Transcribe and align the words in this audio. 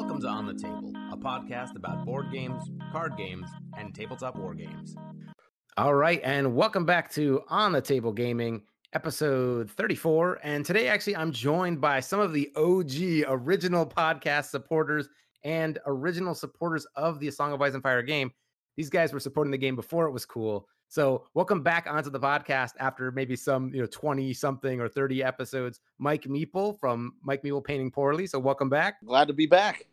Welcome 0.00 0.22
to 0.22 0.28
On 0.28 0.46
the 0.46 0.54
Table, 0.54 0.94
a 1.12 1.16
podcast 1.16 1.76
about 1.76 2.06
board 2.06 2.32
games, 2.32 2.70
card 2.90 3.18
games, 3.18 3.50
and 3.76 3.94
tabletop 3.94 4.34
war 4.34 4.54
games. 4.54 4.96
All 5.76 5.92
right, 5.92 6.22
and 6.24 6.56
welcome 6.56 6.86
back 6.86 7.12
to 7.12 7.42
On 7.48 7.72
the 7.72 7.82
Table 7.82 8.10
Gaming, 8.10 8.62
episode 8.94 9.70
34. 9.70 10.40
And 10.42 10.64
today, 10.64 10.88
actually, 10.88 11.16
I'm 11.16 11.30
joined 11.30 11.82
by 11.82 12.00
some 12.00 12.18
of 12.18 12.32
the 12.32 12.50
OG 12.56 13.30
original 13.30 13.84
podcast 13.84 14.46
supporters 14.46 15.10
and 15.44 15.78
original 15.84 16.34
supporters 16.34 16.86
of 16.96 17.20
the 17.20 17.28
A 17.28 17.32
Song 17.32 17.52
of 17.52 17.60
Ice 17.60 17.74
and 17.74 17.82
Fire 17.82 18.02
game. 18.02 18.32
These 18.78 18.88
guys 18.88 19.12
were 19.12 19.20
supporting 19.20 19.50
the 19.50 19.58
game 19.58 19.76
before 19.76 20.06
it 20.06 20.12
was 20.12 20.24
cool. 20.24 20.66
So, 20.88 21.26
welcome 21.34 21.62
back 21.62 21.86
onto 21.86 22.08
the 22.08 22.18
podcast 22.18 22.72
after 22.80 23.12
maybe 23.12 23.36
some, 23.36 23.72
you 23.74 23.82
know, 23.82 23.86
20 23.86 24.32
something 24.32 24.80
or 24.80 24.88
30 24.88 25.22
episodes. 25.22 25.78
Mike 25.98 26.24
Meeple 26.24 26.80
from 26.80 27.12
Mike 27.22 27.42
Meeple 27.42 27.62
Painting 27.62 27.90
Poorly. 27.90 28.26
So, 28.26 28.38
welcome 28.38 28.70
back. 28.70 28.96
Glad 29.04 29.28
to 29.28 29.34
be 29.34 29.46
back. 29.46 29.86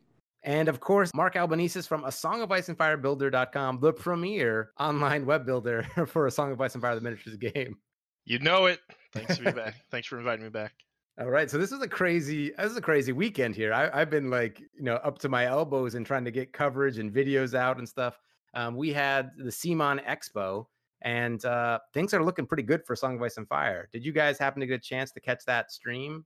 And 0.48 0.70
of 0.70 0.80
course, 0.80 1.14
Mark 1.14 1.36
Albanese 1.36 1.82
from 1.82 2.06
A 2.06 2.12
Song 2.12 2.42
of 2.42 2.54
Ice 2.54 2.70
and 2.70 2.78
Fire 2.78 2.96
Builder.com, 2.96 3.82
the 3.82 3.92
premier 3.92 4.72
online 4.80 5.26
web 5.26 5.46
builder 5.46 5.86
for 6.08 6.26
A 6.26 6.32
Song 6.32 6.54
of 6.54 6.62
Ice 6.62 6.74
and 6.74 6.82
Fire, 6.82 6.96
the 6.96 7.02
miniatures 7.02 7.36
game. 7.36 7.78
You 8.24 8.40
know 8.40 8.68
it. 8.68 8.80
Thanks 9.12 9.36
to 9.36 9.44
be 9.44 9.52
back. 9.62 9.76
Thanks 9.92 10.08
for 10.08 10.18
inviting 10.18 10.46
me 10.46 10.50
back. 10.50 10.72
All 11.20 11.30
right, 11.30 11.52
so 11.52 11.58
this 11.58 11.74
is 11.74 11.82
a 11.82 11.88
crazy, 11.88 12.54
this 12.58 12.72
is 12.72 12.78
a 12.78 12.82
crazy 12.82 13.12
weekend 13.12 13.58
here. 13.58 13.74
I, 13.74 14.00
have 14.00 14.10
been 14.10 14.30
like, 14.30 14.62
you 14.62 14.84
know, 14.84 14.96
up 14.96 15.20
to 15.20 15.30
my 15.30 15.48
elbows 15.48 15.96
in 15.96 16.06
trying 16.06 16.24
to 16.24 16.32
get 16.32 16.54
coverage 16.54 16.98
and 16.98 17.14
videos 17.14 17.54
out 17.54 17.78
and 17.78 17.90
stuff. 17.90 18.18
Um, 18.54 18.78
we 18.78 18.94
had 18.94 19.32
the 19.38 19.52
CMON 19.52 20.02
Expo, 20.06 20.68
and 21.02 21.44
uh, 21.44 21.80
things 21.94 22.14
are 22.14 22.24
looking 22.24 22.46
pretty 22.46 22.64
good 22.64 22.86
for 22.86 22.96
Song 22.96 23.18
of 23.18 23.22
Ice 23.22 23.36
and 23.36 23.50
Fire. 23.50 23.90
Did 23.92 24.06
you 24.06 24.14
guys 24.14 24.40
happen 24.40 24.62
to 24.62 24.66
get 24.66 24.76
a 24.76 24.80
chance 24.80 25.12
to 25.12 25.20
catch 25.20 25.44
that 25.46 25.74
stream? 25.74 26.24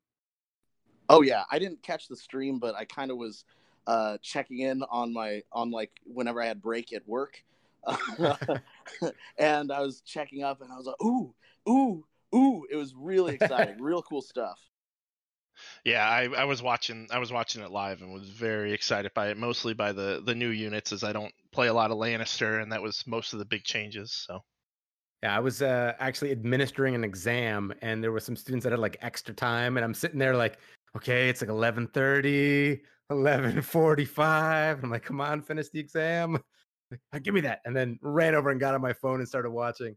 Oh 1.10 1.24
yeah, 1.24 1.44
I 1.50 1.58
didn't 1.58 1.82
catch 1.82 2.08
the 2.08 2.16
stream, 2.16 2.60
but 2.60 2.76
I 2.76 2.86
kind 2.86 3.10
of 3.10 3.18
was 3.18 3.46
uh, 3.88 4.18
checking 4.22 4.60
in 4.60 4.84
on 4.84 5.14
my 5.14 5.44
on 5.52 5.72
like 5.72 5.92
whenever 6.06 6.42
I 6.42 6.48
had 6.48 6.62
break 6.62 6.94
at 6.94 7.08
work, 7.08 7.44
and 9.38 9.72
I 9.72 9.82
was 9.82 10.02
checking 10.02 10.44
up, 10.44 10.62
and 10.62 10.72
I 10.72 10.78
was 10.78 10.86
like, 10.86 11.02
ooh, 11.04 11.34
ooh, 11.68 12.06
ooh! 12.36 12.66
It 12.70 12.76
was 12.76 12.94
really 12.96 13.36
exciting, 13.36 13.78
real 13.82 14.02
cool 14.02 14.22
stuff. 14.22 14.60
Yeah, 15.84 16.08
I, 16.08 16.24
I 16.36 16.44
was 16.46 16.62
watching 16.62 17.08
I 17.12 17.20
was 17.20 17.32
watching 17.32 17.62
it 17.62 17.72
live 17.72 18.02
and 18.02 18.14
was 18.14 18.30
very 18.30 18.74
excited 18.74 19.14
by 19.14 19.30
it, 19.30 19.38
mostly 19.38 19.74
by 19.74 19.92
the 19.92 20.22
the 20.26 20.36
new 20.36 20.50
units, 20.50 20.92
as 20.92 21.04
I 21.04 21.14
don't 21.14 21.34
play 21.52 21.68
a 21.68 21.74
lot 21.74 21.92
of 21.92 21.98
Lannister, 21.98 22.62
and 22.62 22.72
that 22.72 22.82
was 22.82 23.06
most 23.08 23.34
of 23.34 23.40
the 23.40 23.46
big 23.46 23.64
changes. 23.64 24.12
So 24.12 24.44
yeah, 25.24 25.36
I 25.36 25.40
was 25.40 25.62
uh, 25.62 25.94
actually 26.00 26.32
administering 26.32 26.96
an 26.96 27.04
exam, 27.04 27.74
and 27.82 28.04
there 28.04 28.12
were 28.12 28.20
some 28.20 28.36
students 28.36 28.64
that 28.64 28.72
had 28.72 28.80
like 28.80 28.98
extra 29.02 29.34
time, 29.36 29.78
and 29.78 29.84
I'm 29.84 29.94
sitting 29.94 30.20
there 30.20 30.36
like, 30.36 30.58
okay, 30.96 31.30
it's 31.30 31.42
like 31.42 31.50
11:30, 31.50 32.82
11:45. 33.12 34.84
I'm 34.84 34.90
like, 34.90 35.04
come 35.04 35.22
on, 35.22 35.42
finish 35.42 35.70
the 35.70 35.80
exam. 35.80 36.40
Give 37.24 37.34
me 37.34 37.42
that, 37.42 37.62
and 37.66 37.76
then 37.76 38.00
ran 38.02 38.36
over 38.36 38.50
and 38.50 38.60
got 38.60 38.74
on 38.74 38.82
my 38.82 38.94
phone 38.94 39.20
and 39.20 39.28
started 39.28 39.52
watching. 39.52 39.96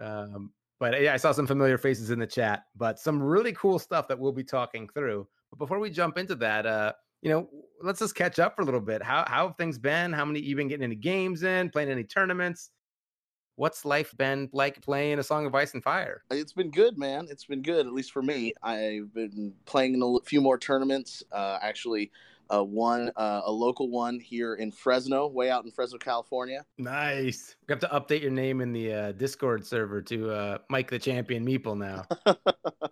Um, 0.00 0.52
but 0.78 1.00
yeah, 1.00 1.14
I 1.14 1.16
saw 1.16 1.32
some 1.32 1.46
familiar 1.46 1.78
faces 1.78 2.10
in 2.10 2.18
the 2.18 2.26
chat, 2.26 2.64
but 2.76 2.98
some 2.98 3.22
really 3.22 3.52
cool 3.52 3.78
stuff 3.78 4.08
that 4.08 4.18
we'll 4.18 4.32
be 4.32 4.44
talking 4.44 4.88
through. 4.94 5.26
But 5.50 5.58
before 5.58 5.78
we 5.78 5.90
jump 5.90 6.18
into 6.18 6.34
that, 6.36 6.66
uh, 6.66 6.92
you 7.22 7.30
know, 7.30 7.48
let's 7.82 8.00
just 8.00 8.14
catch 8.14 8.38
up 8.38 8.56
for 8.56 8.62
a 8.62 8.64
little 8.64 8.80
bit. 8.80 9.02
How 9.02 9.24
how 9.26 9.48
have 9.48 9.56
things 9.56 9.78
been? 9.78 10.12
How 10.12 10.24
many 10.24 10.40
you 10.40 10.56
been 10.56 10.68
getting 10.68 10.84
any 10.84 10.96
games 10.96 11.42
in, 11.42 11.70
playing 11.70 11.90
any 11.90 12.04
tournaments? 12.04 12.70
what's 13.56 13.84
life 13.84 14.14
been 14.16 14.48
like 14.52 14.80
playing 14.80 15.18
a 15.18 15.22
song 15.22 15.44
of 15.46 15.54
ice 15.54 15.74
and 15.74 15.82
fire 15.82 16.22
it's 16.30 16.52
been 16.52 16.70
good 16.70 16.96
man 16.96 17.26
it's 17.30 17.44
been 17.44 17.60
good 17.62 17.86
at 17.86 17.92
least 17.92 18.10
for 18.10 18.22
me 18.22 18.52
i've 18.62 19.12
been 19.12 19.52
playing 19.66 19.94
in 19.94 20.02
a 20.02 20.24
few 20.24 20.40
more 20.40 20.58
tournaments 20.58 21.22
uh, 21.32 21.58
actually 21.60 22.10
uh, 22.50 22.62
one 22.62 23.10
uh, 23.16 23.42
a 23.44 23.52
local 23.52 23.88
one 23.88 24.18
here 24.18 24.54
in 24.54 24.70
fresno 24.70 25.26
way 25.26 25.50
out 25.50 25.64
in 25.64 25.70
fresno 25.70 25.98
california. 25.98 26.64
Nice. 26.78 27.56
We 27.68 27.72
have 27.72 27.80
to 27.80 27.88
update 27.88 28.22
your 28.22 28.30
name 28.30 28.60
in 28.60 28.72
the 28.72 28.92
uh, 28.92 29.12
discord 29.12 29.66
server 29.66 30.02
to 30.02 30.30
uh, 30.30 30.58
mike 30.68 30.90
the 30.90 30.98
champion 30.98 31.46
meeple 31.46 31.76
now. 31.76 32.06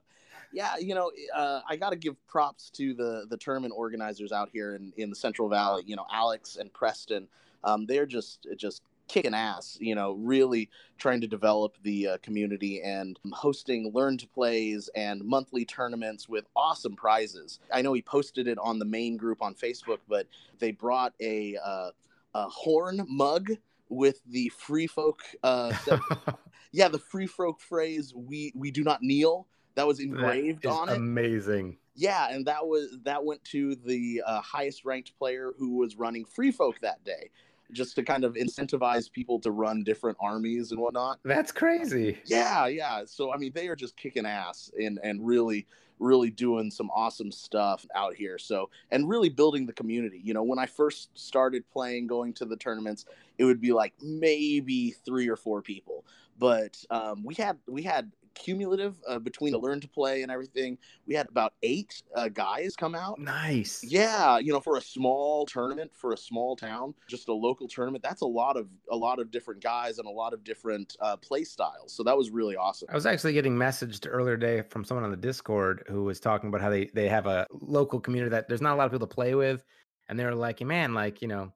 Yeah 0.52 0.76
you 0.78 0.96
know 0.96 1.12
uh, 1.32 1.60
i 1.68 1.76
gotta 1.76 1.94
give 1.94 2.16
props 2.26 2.70
to 2.70 2.92
the 2.92 3.24
the 3.30 3.36
tournament 3.36 3.72
organizers 3.76 4.32
out 4.32 4.48
here 4.52 4.74
in, 4.74 4.92
in 4.96 5.08
the 5.08 5.14
central 5.14 5.48
valley 5.48 5.84
you 5.86 5.94
know 5.96 6.06
alex 6.10 6.56
and 6.56 6.72
preston. 6.72 7.28
Um, 7.62 7.86
they're 7.86 8.06
just 8.06 8.46
just 8.56 8.82
kicking 9.10 9.34
ass, 9.34 9.76
you 9.80 9.96
know, 9.96 10.12
really 10.12 10.70
trying 10.96 11.20
to 11.20 11.26
develop 11.26 11.74
the 11.82 12.06
uh, 12.06 12.18
community 12.22 12.80
and 12.80 13.18
hosting 13.32 13.90
learn 13.92 14.16
to 14.16 14.28
plays 14.28 14.88
and 14.94 15.24
monthly 15.24 15.64
tournaments 15.64 16.28
with 16.28 16.44
awesome 16.54 16.94
prizes. 16.94 17.58
I 17.72 17.82
know 17.82 17.92
he 17.92 18.02
posted 18.02 18.46
it 18.46 18.56
on 18.58 18.78
the 18.78 18.84
main 18.84 19.16
group 19.16 19.42
on 19.42 19.54
Facebook, 19.54 19.98
but 20.08 20.28
they 20.60 20.70
brought 20.70 21.12
a, 21.20 21.56
uh, 21.56 21.90
a 22.34 22.48
horn 22.48 23.04
mug 23.08 23.50
with 23.88 24.20
the 24.28 24.48
free 24.50 24.86
folk, 24.86 25.22
uh, 25.42 25.74
yeah, 26.72 26.86
the 26.86 26.98
free 26.98 27.26
folk 27.26 27.60
phrase, 27.60 28.14
we, 28.14 28.52
we 28.54 28.70
do 28.70 28.84
not 28.84 29.02
kneel. 29.02 29.48
That 29.74 29.88
was 29.88 29.98
engraved 29.98 30.62
that 30.62 30.70
on 30.70 30.88
it. 30.88 30.96
Amazing. 30.96 31.78
Yeah, 31.96 32.28
and 32.30 32.46
that 32.46 32.66
was 32.66 32.96
that 33.04 33.24
went 33.24 33.42
to 33.46 33.74
the 33.74 34.22
uh, 34.24 34.40
highest 34.40 34.84
ranked 34.84 35.16
player 35.18 35.52
who 35.58 35.76
was 35.76 35.96
running 35.96 36.24
free 36.24 36.50
folk 36.50 36.76
that 36.80 37.04
day 37.04 37.30
just 37.72 37.94
to 37.96 38.02
kind 38.02 38.24
of 38.24 38.34
incentivize 38.34 39.10
people 39.10 39.38
to 39.40 39.50
run 39.50 39.82
different 39.82 40.18
armies 40.20 40.72
and 40.72 40.80
whatnot. 40.80 41.18
That's 41.24 41.52
crazy. 41.52 42.18
Yeah, 42.24 42.66
yeah. 42.66 43.02
So 43.06 43.32
I 43.32 43.36
mean, 43.36 43.52
they 43.54 43.68
are 43.68 43.76
just 43.76 43.96
kicking 43.96 44.26
ass 44.26 44.70
and 44.78 44.98
and 45.02 45.26
really 45.26 45.66
really 46.00 46.30
doing 46.30 46.70
some 46.70 46.90
awesome 46.90 47.30
stuff 47.30 47.86
out 47.94 48.14
here. 48.14 48.38
So 48.38 48.70
and 48.90 49.08
really 49.08 49.28
building 49.28 49.66
the 49.66 49.72
community. 49.72 50.20
You 50.24 50.34
know, 50.34 50.42
when 50.42 50.58
I 50.58 50.66
first 50.66 51.10
started 51.14 51.68
playing, 51.70 52.06
going 52.06 52.32
to 52.34 52.44
the 52.44 52.56
tournaments, 52.56 53.04
it 53.38 53.44
would 53.44 53.60
be 53.60 53.72
like 53.72 53.92
maybe 54.02 54.94
three 55.04 55.28
or 55.28 55.36
four 55.36 55.62
people. 55.62 56.04
But 56.38 56.82
um, 56.90 57.22
we 57.22 57.34
had 57.34 57.58
we 57.68 57.82
had 57.82 58.10
cumulative 58.34 58.96
uh, 59.08 59.18
between 59.18 59.52
the 59.52 59.58
learn 59.58 59.80
to 59.80 59.88
play 59.88 60.22
and 60.22 60.30
everything. 60.30 60.78
We 61.06 61.14
had 61.14 61.28
about 61.28 61.54
eight 61.62 62.02
uh, 62.14 62.28
guys 62.28 62.76
come 62.76 62.94
out. 62.94 63.18
Nice. 63.18 63.84
Yeah, 63.84 64.38
you 64.38 64.52
know, 64.52 64.60
for 64.60 64.76
a 64.76 64.80
small 64.80 65.46
tournament 65.46 65.90
for 65.94 66.12
a 66.12 66.16
small 66.16 66.56
town, 66.56 66.94
just 67.08 67.28
a 67.28 67.32
local 67.32 67.68
tournament. 67.68 68.02
That's 68.02 68.22
a 68.22 68.26
lot 68.26 68.56
of 68.56 68.68
a 68.90 68.96
lot 68.96 69.18
of 69.18 69.30
different 69.30 69.62
guys 69.62 69.98
and 69.98 70.06
a 70.06 70.10
lot 70.10 70.32
of 70.32 70.44
different 70.44 70.96
uh, 71.00 71.16
play 71.16 71.44
styles. 71.44 71.92
So 71.92 72.02
that 72.04 72.16
was 72.16 72.30
really 72.30 72.56
awesome. 72.56 72.88
I 72.90 72.94
was 72.94 73.06
actually 73.06 73.32
getting 73.32 73.56
messaged 73.56 74.06
earlier 74.10 74.36
today 74.36 74.62
from 74.62 74.84
someone 74.84 75.04
on 75.04 75.10
the 75.10 75.16
Discord 75.16 75.84
who 75.88 76.04
was 76.04 76.20
talking 76.20 76.48
about 76.48 76.60
how 76.60 76.70
they 76.70 76.86
they 76.94 77.08
have 77.08 77.26
a 77.26 77.46
local 77.52 78.00
community 78.00 78.30
that 78.30 78.48
there's 78.48 78.62
not 78.62 78.74
a 78.74 78.76
lot 78.76 78.86
of 78.86 78.92
people 78.92 79.06
to 79.06 79.14
play 79.14 79.34
with, 79.34 79.64
and 80.08 80.18
they're 80.18 80.34
like, 80.34 80.60
man, 80.60 80.94
like 80.94 81.22
you 81.22 81.28
know. 81.28 81.52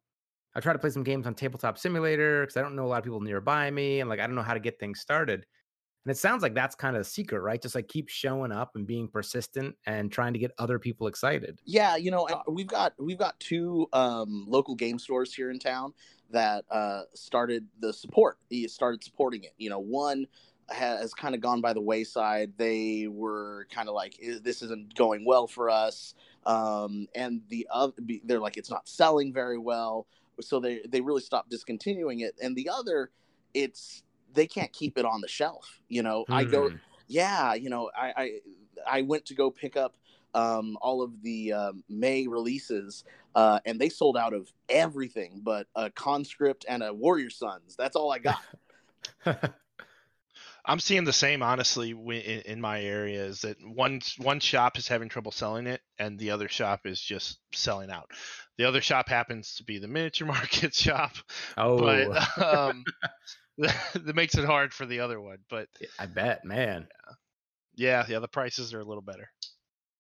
I 0.57 0.61
try 0.61 0.73
to 0.73 0.79
play 0.79 0.91
some 0.91 1.03
games 1.03 1.27
on 1.27 1.35
Tabletop 1.35 1.79
Simulator 1.79 2.43
because 2.43 2.57
I 2.57 2.61
don't 2.61 2.77
know 2.77 2.85
a 2.85 2.87
lot 2.87 2.99
of 2.99 3.03
people 3.03 3.21
nearby 3.21 3.73
me, 3.73 3.99
and 3.99 4.09
like 4.09 4.21
I 4.21 4.27
don't 4.29 4.37
know 4.37 4.43
how 4.43 4.55
to 4.55 4.61
get 4.61 4.79
things 4.79 5.01
started. 5.01 5.47
And 6.05 6.11
it 6.11 6.19
sounds 6.19 6.43
like 6.43 6.55
that's 6.55 6.75
kind 6.75 6.97
of 6.97 7.01
the 7.01 7.09
secret, 7.09 7.41
right? 7.41 7.61
Just 7.61 7.75
like 7.75 7.89
keep 7.89 8.09
showing 8.09 8.53
up 8.53 8.77
and 8.77 8.87
being 8.87 9.09
persistent 9.09 9.75
and 9.87 10.13
trying 10.13 10.35
to 10.35 10.39
get 10.39 10.53
other 10.59 10.79
people 10.79 11.07
excited. 11.07 11.59
Yeah, 11.65 11.97
you 11.97 12.11
know, 12.11 12.29
we've 12.47 12.67
got 12.67 12.93
we've 12.99 13.19
got 13.19 13.41
two 13.41 13.89
um, 13.93 14.45
local 14.47 14.75
game 14.75 14.99
stores 14.99 15.33
here 15.33 15.51
in 15.51 15.59
town 15.59 15.95
that 16.31 16.65
uh, 16.71 17.03
started 17.15 17.67
the 17.81 17.93
support. 17.93 18.39
He 18.51 18.69
started 18.69 19.03
supporting 19.03 19.45
it. 19.45 19.55
You 19.57 19.71
know, 19.71 19.79
one 19.79 20.27
has 20.69 21.15
kind 21.15 21.35
of 21.35 21.41
gone 21.41 21.61
by 21.61 21.73
the 21.73 21.81
wayside. 21.81 22.53
They 22.57 23.07
were 23.09 23.67
kind 23.71 23.89
of 23.89 23.95
like, 23.95 24.19
this 24.43 24.63
isn't 24.63 24.95
going 24.95 25.25
well 25.25 25.47
for 25.47 25.69
us. 25.71 26.15
Um, 26.47 27.07
and 27.15 27.43
the 27.49 27.67
other, 27.71 27.93
they're 28.25 28.41
like, 28.41 28.57
it's 28.57 28.71
not 28.71 28.89
selling 28.89 29.33
very 29.33 29.59
well. 29.59 30.07
So 30.41 30.61
they, 30.61 30.81
they 30.89 31.01
really 31.01 31.21
stopped 31.21 31.51
discontinuing 31.51 32.21
it. 32.21 32.35
And 32.43 32.57
the 32.57 32.71
other, 32.71 33.11
it's 33.53 34.03
they 34.35 34.47
can't 34.47 34.73
keep 34.73 34.99
it 34.99 35.05
on 35.05 35.21
the 35.21 35.29
shelf. 35.29 35.81
You 35.89 36.03
know, 36.03 36.25
I 36.29 36.45
go, 36.45 36.71
hmm. 36.71 36.77
yeah, 37.09 37.55
you 37.55 37.71
know, 37.71 37.91
I, 37.97 38.13
I, 38.17 38.31
I 38.87 39.03
went 39.03 39.27
to 39.27 39.35
go 39.35 39.51
pick 39.51 39.77
up 39.77 39.95
um, 40.35 40.77
all 40.81 41.03
of 41.03 41.23
the 41.23 41.53
um, 41.53 41.85
May 41.89 42.27
releases, 42.27 43.05
uh, 43.35 43.61
and 43.65 43.81
they 43.81 43.89
sold 43.89 44.17
out 44.17 44.35
of 44.35 44.53
everything 44.69 45.41
but 45.43 45.67
a 45.75 45.91
conscript 45.91 46.65
and 46.69 46.83
a 46.83 46.93
warrior 46.93 47.31
sons. 47.31 47.77
That's 47.77 47.97
all 47.97 48.13
I 48.13 48.19
got. 48.19 48.43
I'm 50.67 50.81
seeing 50.81 51.05
the 51.05 51.13
same, 51.13 51.43
honestly, 51.43 51.91
in, 51.91 52.41
in 52.43 52.61
my 52.61 52.81
area. 52.81 53.25
Is 53.25 53.43
that 53.43 53.57
one 53.63 54.01
one 54.19 54.41
shop 54.41 54.79
is 54.79 54.89
having 54.89 55.11
trouble 55.11 55.31
selling 55.31 55.67
it, 55.67 55.83
and 55.99 56.19
the 56.19 56.31
other 56.31 56.49
shop 56.49 56.87
is 56.87 57.01
just 57.01 57.39
selling 57.53 57.91
out. 57.91 58.11
The 58.57 58.65
other 58.65 58.81
shop 58.81 59.09
happens 59.09 59.57
to 59.57 59.65
be 59.65 59.79
the 59.79 59.89
miniature 59.89 60.27
market 60.27 60.75
shop. 60.75 61.13
Oh, 61.59 61.79
but 61.79 62.43
um, 62.43 62.85
that 63.59 64.17
makes 64.17 64.37
it 64.37 64.45
hard 64.45 64.75
for 64.75 64.87
the 64.87 65.01
other 65.01 65.21
one. 65.21 65.39
But 65.49 65.69
I 65.99 66.07
bet, 66.07 66.45
man. 66.45 66.89
Yeah. 67.75 68.01
yeah, 68.01 68.07
yeah, 68.09 68.19
the 68.19 68.29
prices 68.29 68.75
are 68.75 68.81
a 68.81 68.85
little 68.85 69.03
better. 69.03 69.31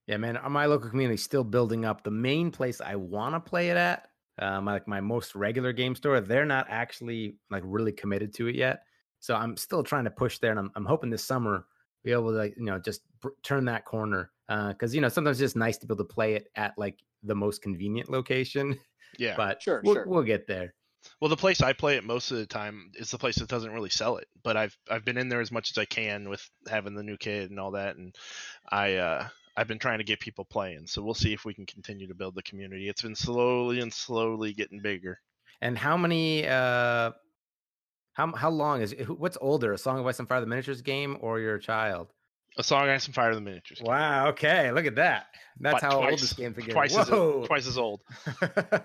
Yeah, 0.06 0.19
man. 0.19 0.37
Uh, 0.37 0.49
my 0.51 0.67
local 0.67 0.91
community 0.91 1.15
is 1.15 1.23
still 1.23 1.45
building 1.45 1.85
up. 1.85 2.05
The 2.05 2.11
main 2.11 2.51
place 2.51 2.81
I 2.81 2.97
want 2.97 3.35
to 3.35 3.41
play 3.41 3.71
it 3.71 3.77
at, 3.77 4.09
um, 4.39 4.67
like 4.67 4.87
my 4.87 5.01
most 5.01 5.35
regular 5.35 5.73
game 5.73 5.95
store, 5.95 6.21
they're 6.21 6.45
not 6.45 6.67
actually 6.69 7.37
like 7.51 7.62
really 7.65 7.93
committed 7.93 8.35
to 8.35 8.49
it 8.49 8.55
yet. 8.55 8.83
So 9.21 9.35
I'm 9.35 9.57
still 9.57 9.83
trying 9.83 10.05
to 10.05 10.11
push 10.11 10.39
there, 10.39 10.50
and 10.50 10.61
I'm, 10.61 10.71
I'm 10.75 10.85
hoping 10.85 11.09
this 11.09 11.25
summer 11.25 11.67
be 12.05 12.12
able 12.12 12.33
to, 12.33 12.37
like, 12.37 12.55
you 12.59 12.65
know, 12.65 12.79
just 12.79 13.00
turn 13.43 13.65
that 13.65 13.87
corner 13.87 14.31
because 14.49 14.93
uh, 14.93 14.95
you 14.95 15.00
know 15.00 15.09
sometimes 15.09 15.41
it's 15.41 15.53
just 15.53 15.57
nice 15.57 15.79
to 15.79 15.87
be 15.87 15.95
able 15.95 16.05
to 16.05 16.12
play 16.12 16.35
it 16.35 16.49
at 16.57 16.75
like 16.77 16.99
the 17.23 17.35
most 17.35 17.62
convenient 17.62 18.11
location. 18.11 18.79
Yeah, 19.17 19.37
but 19.37 19.62
sure, 19.62 19.81
we'll, 19.85 19.95
sure. 19.95 20.05
we'll 20.09 20.25
get 20.25 20.49
there. 20.49 20.75
Well, 21.21 21.29
the 21.29 21.37
place 21.37 21.61
I 21.61 21.73
play 21.73 21.97
it 21.97 22.05
most 22.05 22.31
of 22.31 22.39
the 22.39 22.47
time 22.47 22.91
is 22.95 23.11
the 23.11 23.19
place 23.19 23.37
that 23.37 23.49
doesn't 23.49 23.73
really 23.73 23.91
sell 23.91 24.17
it, 24.17 24.27
but 24.43 24.56
I've 24.56 24.77
I've 24.91 25.05
been 25.05 25.19
in 25.19 25.29
there 25.29 25.41
as 25.41 25.53
much 25.53 25.71
as 25.71 25.79
I 25.79 25.85
can 25.85 26.29
with 26.29 26.49
having 26.69 26.95
the 26.95 27.03
new 27.03 27.17
kid 27.17 27.51
and 27.51 27.61
all 27.61 27.73
that, 27.73 27.97
and 27.97 28.15
I 28.71 28.95
uh, 28.97 29.29
I've 29.56 29.69
been 29.69 29.79
trying 29.79 29.99
to 29.99 30.05
get 30.05 30.21
people 30.21 30.45
playing. 30.45 30.87
So 30.87 31.03
we'll 31.03 31.15
see 31.15 31.33
if 31.33 31.45
we 31.45 31.55
can 31.55 31.67
continue 31.67 32.09
to 32.09 32.15
build 32.15 32.35
the 32.35 32.43
community. 32.43 32.89
It's 32.89 33.03
been 33.03 33.15
slowly 33.15 33.81
and 33.81 33.93
slowly 33.93 34.53
getting 34.53 34.81
bigger. 34.81 35.21
And 35.61 35.79
how 35.79 35.97
many? 35.97 36.47
uh 36.47 37.12
How 38.15 38.33
how 38.35 38.50
long 38.50 38.83
is 38.83 38.95
what's 39.09 39.39
older, 39.41 39.73
a 39.73 39.79
Song 39.79 39.99
of 39.99 40.07
Ice 40.07 40.19
and 40.19 40.29
Fire 40.29 40.41
the 40.41 40.47
Miniatures 40.47 40.83
game 40.83 41.17
or 41.21 41.41
your 41.41 41.59
child? 41.59 42.09
A 42.59 42.62
Song 42.62 42.83
of 42.85 42.89
Ice 42.91 43.07
and 43.07 43.15
Fire 43.15 43.35
the 43.35 43.41
Miniatures. 43.41 43.79
Game. 43.79 43.89
Wow. 43.89 44.29
Okay. 44.29 44.71
Look 44.73 44.87
at 44.87 44.95
that. 44.97 45.27
That's 45.61 45.75
But 45.75 45.83
how 45.83 45.99
twice, 45.99 46.11
old 46.12 46.21
this 46.21 46.33
game's 46.33 46.57
getting. 46.57 46.73
Twice 46.73 46.95
Whoa. 46.95 47.43
as 47.43 47.49
twice 47.49 47.67
as 47.67 47.79
old. 47.79 48.00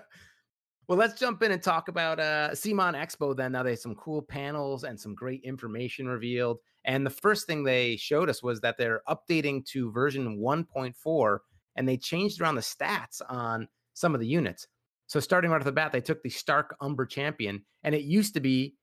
well, 0.90 0.98
let's 0.98 1.20
jump 1.20 1.40
in 1.44 1.52
and 1.52 1.62
talk 1.62 1.86
about 1.86 2.18
uh 2.18 2.50
CMON 2.50 2.96
Expo 2.96 3.36
then. 3.36 3.52
Now 3.52 3.62
they 3.62 3.70
have 3.70 3.78
some 3.78 3.94
cool 3.94 4.20
panels 4.20 4.82
and 4.82 4.98
some 4.98 5.14
great 5.14 5.40
information 5.44 6.08
revealed. 6.08 6.58
And 6.84 7.06
the 7.06 7.10
first 7.10 7.46
thing 7.46 7.62
they 7.62 7.94
showed 7.94 8.28
us 8.28 8.42
was 8.42 8.60
that 8.62 8.76
they're 8.76 9.02
updating 9.08 9.64
to 9.66 9.92
version 9.92 10.40
1.4 10.40 11.38
and 11.76 11.88
they 11.88 11.96
changed 11.96 12.40
around 12.40 12.56
the 12.56 12.60
stats 12.60 13.22
on 13.28 13.68
some 13.94 14.14
of 14.14 14.20
the 14.20 14.26
units. 14.26 14.66
So 15.06 15.20
starting 15.20 15.52
right 15.52 15.58
off 15.58 15.64
the 15.64 15.70
bat, 15.70 15.92
they 15.92 16.00
took 16.00 16.24
the 16.24 16.28
Stark 16.28 16.74
Umber 16.80 17.06
Champion, 17.06 17.64
and 17.84 17.94
it 17.94 18.02
used 18.02 18.34
to 18.34 18.40
be 18.40 18.74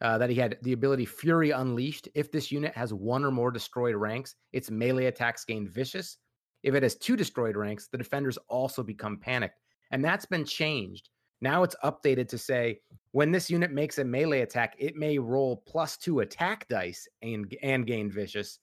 uh, 0.00 0.18
that 0.18 0.30
he 0.30 0.36
had 0.36 0.58
the 0.62 0.72
ability 0.72 1.06
Fury 1.06 1.52
Unleashed. 1.52 2.08
If 2.16 2.32
this 2.32 2.50
unit 2.50 2.74
has 2.74 2.92
one 2.92 3.24
or 3.24 3.30
more 3.30 3.52
destroyed 3.52 3.94
ranks, 3.94 4.34
its 4.52 4.68
melee 4.68 5.06
attacks 5.06 5.44
gain 5.44 5.68
vicious. 5.68 6.18
If 6.64 6.74
it 6.74 6.82
has 6.82 6.96
two 6.96 7.14
destroyed 7.14 7.56
ranks, 7.56 7.86
the 7.86 7.98
defenders 7.98 8.36
also 8.48 8.82
become 8.82 9.16
panicked. 9.16 9.60
And 9.92 10.04
that's 10.04 10.26
been 10.26 10.44
changed. 10.44 11.08
Now 11.42 11.64
it's 11.64 11.76
updated 11.84 12.28
to 12.28 12.38
say 12.38 12.78
when 13.10 13.32
this 13.32 13.50
unit 13.50 13.72
makes 13.72 13.98
a 13.98 14.04
melee 14.04 14.40
attack, 14.40 14.76
it 14.78 14.96
may 14.96 15.18
roll 15.18 15.62
plus 15.66 15.96
two 15.96 16.20
attack 16.20 16.66
dice 16.68 17.06
and, 17.20 17.52
and 17.62 17.86
gain 17.86 18.10
vicious. 18.10 18.60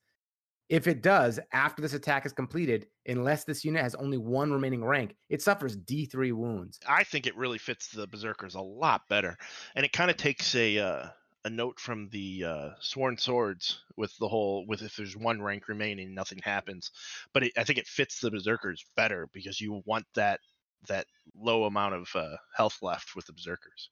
If 0.69 0.87
it 0.87 1.01
does, 1.01 1.39
after 1.51 1.81
this 1.81 1.93
attack 1.93 2.25
is 2.25 2.31
completed, 2.31 2.87
unless 3.05 3.43
this 3.43 3.65
unit 3.65 3.81
has 3.81 3.95
only 3.95 4.17
one 4.17 4.51
remaining 4.51 4.83
rank, 4.83 5.15
it 5.27 5.41
suffers 5.41 5.75
D3 5.75 6.31
wounds. 6.31 6.79
I 6.87 7.03
think 7.03 7.27
it 7.27 7.35
really 7.35 7.57
fits 7.57 7.89
the 7.89 8.07
berserkers 8.07 8.55
a 8.55 8.61
lot 8.61 9.01
better, 9.09 9.35
and 9.75 9.83
it 9.85 9.91
kind 9.91 10.11
of 10.11 10.17
takes 10.17 10.55
a 10.55 10.77
uh, 10.77 11.07
a 11.45 11.49
note 11.49 11.79
from 11.79 12.07
the 12.11 12.43
uh, 12.45 12.69
sworn 12.79 13.17
swords 13.17 13.79
with 13.97 14.15
the 14.19 14.27
whole 14.27 14.65
with 14.67 14.83
if 14.83 14.95
there's 14.95 15.17
one 15.17 15.41
rank 15.41 15.67
remaining, 15.67 16.13
nothing 16.13 16.39
happens. 16.43 16.91
But 17.33 17.43
it, 17.43 17.53
I 17.57 17.63
think 17.63 17.79
it 17.79 17.87
fits 17.87 18.19
the 18.19 18.31
berserkers 18.31 18.85
better 18.95 19.27
because 19.33 19.59
you 19.59 19.81
want 19.85 20.05
that 20.15 20.39
that 20.87 21.07
low 21.39 21.65
amount 21.65 21.95
of 21.95 22.09
uh, 22.15 22.37
health 22.55 22.79
left 22.81 23.15
with 23.15 23.25
the 23.25 23.33
berserkers. 23.33 23.89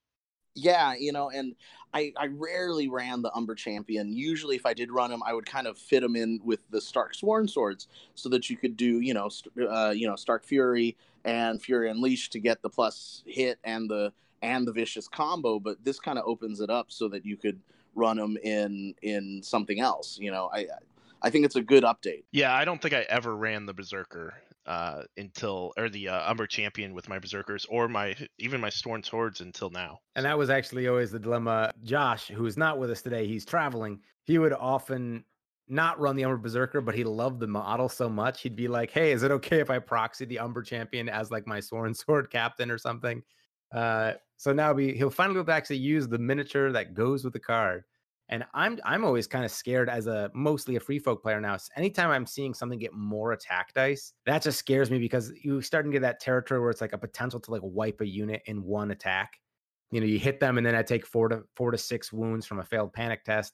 Yeah, 0.56 0.96
you 0.98 1.12
know, 1.12 1.30
and 1.30 1.56
I 1.94 2.14
I 2.18 2.28
rarely 2.28 2.88
ran 2.90 3.22
the 3.22 3.32
Umber 3.36 3.54
Champion. 3.54 4.12
Usually, 4.12 4.56
if 4.56 4.66
I 4.66 4.74
did 4.74 4.92
run 4.92 5.12
him, 5.12 5.22
I 5.24 5.34
would 5.34 5.46
kind 5.46 5.68
of 5.68 5.78
fit 5.78 6.02
him 6.02 6.16
in 6.16 6.40
with 6.44 6.60
the 6.72 6.82
Stark 6.82 7.14
Sworn 7.14 7.48
Swords, 7.48 7.88
so 8.16 8.28
that 8.30 8.50
you 8.50 8.58
could 8.58 8.76
do 8.76 9.00
you 9.00 9.14
know 9.14 9.30
uh, 9.70 9.94
you 9.96 10.08
know 10.08 10.16
Stark 10.16 10.44
Fury 10.46 10.98
and 11.26 11.62
Fury 11.62 11.92
Unleashed 11.92 12.32
to 12.32 12.40
get 12.40 12.64
the 12.64 12.70
plus 12.70 13.24
hit 13.28 13.60
and 13.64 13.88
the 13.88 14.12
and 14.42 14.68
the 14.68 14.72
vicious 14.72 15.08
combo. 15.08 15.60
But 15.60 15.84
this 15.84 16.00
kind 16.00 16.18
of 16.18 16.26
opens 16.26 16.60
it 16.60 16.72
up 16.72 16.88
so 16.90 17.08
that 17.10 17.24
you 17.24 17.38
could 17.38 17.60
run 17.94 18.18
them 18.18 18.36
in 18.44 18.96
in 19.04 19.44
something 19.44 19.80
else. 19.80 20.18
You 20.20 20.32
know, 20.32 20.50
I 20.52 20.66
I 21.22 21.30
think 21.30 21.46
it's 21.46 21.56
a 21.56 21.62
good 21.62 21.84
update. 21.84 22.24
Yeah, 22.32 22.54
I 22.54 22.66
don't 22.66 22.82
think 22.82 22.96
I 22.96 23.02
ever 23.10 23.36
ran 23.36 23.68
the 23.68 23.74
berserker 23.76 24.34
uh, 24.68 25.04
until 25.16 25.74
or 25.78 25.90
the 25.90 26.10
uh, 26.10 26.30
Umber 26.30 26.46
champion 26.46 26.94
with 26.94 27.10
my 27.10 27.18
berserkers 27.20 27.66
or 27.70 27.88
my 27.88 28.16
even 28.38 28.62
my 28.62 28.70
Sworn 28.70 29.02
swords 29.02 29.42
until 29.42 29.70
now. 29.70 30.00
And 30.16 30.26
that 30.26 30.38
was 30.38 30.50
actually 30.50 30.88
always 30.88 31.12
the 31.12 31.20
dilemma. 31.20 31.72
Josh, 31.84 32.28
who 32.28 32.46
is 32.46 32.58
not 32.58 32.78
with 32.78 32.92
us 32.92 33.02
today, 33.02 33.28
he's 33.28 33.46
traveling. 33.46 34.00
He 34.24 34.38
would 34.38 34.54
often 34.54 35.24
not 35.70 36.00
run 36.00 36.16
the 36.16 36.24
Umber 36.24 36.38
Berserker, 36.38 36.82
but 36.82 36.96
he 36.96 37.04
loved 37.04 37.40
the 37.40 37.48
model 37.48 37.90
so 37.90 38.10
much. 38.10 38.42
He'd 38.42 38.56
be 38.56 38.68
like, 38.68 38.92
"Hey, 38.92 39.12
is 39.12 39.24
it 39.24 39.32
okay 39.32 39.60
if 39.60 39.70
I 39.70 39.80
proxy 39.80 40.26
the 40.26 40.40
Umber 40.40 40.64
Champion 40.64 41.10
as 41.10 41.32
like 41.32 41.48
my 41.48 41.60
Sworn 41.60 41.94
Sword 41.94 42.30
captain 42.30 42.70
or 42.70 42.78
something?" 42.78 43.24
Uh, 43.72 44.14
so 44.38 44.54
now 44.54 44.74
be 44.74 44.94
he'll 44.96 45.10
finally 45.10 45.36
be 45.36 45.40
able 45.40 45.48
to 45.48 45.54
actually 45.54 45.78
use 45.78 46.08
the 46.08 46.18
miniature 46.18 46.72
that 46.72 46.94
goes 46.94 47.24
with 47.24 47.34
the 47.34 47.40
card. 47.40 47.84
And 48.30 48.44
I'm 48.54 48.78
I'm 48.84 49.06
always 49.06 49.26
kind 49.26 49.46
of 49.46 49.52
scared 49.52 49.90
as 49.90 50.08
a 50.08 50.30
mostly 50.34 50.76
a 50.76 50.80
free 50.80 51.00
folk 51.00 51.24
player 51.24 51.40
now. 51.40 51.56
So 51.58 51.70
anytime 51.78 52.10
I'm 52.10 52.26
seeing 52.26 52.54
something 52.54 52.78
get 52.78 52.94
more 52.94 53.32
attack 53.32 53.74
dice, 53.74 54.14
that 54.26 54.44
just 54.44 54.60
scares 54.60 54.92
me 54.92 55.00
because 55.00 55.32
you 55.44 55.62
start 55.62 55.86
to 55.86 55.92
get 55.92 56.02
that 56.02 56.20
territory 56.20 56.60
where 56.60 56.70
it's 56.70 56.82
like 56.82 56.94
a 56.94 56.98
potential 56.98 57.40
to 57.40 57.52
like 57.52 57.62
wipe 57.64 58.02
a 58.02 58.08
unit 58.08 58.42
in 58.46 58.64
one 58.64 58.92
attack. 58.92 59.40
You 59.92 60.02
know, 60.02 60.08
you 60.08 60.20
hit 60.20 60.42
them 60.42 60.58
and 60.58 60.68
then 60.68 60.76
I 60.76 60.84
take 60.84 61.06
four 61.06 61.30
to 61.30 61.44
four 61.56 61.72
to 61.72 61.78
six 61.78 62.12
wounds 62.12 62.46
from 62.46 62.60
a 62.60 62.66
failed 62.66 62.92
panic 62.92 63.24
test. 63.24 63.54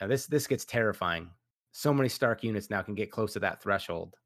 Yeah, 0.00 0.08
this 0.08 0.26
this 0.26 0.48
gets 0.48 0.64
terrifying. 0.64 1.30
So 1.70 1.94
many 1.94 2.08
Stark 2.08 2.42
units 2.42 2.70
now 2.70 2.82
can 2.82 2.94
get 2.94 3.12
close 3.12 3.32
to 3.34 3.40
that 3.40 3.62
threshold. 3.62 4.16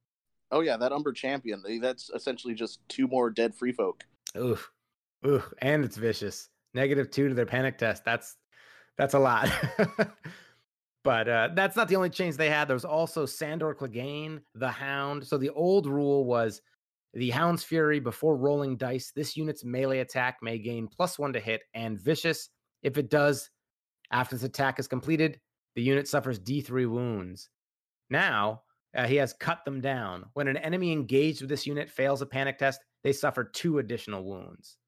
Oh 0.51 0.61
yeah, 0.61 0.77
that 0.79 0.93
Umber 0.93 1.13
Champion. 1.13 1.63
Eh, 1.69 1.79
that's 1.81 2.11
essentially 2.15 2.55
just 2.55 2.81
two 2.89 3.07
more 3.09 3.31
dead 3.31 3.55
free 3.55 3.73
folk. 3.73 4.05
Ooh, 4.39 4.59
ooh, 5.27 5.43
and 5.61 5.85
it's 5.85 5.97
vicious. 5.97 6.49
Negative 6.73 7.11
two 7.11 7.29
to 7.29 7.35
their 7.35 7.47
panic 7.47 7.79
test. 7.79 8.05
That's 8.05 8.37
that's 8.99 9.15
a 9.15 9.19
lot. 9.19 9.51
but 11.05 11.29
uh, 11.29 11.49
that's 11.55 11.77
not 11.77 11.89
the 11.89 11.97
only 11.97 12.11
change 12.11 12.37
they 12.37 12.51
had. 12.51 12.69
There 12.69 12.75
was 12.75 12.85
also 12.85 13.27
Sandor 13.27 13.75
Clegane, 13.75 14.41
the 14.55 14.71
Hound. 14.71 15.27
So 15.27 15.39
the 15.39 15.51
old 15.51 15.87
rule 15.87 16.25
was 16.25 16.63
the 17.15 17.31
Hound's 17.31 17.63
Fury 17.63 18.01
before 18.01 18.37
rolling 18.37 18.77
dice. 18.77 19.13
This 19.15 19.37
unit's 19.37 19.65
melee 19.65 20.01
attack 20.01 20.39
may 20.43 20.59
gain 20.59 20.89
plus 20.89 21.19
one 21.19 21.33
to 21.33 21.41
hit 21.41 21.63
and 21.75 22.01
vicious. 22.01 22.49
If 22.83 22.99
it 22.99 23.11
does, 23.11 23.51
after 24.11 24.37
this 24.37 24.45
attack 24.45 24.79
is 24.79 24.89
completed, 24.89 25.41
the 25.75 25.83
unit 25.83 26.09
suffers 26.09 26.39
D3 26.39 26.89
wounds. 26.89 27.51
Now, 28.11 28.63
uh, 28.97 29.07
he 29.07 29.17
has 29.17 29.35
cut 29.35 29.65
them 29.65 29.81
down. 29.81 30.25
When 30.33 30.49
an 30.49 30.57
enemy 30.57 30.93
engaged 30.93 31.43
with 31.43 31.51
this 31.51 31.67
unit 31.67 31.91
fails 31.91 32.23
a 32.23 32.27
panic 32.27 32.59
test, 32.59 32.81
they 33.05 33.13
suffer 33.13 33.45
two 33.45 33.79
additional 33.79 34.25
wounds. 34.25 34.79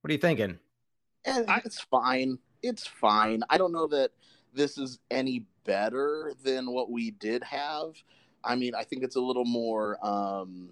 What 0.00 0.10
are 0.10 0.12
you 0.12 0.18
thinking? 0.18 0.58
And 1.24 1.46
it's 1.64 1.80
fine. 1.80 2.38
It's 2.62 2.86
fine. 2.86 3.42
I 3.48 3.58
don't 3.58 3.72
know 3.72 3.86
that 3.88 4.10
this 4.54 4.78
is 4.78 4.98
any 5.10 5.46
better 5.64 6.32
than 6.42 6.70
what 6.72 6.90
we 6.90 7.10
did 7.12 7.42
have. 7.44 7.94
I 8.42 8.56
mean, 8.56 8.74
I 8.74 8.84
think 8.84 9.02
it's 9.02 9.16
a 9.16 9.20
little 9.20 9.44
more 9.44 9.98
um 10.06 10.70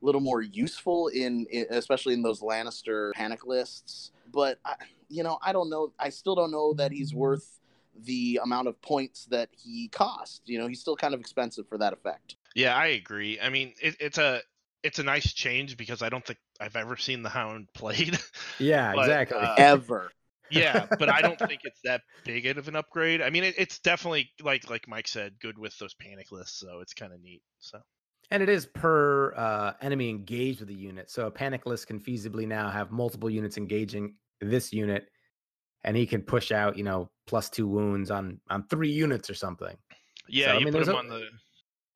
a 0.00 0.04
little 0.04 0.20
more 0.20 0.40
useful 0.40 1.08
in, 1.08 1.46
in 1.50 1.66
especially 1.70 2.14
in 2.14 2.22
those 2.22 2.40
Lannister 2.40 3.12
panic 3.14 3.46
lists, 3.46 4.12
but 4.32 4.58
I, 4.64 4.74
you 5.08 5.22
know, 5.22 5.38
I 5.42 5.52
don't 5.52 5.70
know. 5.70 5.92
I 5.98 6.10
still 6.10 6.34
don't 6.34 6.52
know 6.52 6.72
that 6.74 6.92
he's 6.92 7.12
worth 7.12 7.58
the 8.04 8.38
amount 8.42 8.68
of 8.68 8.80
points 8.80 9.26
that 9.30 9.48
he 9.52 9.88
cost. 9.88 10.42
You 10.44 10.58
know, 10.58 10.66
he's 10.68 10.80
still 10.80 10.96
kind 10.96 11.14
of 11.14 11.20
expensive 11.20 11.68
for 11.68 11.78
that 11.78 11.92
effect. 11.92 12.36
Yeah, 12.54 12.76
I 12.76 12.86
agree. 12.86 13.40
I 13.40 13.48
mean, 13.48 13.74
it, 13.80 13.96
it's 14.00 14.18
a 14.18 14.42
it's 14.82 14.98
a 14.98 15.02
nice 15.02 15.32
change 15.32 15.76
because 15.76 16.02
I 16.02 16.08
don't 16.08 16.24
think 16.24 16.38
I've 16.60 16.76
ever 16.76 16.96
seen 16.96 17.22
the 17.22 17.28
Hound 17.28 17.68
played. 17.74 18.18
Yeah, 18.58 18.92
But, 18.94 19.02
exactly. 19.02 19.38
uh, 19.38 19.54
Ever. 19.58 20.10
yeah, 20.50 20.86
but 20.98 21.08
I 21.08 21.22
don't 21.22 21.38
think 21.48 21.60
it's 21.64 21.80
that 21.84 22.02
big 22.24 22.46
of 22.46 22.68
an 22.68 22.76
upgrade. 22.76 23.22
I 23.22 23.30
mean, 23.30 23.44
it, 23.44 23.54
it's 23.58 23.78
definitely 23.78 24.30
like 24.42 24.68
like 24.70 24.88
Mike 24.88 25.08
said, 25.08 25.34
good 25.40 25.58
with 25.58 25.76
those 25.78 25.94
panic 25.94 26.32
lists, 26.32 26.58
so 26.58 26.80
it's 26.80 26.94
kind 26.94 27.12
of 27.12 27.20
neat. 27.20 27.42
So 27.60 27.78
And 28.30 28.42
it 28.42 28.48
is 28.48 28.66
per 28.66 29.34
uh, 29.34 29.72
enemy 29.80 30.10
engaged 30.10 30.60
with 30.60 30.68
the 30.68 30.74
unit. 30.74 31.10
So 31.10 31.26
a 31.26 31.30
panic 31.30 31.66
list 31.66 31.86
can 31.86 32.00
feasibly 32.00 32.46
now 32.46 32.70
have 32.70 32.90
multiple 32.90 33.30
units 33.30 33.56
engaging 33.56 34.14
this 34.40 34.72
unit, 34.72 35.08
and 35.84 35.96
he 35.96 36.06
can 36.06 36.22
push 36.22 36.50
out, 36.52 36.76
you 36.76 36.84
know, 36.84 37.10
plus 37.26 37.48
two 37.50 37.66
wounds 37.66 38.10
on 38.10 38.40
on 38.50 38.66
three 38.68 38.90
units 38.90 39.30
or 39.30 39.34
something. 39.34 39.76
yeah, 40.28 40.52
I 40.52 40.58
you 40.58 40.64
mean, 40.64 40.72
put 40.72 40.84
there's 40.84 40.88
him 40.88 40.94
a- 40.94 40.98
on 40.98 41.08
the 41.08 41.24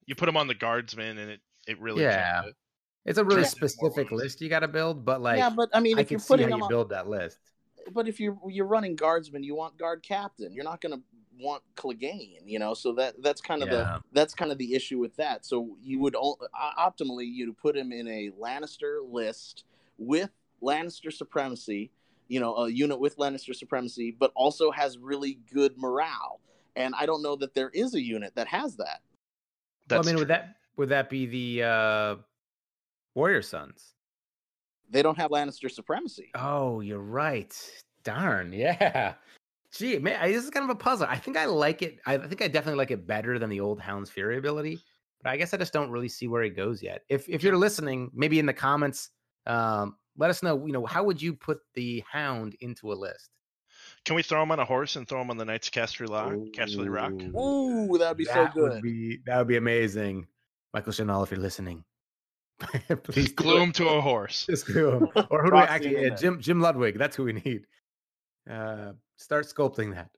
you 0.07 0.15
put 0.15 0.29
him 0.29 0.37
on 0.37 0.47
the 0.47 0.55
guardsman, 0.55 1.19
and 1.19 1.31
it 1.31 1.41
it 1.67 1.81
really 1.81 2.03
Yeah. 2.03 2.45
it. 2.45 2.55
It's 3.05 3.19
a 3.19 3.25
really 3.25 3.43
Yeah. 3.43 3.49
Specific 3.49 4.11
list 4.13 4.41
you 4.41 4.49
got 4.49 4.61
to 4.61 4.69
build, 4.69 5.05
but 5.05 5.21
like 5.21 5.39
yeah, 5.39 5.51
but 5.51 5.69
I 5.73 5.81
mean, 5.81 5.99
I 5.99 6.03
if 6.03 6.09
can 6.09 6.15
you're 6.15 6.21
see 6.21 6.29
putting 6.29 6.49
how 6.49 6.55
him 6.55 6.59
you 6.59 6.65
on, 6.65 6.69
build 6.69 6.89
that 6.91 7.09
list. 7.09 7.39
but 7.93 8.07
if 8.07 8.21
you're 8.21 8.39
you're 8.49 8.67
running 8.67 8.95
guardsman, 8.97 9.43
you 9.43 9.55
want 9.55 9.77
guard 9.77 10.03
captain. 10.03 10.53
You're 10.53 10.65
not 10.65 10.81
going 10.81 10.95
to 10.97 11.03
want 11.41 11.63
Clegane, 11.75 12.43
you 12.47 12.59
know. 12.61 12.75
So 12.75 12.93
that 12.93 13.21
that's 13.23 13.41
kind 13.41 13.63
of 13.63 13.69
Yeah. 13.71 13.75
the 13.99 14.03
that's 14.13 14.35
kind 14.35 14.53
of 14.53 14.59
the 14.59 14.75
issue 14.75 14.99
with 14.99 15.17
that. 15.17 15.45
So 15.45 15.77
you 15.83 15.99
would 15.99 16.15
o- 16.15 16.39
o- 16.41 16.71
optimally 16.79 17.27
you 17.27 17.53
put 17.53 17.77
him 17.77 17.91
in 17.91 18.07
a 18.07 18.31
Lannister 18.41 18.99
list 19.11 19.65
with 19.99 20.31
Lannister 20.63 21.13
supremacy, 21.13 21.91
you 22.29 22.39
know, 22.39 22.55
a 22.55 22.69
unit 22.71 23.01
with 23.01 23.17
Lannister 23.17 23.53
supremacy, 23.55 24.13
but 24.13 24.31
also 24.37 24.71
has 24.71 24.97
really 24.97 25.41
good 25.53 25.77
morale. 25.77 26.39
And 26.77 26.95
I 26.97 27.05
don't 27.07 27.23
know 27.23 27.35
that 27.37 27.55
there 27.55 27.71
is 27.71 27.95
a 27.95 28.01
unit 28.01 28.37
that 28.37 28.47
has 28.47 28.77
that. 28.77 29.01
Well, 29.91 30.01
I 30.01 30.03
mean, 30.05 30.17
would 30.17 30.29
that 30.29 30.55
would 30.77 30.91
that 30.91 31.11
be 31.11 31.27
the 31.27 31.65
uh, 31.65 32.17
Warrior 33.15 33.43
Sons? 33.43 33.95
They 34.91 35.03
don't 35.03 35.17
have 35.17 35.31
Lannister 35.31 35.71
supremacy. 35.71 36.31
Oh, 36.35 36.81
you're 36.81 36.99
right. 36.99 37.55
Darn, 38.05 38.53
yeah. 38.53 39.15
Gee, 39.73 39.99
man, 39.99 40.19
I- 40.21 40.33
this 40.33 40.45
is 40.45 40.51
kind 40.51 40.65
of 40.65 40.71
a 40.71 40.79
puzzle. 40.79 41.07
I 41.09 41.17
think 41.17 41.37
I 41.37 41.47
like 41.47 41.81
it. 41.83 41.99
I 42.05 42.19
think 42.19 42.43
I 42.43 42.49
definitely 42.49 42.79
like 42.79 42.91
it 42.91 43.07
better 43.07 43.39
than 43.39 43.49
the 43.49 43.61
old 43.61 43.81
Hound's 43.81 44.11
Fury 44.11 44.37
ability, 44.37 44.79
but 45.23 45.31
I 45.31 45.37
guess 45.39 45.55
I 45.55 45.57
just 45.57 45.73
don't 45.73 45.91
really 45.91 46.09
see 46.09 46.29
where 46.29 46.43
he 46.43 46.51
goes 46.51 46.83
yet. 46.83 47.05
If 47.09 47.29
if 47.29 47.43
you're 47.43 47.57
listening, 47.57 48.11
maybe 48.13 48.39
in 48.39 48.45
the 48.47 48.53
comments, 48.53 49.11
um, 49.47 49.97
let 50.19 50.29
us 50.29 50.43
know. 50.43 50.67
You 50.67 50.73
know, 50.73 50.85
how 50.85 51.03
would 51.05 51.23
you 51.23 51.33
put 51.33 51.61
the 51.75 52.05
Hound 52.11 52.55
into 52.61 52.93
a 52.93 52.95
list? 52.95 53.31
Can 54.05 54.15
we 54.15 54.23
throw 54.23 54.43
him 54.43 54.51
on 54.53 54.59
a 54.61 54.65
horse 54.65 54.97
and 54.97 55.09
throw 55.09 55.23
him 55.23 55.31
on 55.31 55.39
the 55.39 55.45
Knights 55.45 55.69
of 55.69 55.73
Casterly 55.75 56.11
Rock? 56.11 56.33
Casterly 56.55 56.93
Rock. 56.93 57.13
Ooh, 57.41 57.97
that'd 57.97 58.19
be 58.19 58.25
so 58.27 58.35
That 58.35 58.55
would 58.55 58.73
good. 58.73 58.83
be 58.83 59.21
that 59.25 59.39
would 59.39 59.49
be 59.49 59.57
amazing, 59.57 60.27
Michael 60.75 60.93
Chanel. 60.93 61.23
If 61.23 61.31
you're 61.31 61.41
listening, 61.41 61.83
please 63.05 63.29
do 63.29 63.35
Glue 63.35 63.61
him 63.61 63.73
to 63.73 63.89
a 63.89 64.01
horse. 64.01 64.47
Just 64.47 64.67
glue 64.67 64.93
him. 64.93 65.09
Or 65.31 65.43
who 65.43 65.51
do 65.51 65.57
we 65.57 65.61
Roxy 65.61 65.75
actually? 65.75 66.05
in 66.05 66.13
Uh. 66.13 66.17
Jim 66.17 66.41
Jim 66.41 66.61
Ludwig. 66.61 66.99
That's 66.99 67.17
who 67.17 67.25
we 67.25 67.33
need. 67.35 67.67
Uh, 68.51 68.93
start 69.17 69.47
sculpting 69.47 69.95
that. 69.95 70.11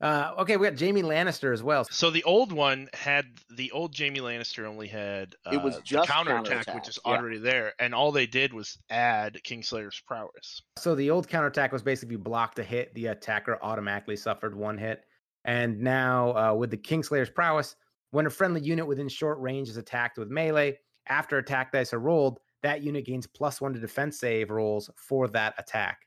Uh, 0.00 0.34
okay, 0.38 0.56
we 0.56 0.68
got 0.68 0.78
Jaime 0.78 1.02
Lannister 1.02 1.52
as 1.52 1.62
well. 1.62 1.84
So 1.84 2.10
the 2.10 2.24
old 2.24 2.52
one 2.52 2.88
had 2.92 3.26
the 3.56 3.70
old 3.70 3.96
Jaime 3.96 4.20
Lannister 4.20 4.66
only 4.66 4.88
had 4.88 5.34
uh, 5.46 5.52
It 5.52 5.62
was 5.62 5.76
the 5.76 5.82
just 5.82 6.08
counterattack, 6.08 6.44
counterattack, 6.44 6.74
which 6.74 6.88
is 6.88 6.98
yeah. 7.06 7.12
already 7.12 7.38
there, 7.38 7.72
and 7.78 7.94
all 7.94 8.12
they 8.12 8.26
did 8.26 8.52
was 8.52 8.76
add 8.90 9.40
Kingslayer's 9.44 10.02
prowess. 10.06 10.60
So 10.78 10.94
the 10.94 11.10
old 11.10 11.28
counterattack 11.28 11.72
was 11.72 11.82
basically 11.82 12.14
if 12.14 12.18
you 12.18 12.24
blocked 12.24 12.58
a 12.58 12.64
hit, 12.64 12.92
the 12.94 13.06
attacker 13.06 13.58
automatically 13.62 14.16
suffered 14.16 14.54
one 14.54 14.76
hit. 14.76 15.04
And 15.44 15.80
now 15.80 16.36
uh, 16.36 16.54
with 16.54 16.70
the 16.70 16.76
Kingslayer's 16.76 17.30
prowess, 17.30 17.76
when 18.10 18.26
a 18.26 18.30
friendly 18.30 18.60
unit 18.60 18.86
within 18.86 19.08
short 19.08 19.40
range 19.40 19.68
is 19.68 19.76
attacked 19.76 20.18
with 20.18 20.28
melee, 20.28 20.78
after 21.06 21.38
attack 21.38 21.72
dice 21.72 21.92
are 21.92 22.00
rolled, 22.00 22.40
that 22.62 22.82
unit 22.82 23.04
gains 23.04 23.26
plus 23.26 23.60
one 23.60 23.72
to 23.74 23.80
defense 23.80 24.18
save 24.18 24.50
rolls 24.50 24.90
for 24.96 25.28
that 25.28 25.54
attack. 25.58 26.06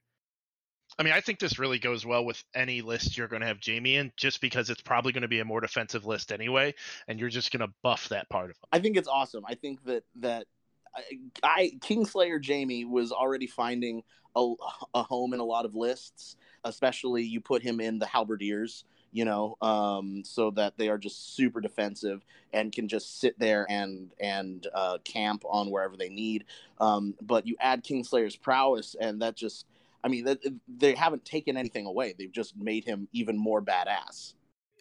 I 0.98 1.04
mean, 1.04 1.14
I 1.14 1.22
think 1.22 1.40
this 1.40 1.60
really 1.60 1.80
goes 1.80 2.06
well 2.06 2.26
with 2.26 2.44
any 2.56 2.82
list 2.82 3.18
you're 3.18 3.28
going 3.28 3.42
to 3.42 3.48
have 3.48 3.60
Jaime 3.64 3.98
in, 3.98 4.12
just 4.18 4.42
because 4.42 4.70
it's 4.70 4.82
probably 4.82 5.12
going 5.12 5.22
to 5.22 5.28
be 5.28 5.40
a 5.40 5.46
more 5.46 5.62
defensive 5.62 6.06
list 6.06 6.32
anyway, 6.32 6.74
and 7.08 7.20
you're 7.20 7.30
just 7.30 7.52
going 7.52 7.68
to 7.68 7.74
buff 7.84 8.10
that 8.10 8.30
part 8.30 8.46
of 8.46 8.58
him. 8.58 8.70
I 8.72 8.80
think 8.80 8.98
it's 8.98 9.08
awesome. 9.08 9.44
I 9.48 9.54
think 9.56 9.84
that 9.84 10.04
that 10.16 10.48
I, 10.96 11.04
I 11.44 11.72
Kingslayer 11.80 12.44
Jaime 12.44 12.86
was 12.86 13.12
already 13.12 13.48
finding 13.48 14.02
a, 14.36 14.54
a 14.94 15.04
home 15.04 15.34
in 15.34 15.40
a 15.40 15.44
lot 15.46 15.66
of 15.66 15.76
lists, 15.76 16.38
especially 16.64 17.24
you 17.24 17.42
put 17.42 17.62
him 17.62 17.80
in 17.80 18.00
the 18.00 18.08
halberdiers, 18.08 18.86
you 19.12 19.26
know, 19.26 19.58
um, 19.62 20.24
so 20.24 20.52
that 20.52 20.78
they 20.78 20.90
are 20.90 20.98
just 20.98 21.36
super 21.36 21.62
defensive 21.62 22.26
and 22.54 22.72
can 22.72 22.88
just 22.88 23.20
sit 23.20 23.38
there 23.40 23.66
and 23.70 24.12
and 24.20 24.68
uh, 24.74 24.98
camp 25.04 25.44
on 25.50 25.72
wherever 25.72 25.98
they 25.98 26.10
need. 26.10 26.46
Um, 26.80 27.16
but 27.22 27.48
you 27.48 27.56
add 27.60 27.84
Kingslayer's 27.84 28.36
prowess, 28.36 28.96
and 29.00 29.22
that 29.22 29.36
just 29.36 29.66
I 30.04 30.10
mean, 30.10 30.26
that, 30.26 30.40
they 30.68 30.96
haven't 30.96 31.26
taken 31.26 31.58
anything 31.58 31.86
away. 31.86 32.14
They've 32.18 32.32
just 32.32 32.56
made 32.56 32.86
him 32.86 33.08
even 33.12 33.38
more 33.38 33.62
badass. 33.62 34.34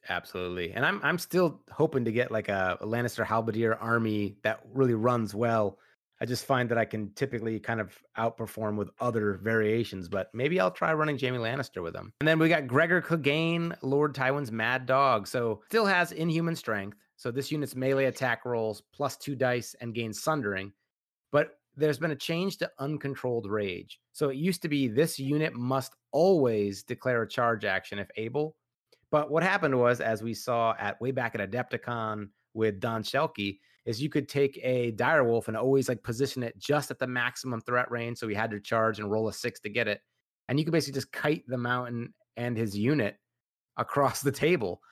Absolutely. 0.08 0.72
And 0.72 0.86
I'm 0.86 1.00
I'm 1.02 1.18
still 1.18 1.60
hoping 1.70 2.04
to 2.04 2.12
get 2.12 2.30
like 2.30 2.48
a, 2.48 2.78
a 2.80 2.86
Lannister 2.86 3.26
halberdier 3.26 3.76
army 3.80 4.36
that 4.42 4.60
really 4.72 4.94
runs 4.94 5.34
well. 5.34 5.78
I 6.20 6.24
just 6.24 6.46
find 6.46 6.70
that 6.70 6.78
I 6.78 6.84
can 6.84 7.10
typically 7.14 7.60
kind 7.60 7.80
of 7.80 7.94
outperform 8.16 8.76
with 8.76 8.90
other 9.00 9.38
variations, 9.42 10.08
but 10.08 10.28
maybe 10.32 10.58
I'll 10.58 10.70
try 10.70 10.94
running 10.94 11.18
Jaime 11.18 11.38
Lannister 11.38 11.82
with 11.82 11.94
him. 11.94 12.12
And 12.20 12.28
then 12.28 12.38
we 12.38 12.48
got 12.48 12.66
Gregor 12.66 13.02
Clegane, 13.02 13.76
Lord 13.82 14.14
Tywin's 14.14 14.50
Mad 14.50 14.86
Dog. 14.86 15.26
So 15.26 15.62
still 15.68 15.86
has 15.86 16.12
inhuman 16.12 16.56
strength. 16.56 16.96
So 17.16 17.30
this 17.30 17.52
unit's 17.52 17.76
melee 17.76 18.06
attack 18.06 18.44
rolls 18.44 18.82
plus 18.94 19.16
two 19.16 19.34
dice 19.34 19.74
and 19.80 19.94
gains 19.94 20.22
sundering. 20.22 20.72
But 21.32 21.58
there's 21.76 21.98
been 21.98 22.10
a 22.10 22.16
change 22.16 22.56
to 22.58 22.70
uncontrolled 22.78 23.50
rage. 23.50 24.00
So 24.12 24.30
it 24.30 24.36
used 24.36 24.62
to 24.62 24.68
be 24.68 24.88
this 24.88 25.18
unit 25.18 25.54
must 25.54 25.94
always 26.12 26.82
declare 26.82 27.22
a 27.22 27.28
charge 27.28 27.66
action 27.66 27.98
if 27.98 28.08
able. 28.16 28.56
But 29.10 29.30
what 29.30 29.42
happened 29.42 29.78
was, 29.78 30.00
as 30.00 30.22
we 30.22 30.34
saw 30.34 30.74
at 30.78 31.00
way 31.00 31.10
back 31.10 31.34
at 31.34 31.50
Adepticon 31.50 32.28
with 32.54 32.80
Don 32.80 33.02
Shelkey, 33.02 33.58
is 33.86 34.02
you 34.02 34.08
could 34.08 34.28
take 34.28 34.58
a 34.62 34.92
direwolf 34.92 35.48
and 35.48 35.56
always 35.56 35.88
like 35.88 36.02
position 36.02 36.42
it 36.42 36.58
just 36.58 36.90
at 36.90 36.98
the 36.98 37.06
maximum 37.06 37.60
threat 37.60 37.90
range. 37.90 38.18
So 38.18 38.28
he 38.28 38.34
had 38.34 38.50
to 38.50 38.60
charge 38.60 38.98
and 38.98 39.10
roll 39.10 39.28
a 39.28 39.32
six 39.32 39.60
to 39.60 39.68
get 39.68 39.88
it. 39.88 40.00
And 40.48 40.58
you 40.58 40.64
could 40.64 40.72
basically 40.72 40.98
just 40.98 41.12
kite 41.12 41.44
the 41.46 41.56
mountain 41.56 42.12
and 42.36 42.56
his 42.56 42.76
unit 42.76 43.16
across 43.76 44.20
the 44.20 44.32
table. 44.32 44.82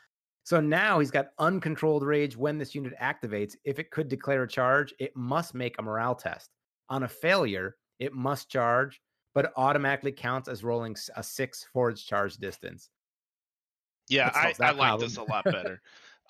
So 0.45 0.61
now 0.61 1.01
he's 1.01 1.11
got 1.11 1.31
uncontrolled 1.39 2.05
rage 2.05 2.37
when 2.37 2.59
this 2.59 2.75
unit 2.75 2.95
activates. 3.01 3.57
If 3.65 3.79
it 3.79 3.91
could 3.91 4.09
declare 4.09 4.45
a 4.45 4.49
charge, 4.49 4.95
it 4.99 5.17
must 5.17 5.55
make 5.55 5.77
a 5.79 5.83
morale 5.83 6.15
test. 6.15 6.51
On 6.89 7.03
a 7.03 7.09
failure, 7.09 7.77
it 7.99 8.13
must 8.13 8.51
charge, 8.51 9.01
but 9.35 9.53
automatically 9.57 10.13
counts 10.13 10.49
as 10.49 10.63
rolling 10.63 10.97
a 11.17 11.23
six 11.23 11.67
for 11.73 11.89
its 11.91 12.03
charge 12.03 12.37
distance. 12.37 12.91
Yeah, 14.09 14.31
I, 14.35 14.55
I 14.61 14.73
like 14.73 15.01
this 15.01 15.17
a 15.17 15.23
lot 15.31 15.45
better. 15.45 15.81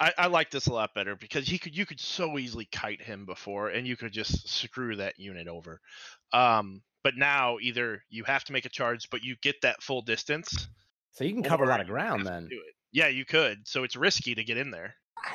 I, 0.01 0.13
I 0.19 0.27
like 0.27 0.51
this 0.51 0.67
a 0.67 0.73
lot 0.73 0.95
better 0.95 1.15
because 1.15 1.47
he 1.47 1.59
could 1.59 1.77
you 1.77 1.87
could 1.87 2.01
so 2.01 2.39
easily 2.39 2.67
kite 2.67 3.01
him 3.01 3.27
before 3.27 3.69
and 3.69 3.87
you 3.87 3.97
could 3.97 4.13
just 4.13 4.49
screw 4.49 4.97
that 4.97 5.19
unit 5.19 5.47
over. 5.47 5.81
Um, 6.33 6.83
but 7.03 7.17
now 7.17 7.59
either 7.61 8.03
you 8.09 8.25
have 8.25 8.45
to 8.45 8.53
make 8.53 8.65
a 8.65 8.71
charge, 8.71 9.09
but 9.11 9.23
you 9.23 9.37
get 9.43 9.61
that 9.63 9.83
full 9.83 10.03
distance. 10.03 10.69
So 11.13 11.25
you 11.25 11.33
can 11.33 11.43
cover 11.43 11.65
a 11.65 11.69
lot 11.69 11.81
of 11.81 11.87
ground 11.87 12.27
then. 12.27 12.49
Yeah, 12.93 13.09
you 13.09 13.25
could. 13.25 13.69
So 13.69 13.85
it's 13.85 13.95
risky 13.95 14.35
to 14.35 14.43
get 14.43 14.57
in 14.57 14.71
there. 14.71 14.95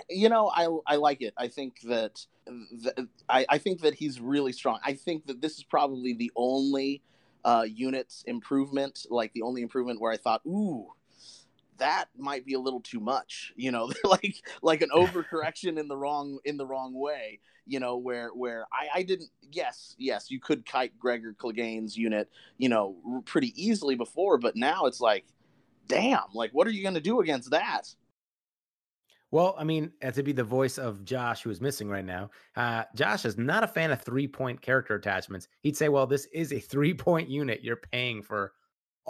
You 0.09 0.29
know 0.29 0.51
i 0.53 0.67
i 0.93 0.95
like 0.97 1.21
it 1.21 1.33
i 1.37 1.47
think 1.47 1.81
that 1.81 2.25
th- 2.45 3.07
I, 3.27 3.45
I 3.49 3.57
think 3.57 3.81
that 3.81 3.95
he's 3.95 4.19
really 4.19 4.51
strong 4.51 4.79
i 4.83 4.93
think 4.93 5.25
that 5.27 5.41
this 5.41 5.57
is 5.57 5.63
probably 5.63 6.13
the 6.13 6.31
only 6.35 7.01
uh 7.43 7.65
units 7.67 8.23
improvement 8.27 9.05
like 9.09 9.33
the 9.33 9.41
only 9.41 9.61
improvement 9.61 9.99
where 9.99 10.11
i 10.11 10.17
thought 10.17 10.41
ooh 10.45 10.93
that 11.79 12.05
might 12.17 12.45
be 12.45 12.53
a 12.53 12.59
little 12.59 12.81
too 12.81 12.99
much 12.99 13.53
you 13.55 13.71
know 13.71 13.91
like 14.03 14.35
like 14.61 14.81
an 14.81 14.89
overcorrection 14.95 15.79
in 15.79 15.87
the 15.87 15.97
wrong 15.97 16.39
in 16.45 16.57
the 16.57 16.65
wrong 16.65 16.93
way 16.93 17.39
you 17.65 17.79
know 17.79 17.97
where 17.97 18.29
where 18.29 18.65
i 18.71 18.99
i 18.99 19.03
didn't 19.03 19.29
yes 19.51 19.95
yes 19.97 20.29
you 20.29 20.39
could 20.39 20.65
kite 20.65 20.97
gregor 20.99 21.35
clegane's 21.37 21.97
unit 21.97 22.29
you 22.57 22.69
know 22.69 22.95
pretty 23.25 23.53
easily 23.55 23.95
before 23.95 24.37
but 24.37 24.55
now 24.55 24.85
it's 24.85 25.01
like 25.01 25.25
damn 25.87 26.19
like 26.33 26.51
what 26.51 26.67
are 26.67 26.71
you 26.71 26.83
going 26.83 26.93
to 26.95 27.01
do 27.01 27.19
against 27.19 27.51
that 27.51 27.93
Well, 29.31 29.53
I 29.59 29.63
mean, 29.63 29.91
uh, 30.03 30.09
to 30.11 30.23
be 30.23 30.31
the 30.31 30.43
voice 30.43 30.79
of 30.79 31.05
Josh, 31.05 31.43
who 31.43 31.51
is 31.51 31.61
missing 31.61 31.87
right 31.87 32.05
now, 32.05 32.31
uh, 32.55 32.85
Josh 32.95 33.25
is 33.25 33.37
not 33.37 33.63
a 33.63 33.67
fan 33.67 33.91
of 33.91 34.01
three 34.01 34.27
point 34.27 34.59
character 34.59 34.95
attachments. 34.95 35.47
He'd 35.61 35.77
say, 35.77 35.87
well, 35.87 36.07
this 36.07 36.25
is 36.33 36.51
a 36.51 36.59
three 36.59 36.95
point 36.95 37.29
unit. 37.29 37.63
You're 37.63 37.75
paying 37.75 38.23
for 38.23 38.53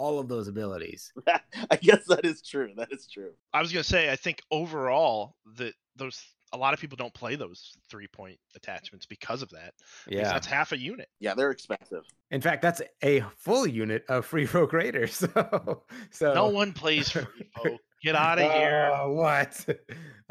all 0.00 0.18
of 0.18 0.28
those 0.28 0.48
abilities. 0.48 1.12
I 1.70 1.76
guess 1.76 2.04
that 2.08 2.24
is 2.24 2.40
true. 2.42 2.72
That 2.76 2.88
is 2.90 3.06
true. 3.06 3.32
I 3.52 3.60
was 3.60 3.70
gonna 3.72 3.84
say 3.84 4.10
I 4.10 4.16
think 4.16 4.42
overall 4.50 5.36
that 5.56 5.74
those 5.96 6.20
a 6.52 6.56
lot 6.56 6.74
of 6.74 6.80
people 6.80 6.96
don't 6.96 7.14
play 7.14 7.36
those 7.36 7.76
three 7.88 8.08
point 8.08 8.38
attachments 8.56 9.06
because 9.06 9.40
of 9.42 9.50
that. 9.50 9.72
because 10.06 10.22
Yeah. 10.26 10.32
that's 10.32 10.46
half 10.46 10.72
a 10.72 10.78
unit. 10.78 11.08
Yeah, 11.20 11.34
they're 11.34 11.52
expensive. 11.52 12.02
In 12.32 12.40
fact, 12.40 12.60
that's 12.62 12.82
a 13.04 13.20
full 13.36 13.66
unit 13.68 14.04
of 14.08 14.26
free 14.26 14.46
folk 14.46 14.72
raiders. 14.72 15.24
So, 15.34 15.84
so 16.10 16.34
No 16.34 16.48
one 16.48 16.72
plays 16.72 17.10
free 17.10 17.24
folk. 17.54 17.80
Get 18.02 18.16
out 18.16 18.38
of 18.40 18.50
here. 18.58 18.90
Uh, 18.92 19.08
what? 19.10 19.66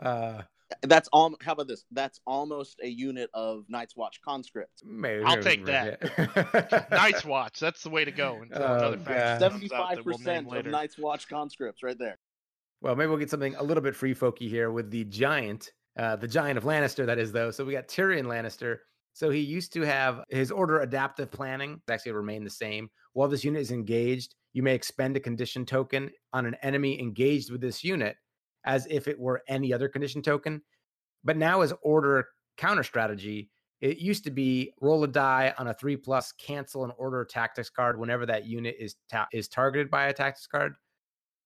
Uh, 0.01 0.41
That's 0.83 1.09
all. 1.11 1.35
How 1.41 1.53
about 1.53 1.67
this? 1.67 1.85
That's 1.91 2.19
almost 2.27 2.79
a 2.83 2.87
unit 2.87 3.29
of 3.33 3.65
Night's 3.69 3.95
Watch 3.95 4.21
conscripts. 4.23 4.83
maybe 4.85 5.23
I'll 5.23 5.41
take 5.41 5.65
that. 5.65 5.99
get- 6.01 6.91
Night's 6.91 7.25
Watch. 7.25 7.59
That's 7.59 7.81
the 7.83 7.89
way 7.89 8.05
to 8.05 8.11
go 8.11 8.39
until 8.41 8.63
Oh, 8.63 8.75
another 8.77 8.97
God. 8.97 9.05
faction 9.05 9.15
comes 9.17 9.31
out 9.33 9.39
Seventy-five 9.39 9.95
that 9.97 10.05
we'll 10.05 10.17
name 10.19 10.45
percent 10.45 10.65
of. 10.67 10.71
Night's 10.71 10.97
Watch 10.97 11.27
conscripts, 11.27 11.81
right 11.83 11.97
there. 11.97 12.17
Well, 12.81 12.95
maybe 12.95 13.09
we'll 13.09 13.17
get 13.17 13.29
something 13.29 13.55
a 13.55 13.63
little 13.63 13.83
bit 13.83 13.95
free 13.95 14.13
folky 14.15 14.47
here 14.49 14.71
with 14.71 14.89
the 14.91 15.03
giant, 15.05 15.71
uh, 15.97 16.15
the 16.15 16.27
giant 16.27 16.57
of 16.57 16.63
Lannister, 16.63 17.05
that 17.05 17.17
is, 17.19 17.31
though. 17.31 17.51
So 17.51 17.65
we 17.65 17.73
got 17.73 17.87
Tyrion 17.87 18.23
Lannister. 18.25 18.77
So 19.13 19.31
he 19.31 19.39
used 19.39 19.73
to 19.73 19.81
have 19.81 20.21
his 20.29 20.49
order 20.51 20.79
adaptive 20.81 21.29
planning, 21.31 21.73
it's 21.73 21.89
actually 21.91 22.13
remain 22.13 22.43
the 22.43 22.49
same. 22.49 22.89
While 23.13 23.27
this 23.27 23.43
unit 23.43 23.61
is 23.61 23.71
engaged, 23.71 24.35
you 24.53 24.63
may 24.63 24.75
expend 24.75 25.17
a 25.17 25.19
condition 25.19 25.65
token 25.65 26.09
on 26.31 26.45
an 26.45 26.55
enemy 26.61 26.99
engaged 27.01 27.51
with 27.51 27.59
this 27.59 27.83
unit 27.83 28.15
as 28.65 28.87
if 28.89 29.07
it 29.07 29.19
were 29.19 29.41
any 29.47 29.73
other 29.73 29.89
condition 29.89 30.21
token. 30.21 30.61
But 31.23 31.37
now, 31.37 31.61
as 31.61 31.73
order 31.81 32.27
counter 32.57 32.83
strategy, 32.83 33.49
it 33.81 33.97
used 33.97 34.23
to 34.25 34.31
be 34.31 34.73
roll 34.81 35.03
a 35.03 35.07
die 35.07 35.53
on 35.57 35.67
a 35.67 35.73
three 35.73 35.95
plus, 35.95 36.31
cancel 36.33 36.83
an 36.83 36.91
order 36.97 37.23
tactics 37.25 37.69
card 37.69 37.99
whenever 37.99 38.25
that 38.25 38.45
unit 38.45 38.75
is 38.79 38.95
ta- 39.09 39.27
is 39.31 39.47
targeted 39.47 39.89
by 39.89 40.07
a 40.07 40.13
tactics 40.13 40.47
card. 40.47 40.73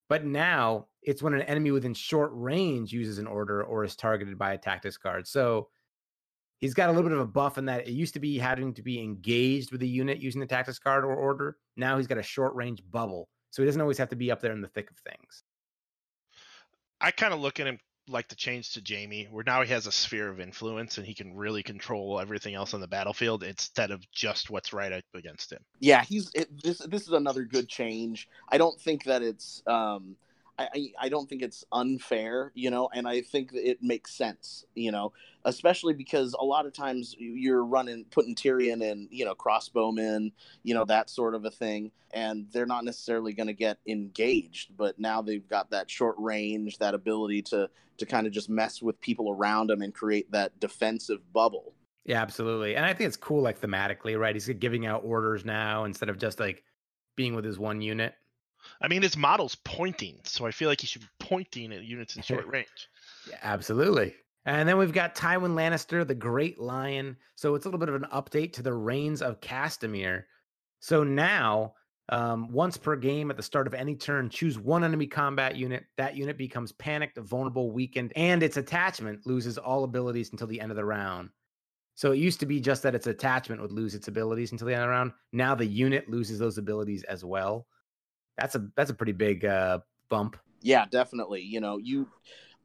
But 0.10 0.26
now 0.26 0.88
it's 1.02 1.22
when 1.22 1.34
an 1.34 1.44
enemy 1.44 1.72
within 1.72 1.94
short 1.94 2.32
range 2.34 2.92
uses 2.92 3.20
an 3.20 3.28
order 3.28 3.64
or 3.64 3.84
is 3.84 3.96
targeted 3.96 4.38
by 4.38 4.54
a 4.54 4.58
tactics 4.58 4.98
card. 4.98 5.28
So 5.28 5.70
he's 6.58 6.74
got 6.74 6.90
a 6.90 6.92
little 6.92 7.10
bit 7.10 7.18
of 7.18 7.24
a 7.24 7.28
buff 7.28 7.58
in 7.58 7.66
that 7.66 7.88
it 7.88 7.92
used 7.92 8.14
to 8.14 8.20
be 8.20 8.38
having 8.38 8.74
to 8.74 8.82
be 8.82 9.00
engaged 9.00 9.72
with 9.72 9.82
a 9.82 9.88
unit 9.88 10.20
using 10.20 10.42
the 10.42 10.48
tactics 10.48 10.80
card 10.80 11.04
or 11.04 11.16
order. 11.16 11.58
Now 11.78 11.98
he's 11.98 12.08
got 12.08 12.18
a 12.18 12.24
short 12.24 12.56
range 12.56 12.82
bubble. 12.90 13.30
So 13.52 13.62
he 13.62 13.66
doesn't 13.66 13.82
always 13.82 13.98
have 13.98 14.10
to 14.10 14.16
be 14.16 14.32
up 14.32 14.42
there 14.42 14.52
in 14.52 14.62
the 14.62 14.68
thick 14.68 14.90
of 14.90 14.98
things. 14.98 15.43
I 17.04 17.12
kind 17.12 17.34
of 17.34 17.42
look 17.42 17.60
at 17.60 17.68
him 17.68 17.80
like 18.08 18.30
the 18.30 18.36
change 18.36 18.74
to 18.74 18.82
Jaime, 18.88 19.28
where 19.30 19.44
now 19.46 19.62
he 19.62 19.70
has 19.72 19.88
a 19.88 19.92
sphere 19.92 20.30
of 20.30 20.40
influence 20.40 20.98
and 20.98 21.06
he 21.06 21.14
can 21.14 21.36
really 21.36 21.64
control 21.64 22.20
everything 22.20 22.56
else 22.56 22.74
on 22.74 22.82
the 22.82 22.88
battlefield 22.88 23.44
instead 23.44 23.92
of 23.92 24.10
just 24.12 24.50
what's 24.50 24.74
right 24.74 24.92
up 24.92 25.04
against 25.14 25.52
him. 25.52 25.60
Yeah, 25.80 26.04
he's 26.04 26.32
it, 26.34 26.50
this. 26.64 26.80
This 26.80 27.04
is 27.04 27.12
another 27.12 27.44
good 27.44 27.68
change. 27.68 28.28
I 28.50 28.58
don't 28.58 28.80
think 28.80 29.04
that 29.04 29.22
it's. 29.22 29.62
Um, 29.68 30.16
I, 30.58 30.92
I 31.00 31.10
don't 31.10 31.28
think 31.28 31.42
it's 31.42 31.64
unfair, 31.72 32.52
you 32.54 32.70
know, 32.70 32.88
and 32.94 33.08
I 33.08 33.22
think 33.22 33.52
that 33.54 33.68
it 33.68 33.82
makes 33.82 34.14
sense, 34.14 34.66
you 34.76 34.92
know, 34.92 35.14
especially 35.46 35.94
because 35.94 36.36
a 36.40 36.46
lot 36.46 36.68
of 36.68 36.74
times 36.74 37.16
you're 37.18 37.66
running 37.66 38.06
putting 38.12 38.36
Tyrion 38.36 38.90
and 38.90 39.08
you 39.12 39.26
know 39.26 39.34
crossbowmen, 39.34 40.32
you 40.62 40.74
know 40.76 40.86
that 40.86 41.10
sort 41.10 41.34
of 41.34 41.46
a 41.46 41.52
thing, 41.52 41.92
and 42.12 42.46
they're 42.52 42.68
not 42.68 42.86
necessarily 42.86 43.34
going 43.34 43.48
to 43.48 43.54
get 43.54 43.80
engaged, 43.88 44.78
but 44.78 45.00
now 45.00 45.22
they've 45.22 45.48
got 45.48 45.72
that 45.72 45.90
short 45.90 46.16
range, 46.20 46.78
that 46.78 46.94
ability 46.94 47.42
to 47.44 47.70
to 47.98 48.06
kind 48.06 48.28
of 48.28 48.34
just 48.34 48.50
mess 48.50 48.82
with 48.82 49.00
people 49.02 49.32
around 49.32 49.68
them 49.70 49.82
and 49.82 49.94
create 49.94 50.32
that 50.32 50.60
defensive 50.60 51.20
bubble. 51.34 51.74
Yeah, 52.06 52.22
absolutely, 52.22 52.76
and 52.76 52.86
I 52.86 52.94
think 52.94 53.08
it's 53.08 53.18
cool, 53.18 53.42
like 53.42 53.60
thematically, 53.60 54.20
right? 54.20 54.36
He's 54.36 54.48
giving 54.50 54.86
out 54.86 55.02
orders 55.04 55.46
now 55.46 55.86
instead 55.86 56.10
of 56.10 56.20
just 56.20 56.40
like 56.40 56.64
being 57.16 57.34
with 57.34 57.46
his 57.46 57.58
one 57.58 57.82
unit. 57.82 58.14
I 58.84 58.90
mean, 58.90 59.02
his 59.02 59.16
model's 59.16 59.56
pointing, 59.56 60.20
so 60.24 60.46
I 60.46 60.52
feel 60.52 60.68
like 60.68 60.82
he 60.82 60.88
should 60.88 61.04
be 61.04 61.08
pointing 61.20 61.72
at 61.72 61.86
units 61.86 62.18
in 62.18 62.22
short 62.22 62.46
range. 62.48 62.90
Yeah, 63.30 63.38
absolutely. 63.42 64.14
And 64.46 64.68
then 64.68 64.78
we've 64.78 64.92
got 64.92 65.16
Tywin 65.16 65.56
Lannister, 65.56 66.06
the 66.06 66.14
Great 66.14 66.60
Lion. 66.60 67.16
So 67.36 67.56
it's 67.56 67.66
a 67.66 67.70
little 67.70 67.80
bit 67.80 67.88
of 67.88 67.96
an 67.96 68.08
update 68.14 68.52
to 68.54 68.62
the 68.62 68.74
Rains 68.74 69.22
of 69.22 69.40
Castamere. 69.40 70.24
So 70.82 71.06
now, 71.06 71.76
um, 72.10 72.52
once 72.52 72.76
per 72.76 72.98
game 72.98 73.32
at 73.32 73.38
the 73.38 73.44
start 73.44 73.68
of 73.68 73.74
any 73.74 73.96
turn, 73.96 74.30
choose 74.30 74.60
one 74.60 74.84
enemy 74.84 75.08
combat 75.08 75.56
unit. 75.56 75.86
That 75.96 76.18
unit 76.18 76.38
becomes 76.38 76.74
panicked, 76.74 77.18
vulnerable, 77.18 77.72
weakened, 77.72 78.12
and 78.18 78.44
its 78.44 78.58
attachment 78.58 79.26
loses 79.26 79.58
all 79.58 79.86
abilities 79.86 80.34
until 80.34 80.48
the 80.48 80.60
end 80.60 80.72
of 80.72 80.76
the 80.76 80.84
round. 80.84 81.30
So 81.96 82.12
it 82.12 82.18
used 82.18 82.42
to 82.42 82.46
be 82.46 82.60
just 82.60 82.84
that 82.84 82.96
its 82.96 83.08
attachment 83.08 83.62
would 83.62 83.72
lose 83.72 83.96
its 83.96 84.10
abilities 84.10 84.52
until 84.52 84.68
the 84.68 84.74
end 84.74 84.84
of 84.84 84.88
the 84.88 84.92
round. 84.92 85.14
Now 85.32 85.56
the 85.56 85.66
unit 85.66 86.10
loses 86.10 86.38
those 86.38 86.58
abilities 86.58 87.04
as 87.04 87.24
well 87.24 87.66
that's 88.38 88.56
a 88.56 88.68
that's 88.76 88.90
a 88.90 88.94
pretty 88.94 89.12
big 89.12 89.46
uh, 89.46 89.80
bump. 90.10 90.38
Yeah, 90.62 90.86
definitely. 90.90 91.42
You 91.42 91.62
know, 91.62 91.78
you 91.78 92.08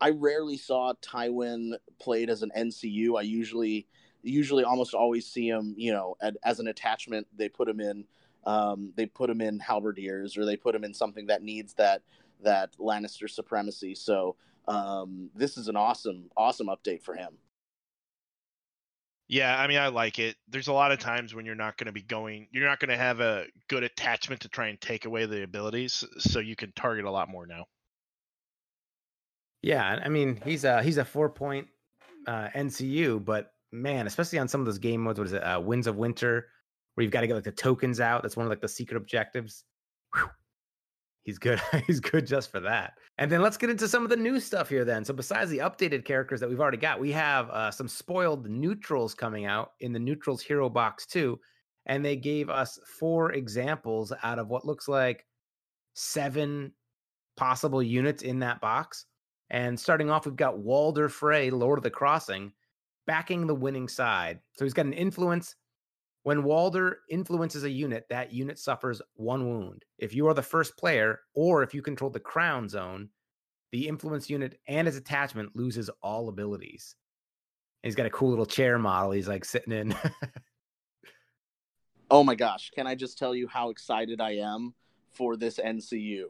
I 0.01 0.11
rarely 0.11 0.57
saw 0.57 0.95
Tywin 1.03 1.73
played 1.99 2.31
as 2.31 2.43
an 2.43 2.53
NCU. 2.57 3.19
I 3.19 3.23
usually 3.23 3.87
usually 4.23 4.65
almost 4.65 4.95
always 4.95 5.27
see 5.27 5.49
him, 5.49 5.75
you 5.77 5.93
know, 5.93 6.17
at, 6.21 6.37
as 6.45 6.61
an 6.61 6.69
attachment. 6.69 7.27
They 7.37 7.49
put 7.49 7.69
him 7.69 7.81
in 7.81 8.05
um, 8.45 8.93
they 8.97 9.07
put 9.07 9.31
him 9.31 9.41
in 9.41 9.59
halberdiers 9.59 10.39
or 10.39 10.45
they 10.45 10.57
put 10.57 10.75
him 10.75 10.85
in 10.85 10.95
something 10.95 11.27
that 11.27 11.43
needs 11.43 11.75
that 11.75 12.03
that 12.43 12.77
Lannister 12.79 13.29
supremacy. 13.29 13.95
So 13.95 14.37
um, 14.67 15.31
this 15.35 15.57
is 15.57 15.69
an 15.69 15.77
awesome 15.77 16.31
awesome 16.37 16.69
update 16.69 17.03
for 17.03 17.15
him. 17.15 17.35
Yeah, 19.29 19.55
I 19.59 19.67
mean, 19.67 19.79
I 19.79 19.89
like 19.89 20.19
it. 20.19 20.37
There's 20.49 20.69
a 20.69 20.73
lot 20.73 20.91
of 20.91 20.99
times 20.99 21.35
when 21.35 21.45
you're 21.45 21.55
not 21.55 21.77
going 21.77 21.87
to 21.87 21.93
be 21.93 22.03
going, 22.03 22.49
you're 22.51 22.67
not 22.67 22.81
going 22.81 22.89
to 22.89 22.97
have 22.97 23.21
a 23.21 23.45
good 23.69 23.83
attachment 23.83 24.41
to 24.43 24.49
try 24.49 24.69
and 24.69 24.81
take 24.81 25.05
away 25.05 25.27
the 25.27 25.43
abilities, 25.43 26.03
so 26.19 26.39
you 26.39 26.57
can 26.57 26.73
target 26.73 27.05
a 27.05 27.11
lot 27.11 27.29
more 27.29 27.47
now. 27.47 27.67
Yeah, 29.61 29.85
I 30.03 30.09
mean, 30.09 30.41
he's 30.45 30.65
a 30.65 30.83
he's 30.83 30.97
a 30.97 31.05
four 31.05 31.29
point 31.29 31.69
uh, 32.27 32.49
NCU, 32.55 33.23
but 33.23 33.53
man, 33.71 34.07
especially 34.07 34.39
on 34.39 34.49
some 34.49 34.61
of 34.61 34.67
those 34.67 34.79
game 34.79 35.03
modes, 35.03 35.19
what 35.19 35.27
is 35.27 35.35
it, 35.35 35.43
uh, 35.43 35.61
Winds 35.61 35.87
of 35.87 35.97
Winter, 35.97 36.47
where 36.95 37.03
you've 37.03 37.13
got 37.13 37.21
to 37.21 37.27
get 37.27 37.35
like 37.35 37.45
the 37.45 37.53
tokens 37.53 38.01
out. 38.01 38.23
That's 38.23 38.37
one 38.37 38.47
of 38.47 38.51
like 38.51 38.63
the 38.63 38.69
secret 38.69 38.97
objectives. 38.97 39.65
Whew 40.15 40.31
he's 41.25 41.39
good. 41.39 41.61
he's 41.87 42.01
good 42.01 42.27
just 42.27 42.51
for 42.51 42.61
that. 42.61 42.95
And 43.19 43.31
then 43.31 43.43
let's 43.43 43.57
get 43.57 43.71
into 43.71 43.89
some 43.89 44.05
of 44.05 44.11
the 44.11 44.17
new 44.17 44.41
stuff 44.41 44.69
here. 44.69 44.85
Then, 44.85 45.05
so 45.05 45.15
besides 45.15 45.51
the 45.51 45.59
updated 45.59 46.05
characters 46.05 46.41
that 46.41 46.49
we've 46.49 46.61
already 46.61 46.79
got, 46.79 47.01
we 47.01 47.13
have 47.13 47.51
uh, 47.51 47.71
some 47.71 47.89
spoiled 47.89 48.49
neutrals 48.49 49.15
coming 49.15 49.47
out 49.47 49.73
in 49.81 49.93
the 49.93 49.99
neutrals 49.99 50.43
hero 50.43 50.69
box 50.69 51.07
too, 51.07 51.39
and 51.87 52.05
they 52.05 52.17
gave 52.17 52.51
us 52.51 52.79
four 52.99 53.33
examples 53.33 54.13
out 54.23 54.39
of 54.39 54.49
what 54.49 54.65
looks 54.65 54.89
like 54.89 55.25
seven 55.95 56.73
possible 57.37 57.83
units 57.83 58.23
in 58.23 58.39
that 58.41 58.61
box. 58.61 59.07
And 59.51 59.79
starting 59.79 60.11
off, 60.11 60.27
we've 60.27 60.37
got 60.37 60.59
Walder 60.59 61.09
Frey, 61.09 61.51
Lord 61.51 61.79
of 61.79 61.83
the 61.83 61.91
Crossing, 61.91 62.53
backing 63.07 63.47
the 63.47 63.55
winning 63.55 63.89
side. 63.89 64.41
So 64.57 64.65
he's 64.65 64.75
got 64.75 64.87
an 64.87 64.93
influence 64.93 65.57
when 66.29 66.43
Walder 66.43 66.99
influences 67.09 67.65
a 67.65 67.71
unit, 67.71 68.05
that 68.11 68.35
unit 68.35 68.59
suffers 68.59 69.01
one 69.15 69.49
wound. 69.49 69.87
If 69.97 70.15
you 70.15 70.29
are 70.29 70.35
the 70.35 70.43
first 70.43 70.77
player, 70.77 71.21
or 71.33 71.63
if 71.63 71.73
you 71.73 71.81
control 71.81 72.11
the 72.11 72.21
crown 72.21 72.69
zone, 72.69 73.09
the 73.73 73.89
influence 73.89 74.29
unit 74.29 74.61
and 74.69 74.87
its 74.87 74.99
attachment 74.99 75.57
loses 75.57 75.89
all 76.03 76.29
abilities. 76.29 76.97
And 77.83 77.89
he's 77.89 77.95
got 77.95 78.05
a 78.05 78.11
cool 78.11 78.29
little 78.29 78.45
chair 78.45 78.79
model 78.79 79.13
he's 79.13 79.27
like 79.27 79.47
sitting 79.47 79.73
in. 79.73 79.97
oh 82.11 82.23
my 82.23 82.35
gosh, 82.35 82.73
can 82.75 82.87
I 82.87 82.95
just 82.95 83.17
tell 83.17 83.35
you 83.35 83.49
how 83.49 83.71
excited 83.71 84.21
I 84.21 84.33
am 84.33 84.75
for 85.13 85.35
this 85.35 85.59
NCU? 85.59 86.27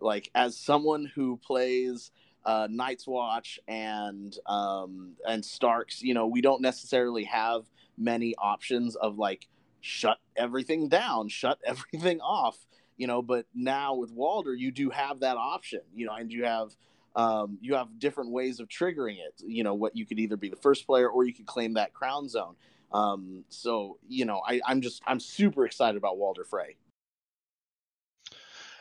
Like 0.00 0.28
as 0.34 0.56
someone 0.58 1.08
who 1.14 1.36
plays 1.36 2.10
uh, 2.44 2.66
Night's 2.68 3.06
Watch 3.06 3.60
and 3.68 4.36
um, 4.46 5.12
and 5.24 5.44
Starks, 5.44 6.02
you 6.02 6.14
know, 6.14 6.26
we 6.26 6.40
don't 6.40 6.62
necessarily 6.62 7.22
have 7.22 7.62
many 7.98 8.34
options 8.36 8.96
of 8.96 9.18
like 9.18 9.48
shut 9.80 10.18
everything 10.36 10.88
down, 10.88 11.28
shut 11.42 11.58
everything 11.64 12.20
off, 12.20 12.58
you 12.96 13.06
know. 13.06 13.22
But 13.22 13.46
now 13.54 13.94
with 13.94 14.10
Walder, 14.12 14.54
you 14.54 14.70
do 14.70 14.90
have 14.90 15.20
that 15.20 15.36
option, 15.36 15.80
you 15.94 16.06
know, 16.06 16.14
and 16.14 16.30
you 16.30 16.44
have 16.44 16.70
um, 17.14 17.58
you 17.60 17.74
have 17.74 17.98
different 17.98 18.30
ways 18.30 18.60
of 18.60 18.68
triggering 18.68 19.16
it. 19.16 19.42
You 19.44 19.64
know, 19.64 19.74
what 19.74 19.96
you 19.96 20.06
could 20.06 20.18
either 20.18 20.36
be 20.36 20.48
the 20.48 20.56
first 20.56 20.86
player 20.86 21.08
or 21.08 21.24
you 21.24 21.32
could 21.32 21.46
claim 21.46 21.74
that 21.74 21.94
crown 21.94 22.28
zone. 22.28 22.56
Um, 22.92 23.44
so 23.48 23.98
you 24.08 24.24
know, 24.24 24.42
I, 24.46 24.60
I'm 24.66 24.80
just 24.80 25.02
I'm 25.06 25.20
super 25.20 25.64
excited 25.64 25.96
about 25.96 26.18
Walder 26.18 26.44
Frey. 26.44 26.76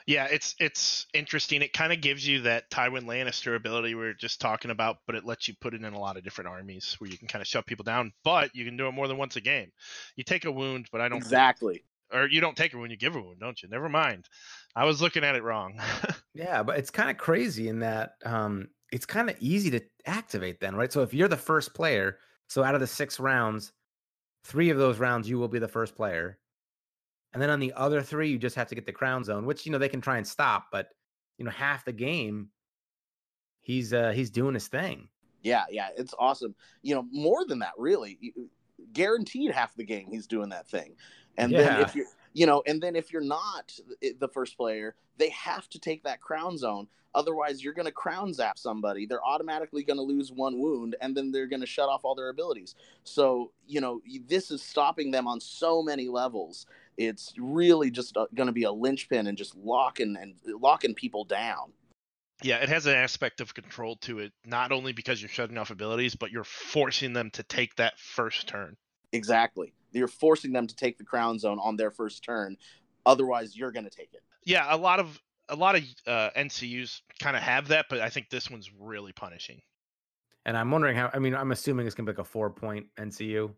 Yeah, 0.07 0.25
it's 0.25 0.53
it's 0.59 1.07
interesting. 1.13 1.63
It 1.63 1.73
kind 1.73 1.91
of 1.91 1.99
gives 1.99 2.27
you 2.27 2.41
that 2.41 2.69
Tywin 2.69 3.05
Lannister 3.05 3.55
ability 3.55 3.95
we 3.95 4.05
are 4.05 4.13
just 4.13 4.39
talking 4.39 4.69
about, 4.69 4.97
but 5.07 5.15
it 5.15 5.25
lets 5.25 5.47
you 5.47 5.55
put 5.59 5.73
it 5.73 5.83
in 5.83 5.93
a 5.93 5.99
lot 5.99 6.15
of 6.15 6.23
different 6.23 6.49
armies 6.49 6.95
where 6.99 7.09
you 7.09 7.17
can 7.17 7.27
kind 7.27 7.41
of 7.41 7.47
shut 7.47 7.65
people 7.65 7.83
down. 7.83 8.13
But 8.23 8.55
you 8.55 8.65
can 8.65 8.77
do 8.77 8.87
it 8.87 8.91
more 8.91 9.07
than 9.07 9.17
once 9.17 9.35
a 9.35 9.41
game. 9.41 9.71
You 10.15 10.23
take 10.23 10.45
a 10.45 10.51
wound, 10.51 10.89
but 10.91 11.01
I 11.01 11.09
don't 11.09 11.17
exactly. 11.17 11.83
Think, 12.11 12.21
or 12.21 12.27
you 12.27 12.39
don't 12.39 12.55
take 12.55 12.71
it 12.73 12.77
when 12.77 12.91
you 12.91 12.97
give 12.97 13.15
a 13.15 13.21
wound, 13.21 13.39
don't 13.39 13.61
you? 13.61 13.67
Never 13.67 13.89
mind. 13.89 14.29
I 14.75 14.85
was 14.85 15.01
looking 15.01 15.23
at 15.23 15.35
it 15.35 15.43
wrong. 15.43 15.81
yeah, 16.35 16.61
but 16.61 16.77
it's 16.77 16.91
kind 16.91 17.09
of 17.09 17.17
crazy 17.17 17.67
in 17.67 17.79
that 17.79 18.13
um, 18.23 18.69
it's 18.91 19.07
kind 19.07 19.27
of 19.27 19.35
easy 19.39 19.71
to 19.71 19.81
activate 20.05 20.59
then, 20.59 20.75
right? 20.75 20.93
So 20.93 21.01
if 21.01 21.15
you're 21.15 21.27
the 21.27 21.35
first 21.35 21.73
player, 21.73 22.19
so 22.47 22.63
out 22.63 22.75
of 22.75 22.81
the 22.81 22.87
six 22.87 23.19
rounds, 23.19 23.71
three 24.43 24.69
of 24.69 24.77
those 24.77 24.99
rounds 24.99 25.27
you 25.27 25.39
will 25.39 25.47
be 25.47 25.57
the 25.57 25.67
first 25.67 25.95
player 25.95 26.37
and 27.35 27.41
then 27.41 27.49
on 27.49 27.59
the 27.59 27.73
other 27.75 28.01
three, 28.01 28.29
you 28.29 28.37
just 28.37 28.55
have 28.55 28.69
to 28.69 28.75
get 28.75 28.85
the 28.85 28.93
crown 28.93 29.25
zone, 29.25 29.45
which 29.45 29.65
you 29.65 29.71
know 29.73 29.77
they 29.77 29.89
can 29.89 29.99
try 29.99 30.15
and 30.15 30.25
stop, 30.25 30.67
but 30.71 30.87
you 31.37 31.43
know 31.43 31.51
half 31.51 31.83
the 31.83 31.91
game, 31.91 32.47
he's 33.59 33.93
uh 33.93 34.11
he's 34.15 34.29
doing 34.29 34.53
his 34.53 34.69
thing. 34.69 35.09
Yeah, 35.43 35.65
yeah, 35.69 35.89
it's 35.97 36.13
awesome. 36.17 36.55
You 36.81 36.95
know, 36.95 37.05
more 37.11 37.45
than 37.45 37.59
that, 37.59 37.73
really, 37.77 38.17
guaranteed 38.93 39.51
half 39.51 39.75
the 39.75 39.83
game 39.83 40.07
he's 40.09 40.27
doing 40.27 40.47
that 40.49 40.69
thing. 40.69 40.95
And 41.37 41.51
yeah. 41.51 41.63
then 41.63 41.81
if 41.81 41.93
you're, 41.93 42.05
you 42.31 42.45
know, 42.45 42.63
and 42.65 42.81
then 42.81 42.95
if 42.95 43.11
you're 43.11 43.21
not 43.21 43.77
the 44.01 44.29
first 44.29 44.55
player, 44.55 44.95
they 45.17 45.29
have 45.31 45.67
to 45.71 45.79
take 45.79 46.03
that 46.03 46.21
crown 46.21 46.57
zone. 46.57 46.87
Otherwise, 47.13 47.63
you're 47.63 47.73
going 47.73 47.85
to 47.85 47.91
crown 47.91 48.33
zap 48.33 48.57
somebody. 48.57 49.05
They're 49.05 49.23
automatically 49.23 49.83
going 49.83 49.97
to 49.97 50.03
lose 50.03 50.31
one 50.31 50.59
wound, 50.59 50.95
and 51.01 51.15
then 51.15 51.31
they're 51.31 51.47
going 51.47 51.61
to 51.61 51.67
shut 51.67 51.89
off 51.89 52.05
all 52.05 52.15
their 52.15 52.29
abilities. 52.29 52.75
So, 53.03 53.51
you 53.67 53.81
know, 53.81 54.01
this 54.27 54.51
is 54.51 54.61
stopping 54.61 55.11
them 55.11 55.27
on 55.27 55.39
so 55.39 55.81
many 55.81 56.09
levels 56.09 56.65
it's 56.97 57.33
really 57.37 57.91
just 57.91 58.15
uh, 58.17 58.27
going 58.33 58.47
to 58.47 58.53
be 58.53 58.63
a 58.63 58.71
linchpin 58.71 59.27
and 59.27 59.37
just 59.37 59.55
locking 59.55 60.15
and 60.19 60.35
locking 60.45 60.93
people 60.93 61.25
down. 61.25 61.73
Yeah, 62.41 62.57
it 62.57 62.69
has 62.69 62.85
an 62.85 62.95
aspect 62.95 63.39
of 63.39 63.53
control 63.53 63.95
to 64.01 64.19
it, 64.19 64.33
not 64.45 64.71
only 64.71 64.91
because 64.91 65.21
you're 65.21 65.29
shutting 65.29 65.57
off 65.57 65.71
abilities, 65.71 66.15
but 66.15 66.31
you're 66.31 66.43
forcing 66.43 67.13
them 67.13 67.31
to 67.31 67.43
take 67.43 67.75
that 67.75 67.97
first 67.97 68.47
turn. 68.47 68.75
Exactly. 69.13 69.73
You're 69.93 70.09
forcing 70.09 70.51
them 70.51 70.67
to 70.67 70.75
take 70.75 70.97
the 70.97 71.05
crown 71.05 71.39
zone 71.39 71.59
on 71.61 71.77
their 71.77 71.91
first 71.91 72.23
turn. 72.23 72.57
Otherwise, 73.05 73.55
you're 73.55 73.71
going 73.71 73.85
to 73.85 73.89
take 73.89 74.13
it. 74.13 74.21
Yeah, 74.43 74.65
a 74.69 74.75
lot 74.75 74.99
of 74.99 75.21
a 75.47 75.55
lot 75.55 75.75
of 75.75 75.83
uh, 76.07 76.29
NCUs 76.35 77.01
kind 77.19 77.37
of 77.37 77.43
have 77.43 77.69
that, 77.69 77.85
but 77.89 77.99
I 77.99 78.09
think 78.09 78.29
this 78.29 78.49
one's 78.49 78.69
really 78.77 79.11
punishing. 79.11 79.61
And 80.45 80.57
I'm 80.57 80.69
wondering 80.71 80.95
how. 80.97 81.09
I 81.13 81.19
mean, 81.19 81.35
I'm 81.35 81.51
assuming 81.51 81.87
it's 81.87 81.95
going 81.95 82.05
to 82.05 82.11
be 82.11 82.17
like 82.17 82.25
a 82.25 82.29
four 82.29 82.49
point 82.49 82.87
NCU. 82.97 83.53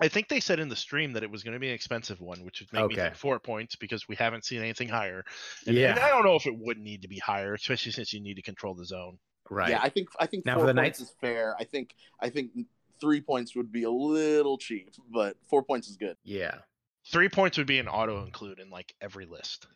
I 0.00 0.08
think 0.08 0.28
they 0.28 0.40
said 0.40 0.58
in 0.60 0.68
the 0.68 0.76
stream 0.76 1.12
that 1.12 1.22
it 1.22 1.30
was 1.30 1.42
going 1.42 1.54
to 1.54 1.60
be 1.60 1.68
an 1.68 1.74
expensive 1.74 2.20
one, 2.20 2.44
which 2.44 2.60
would 2.60 2.72
make 2.72 2.82
okay. 2.84 2.94
me 2.94 3.02
think 3.02 3.16
four 3.16 3.38
points 3.38 3.76
because 3.76 4.08
we 4.08 4.16
haven't 4.16 4.44
seen 4.44 4.60
anything 4.60 4.88
higher. 4.88 5.24
And, 5.66 5.76
yeah, 5.76 5.90
and 5.90 6.00
I 6.00 6.08
don't 6.08 6.24
know 6.24 6.36
if 6.36 6.46
it 6.46 6.56
would 6.56 6.78
need 6.78 7.02
to 7.02 7.08
be 7.08 7.18
higher, 7.18 7.54
especially 7.54 7.92
since 7.92 8.12
you 8.12 8.20
need 8.20 8.34
to 8.34 8.42
control 8.42 8.74
the 8.74 8.84
zone. 8.84 9.18
Right. 9.50 9.70
Yeah, 9.70 9.80
I 9.82 9.88
think 9.88 10.08
I 10.18 10.26
think 10.26 10.46
now 10.46 10.56
four 10.56 10.66
points 10.66 10.76
Knights? 10.76 11.00
is 11.00 11.12
fair. 11.20 11.56
I 11.58 11.64
think 11.64 11.94
I 12.20 12.30
think 12.30 12.52
three 13.00 13.20
points 13.20 13.56
would 13.56 13.72
be 13.72 13.82
a 13.82 13.90
little 13.90 14.56
cheap, 14.56 14.90
but 15.12 15.36
four 15.48 15.62
points 15.62 15.88
is 15.88 15.96
good. 15.96 16.16
Yeah, 16.24 16.54
three 17.10 17.28
points 17.28 17.58
would 17.58 17.66
be 17.66 17.78
an 17.78 17.88
auto 17.88 18.24
include 18.24 18.60
in 18.60 18.70
like 18.70 18.94
every 19.00 19.26
list. 19.26 19.66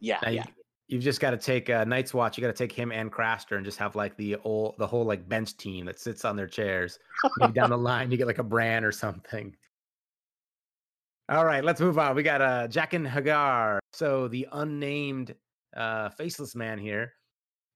Yeah, 0.00 0.18
now 0.22 0.30
yeah. 0.30 0.44
You, 0.88 0.96
have 0.96 1.04
just 1.04 1.20
got 1.20 1.30
to 1.30 1.36
take 1.36 1.70
uh, 1.70 1.84
Night's 1.84 2.12
Watch. 2.12 2.36
You 2.36 2.42
got 2.42 2.54
to 2.54 2.66
take 2.66 2.76
him 2.76 2.90
and 2.90 3.12
Craster 3.12 3.56
and 3.56 3.64
just 3.64 3.78
have 3.78 3.94
like 3.94 4.16
the 4.16 4.32
whole 4.42 4.74
the 4.78 4.86
whole 4.86 5.04
like 5.04 5.28
bench 5.28 5.56
team 5.56 5.86
that 5.86 6.00
sits 6.00 6.24
on 6.24 6.34
their 6.34 6.48
chairs. 6.48 6.98
Maybe 7.38 7.52
down 7.52 7.70
the 7.70 7.78
line, 7.78 8.10
you 8.10 8.16
get 8.16 8.26
like 8.26 8.38
a 8.38 8.44
Bran 8.44 8.84
or 8.84 8.90
something. 8.90 9.54
All 11.30 11.46
right, 11.46 11.64
let's 11.64 11.80
move 11.80 11.98
on. 11.98 12.16
We 12.16 12.22
got 12.22 12.42
uh 12.42 12.68
Jaqen 12.68 13.08
H'ghar. 13.08 13.78
So 13.92 14.28
the 14.28 14.48
unnamed 14.52 15.34
uh 15.76 16.10
faceless 16.10 16.54
man 16.54 16.78
here. 16.78 17.14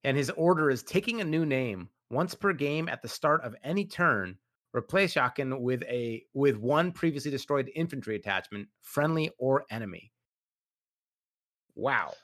and 0.05 0.17
his 0.17 0.31
order 0.31 0.71
is 0.71 0.83
taking 0.83 1.21
a 1.21 1.25
new 1.25 1.47
name 1.47 1.89
once 2.11 2.35
per 2.35 2.53
game 2.53 2.89
at 2.89 3.03
the 3.03 3.09
start 3.09 3.43
of 3.43 3.57
any 3.65 3.87
turn. 3.87 4.39
Replace 4.75 5.15
Jaqen 5.15 5.61
with 5.61 5.83
a 5.85 6.25
with 6.35 6.57
one 6.59 6.93
previously 6.93 7.31
destroyed 7.31 7.71
infantry 7.75 8.17
attachment, 8.17 8.69
friendly 8.83 9.31
or 9.39 9.65
enemy. 9.71 10.13
Wow. 11.77 12.15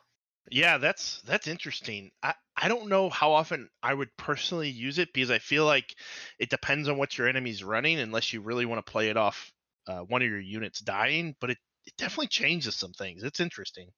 Yeah, 0.50 0.78
that's 0.78 1.22
that's 1.22 1.46
interesting. 1.46 2.10
I, 2.22 2.34
I 2.56 2.68
don't 2.68 2.88
know 2.88 3.08
how 3.10 3.32
often 3.32 3.68
I 3.82 3.94
would 3.94 4.16
personally 4.16 4.68
use 4.70 4.98
it 4.98 5.12
because 5.12 5.30
I 5.30 5.38
feel 5.38 5.64
like 5.64 5.94
it 6.38 6.50
depends 6.50 6.88
on 6.88 6.98
what 6.98 7.16
your 7.16 7.28
enemy's 7.28 7.62
running 7.64 7.98
unless 8.00 8.32
you 8.32 8.40
really 8.40 8.66
want 8.66 8.84
to 8.84 8.90
play 8.90 9.10
it 9.10 9.16
off 9.16 9.52
uh, 9.86 10.00
one 10.00 10.22
of 10.22 10.28
your 10.28 10.40
units 10.40 10.80
dying, 10.80 11.34
but 11.40 11.50
it, 11.50 11.58
it 11.86 11.96
definitely 11.96 12.28
changes 12.28 12.76
some 12.76 12.92
things. 12.92 13.22
It's 13.22 13.40
interesting. 13.40 13.88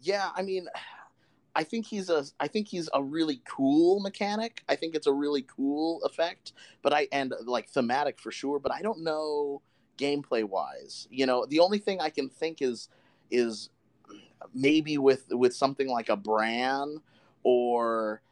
Yeah, 0.00 0.30
I 0.34 0.42
mean, 0.42 0.66
I 1.52 1.64
think 1.64 1.84
he's 1.84 2.08
a 2.08 2.24
I 2.38 2.46
think 2.46 2.68
he's 2.68 2.88
a 2.94 3.02
really 3.02 3.42
cool 3.44 3.98
mechanic. 3.98 4.62
I 4.68 4.76
think 4.76 4.94
it's 4.94 5.08
a 5.08 5.12
really 5.12 5.42
cool 5.42 6.00
effect, 6.04 6.52
but 6.80 6.92
I 6.92 7.08
and 7.10 7.34
like 7.44 7.68
thematic 7.68 8.20
for 8.20 8.30
sure, 8.30 8.60
but 8.60 8.72
I 8.72 8.82
don't 8.82 9.02
know 9.02 9.60
gameplay 9.98 10.44
wise. 10.44 11.08
You 11.10 11.26
know, 11.26 11.46
the 11.46 11.58
only 11.58 11.78
thing 11.78 12.00
I 12.00 12.08
can 12.08 12.28
think 12.28 12.62
is 12.62 12.88
is 13.32 13.70
maybe 14.54 14.96
with 14.96 15.26
with 15.30 15.52
something 15.52 15.88
like 15.88 16.08
a 16.08 16.16
Bran 16.16 16.98
or 17.42 18.22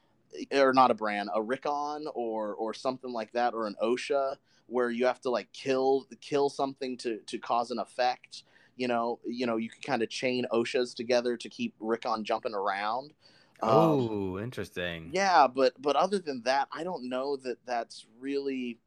or 0.52 0.72
not 0.72 0.92
a 0.92 0.94
Bran, 0.94 1.28
a 1.34 1.42
Rickon 1.42 2.06
or 2.14 2.54
or 2.54 2.72
something 2.72 3.12
like 3.12 3.32
that 3.32 3.52
or 3.52 3.66
an 3.66 3.74
Osha 3.82 4.36
where 4.68 4.90
you 4.90 5.06
have 5.06 5.20
to 5.20 5.30
like 5.30 5.50
kill 5.52 6.06
kill 6.20 6.48
something 6.48 6.96
to 6.96 7.18
to 7.26 7.38
cause 7.38 7.70
an 7.70 7.78
effect 7.78 8.44
you 8.76 8.86
know 8.86 9.18
you 9.26 9.46
know 9.46 9.56
you 9.56 9.68
can 9.68 9.82
kind 9.82 10.02
of 10.02 10.08
chain 10.08 10.46
oshas 10.52 10.94
together 10.94 11.36
to 11.36 11.48
keep 11.48 11.74
rickon 11.80 12.24
jumping 12.24 12.54
around. 12.54 13.12
Oh 13.60 14.36
um, 14.36 14.42
interesting. 14.44 15.10
yeah 15.12 15.48
but 15.48 15.80
but 15.82 15.96
other 15.96 16.20
than 16.20 16.42
that 16.44 16.68
i 16.70 16.84
don't 16.84 17.08
know 17.08 17.36
that 17.36 17.56
that's 17.66 18.06
really 18.20 18.78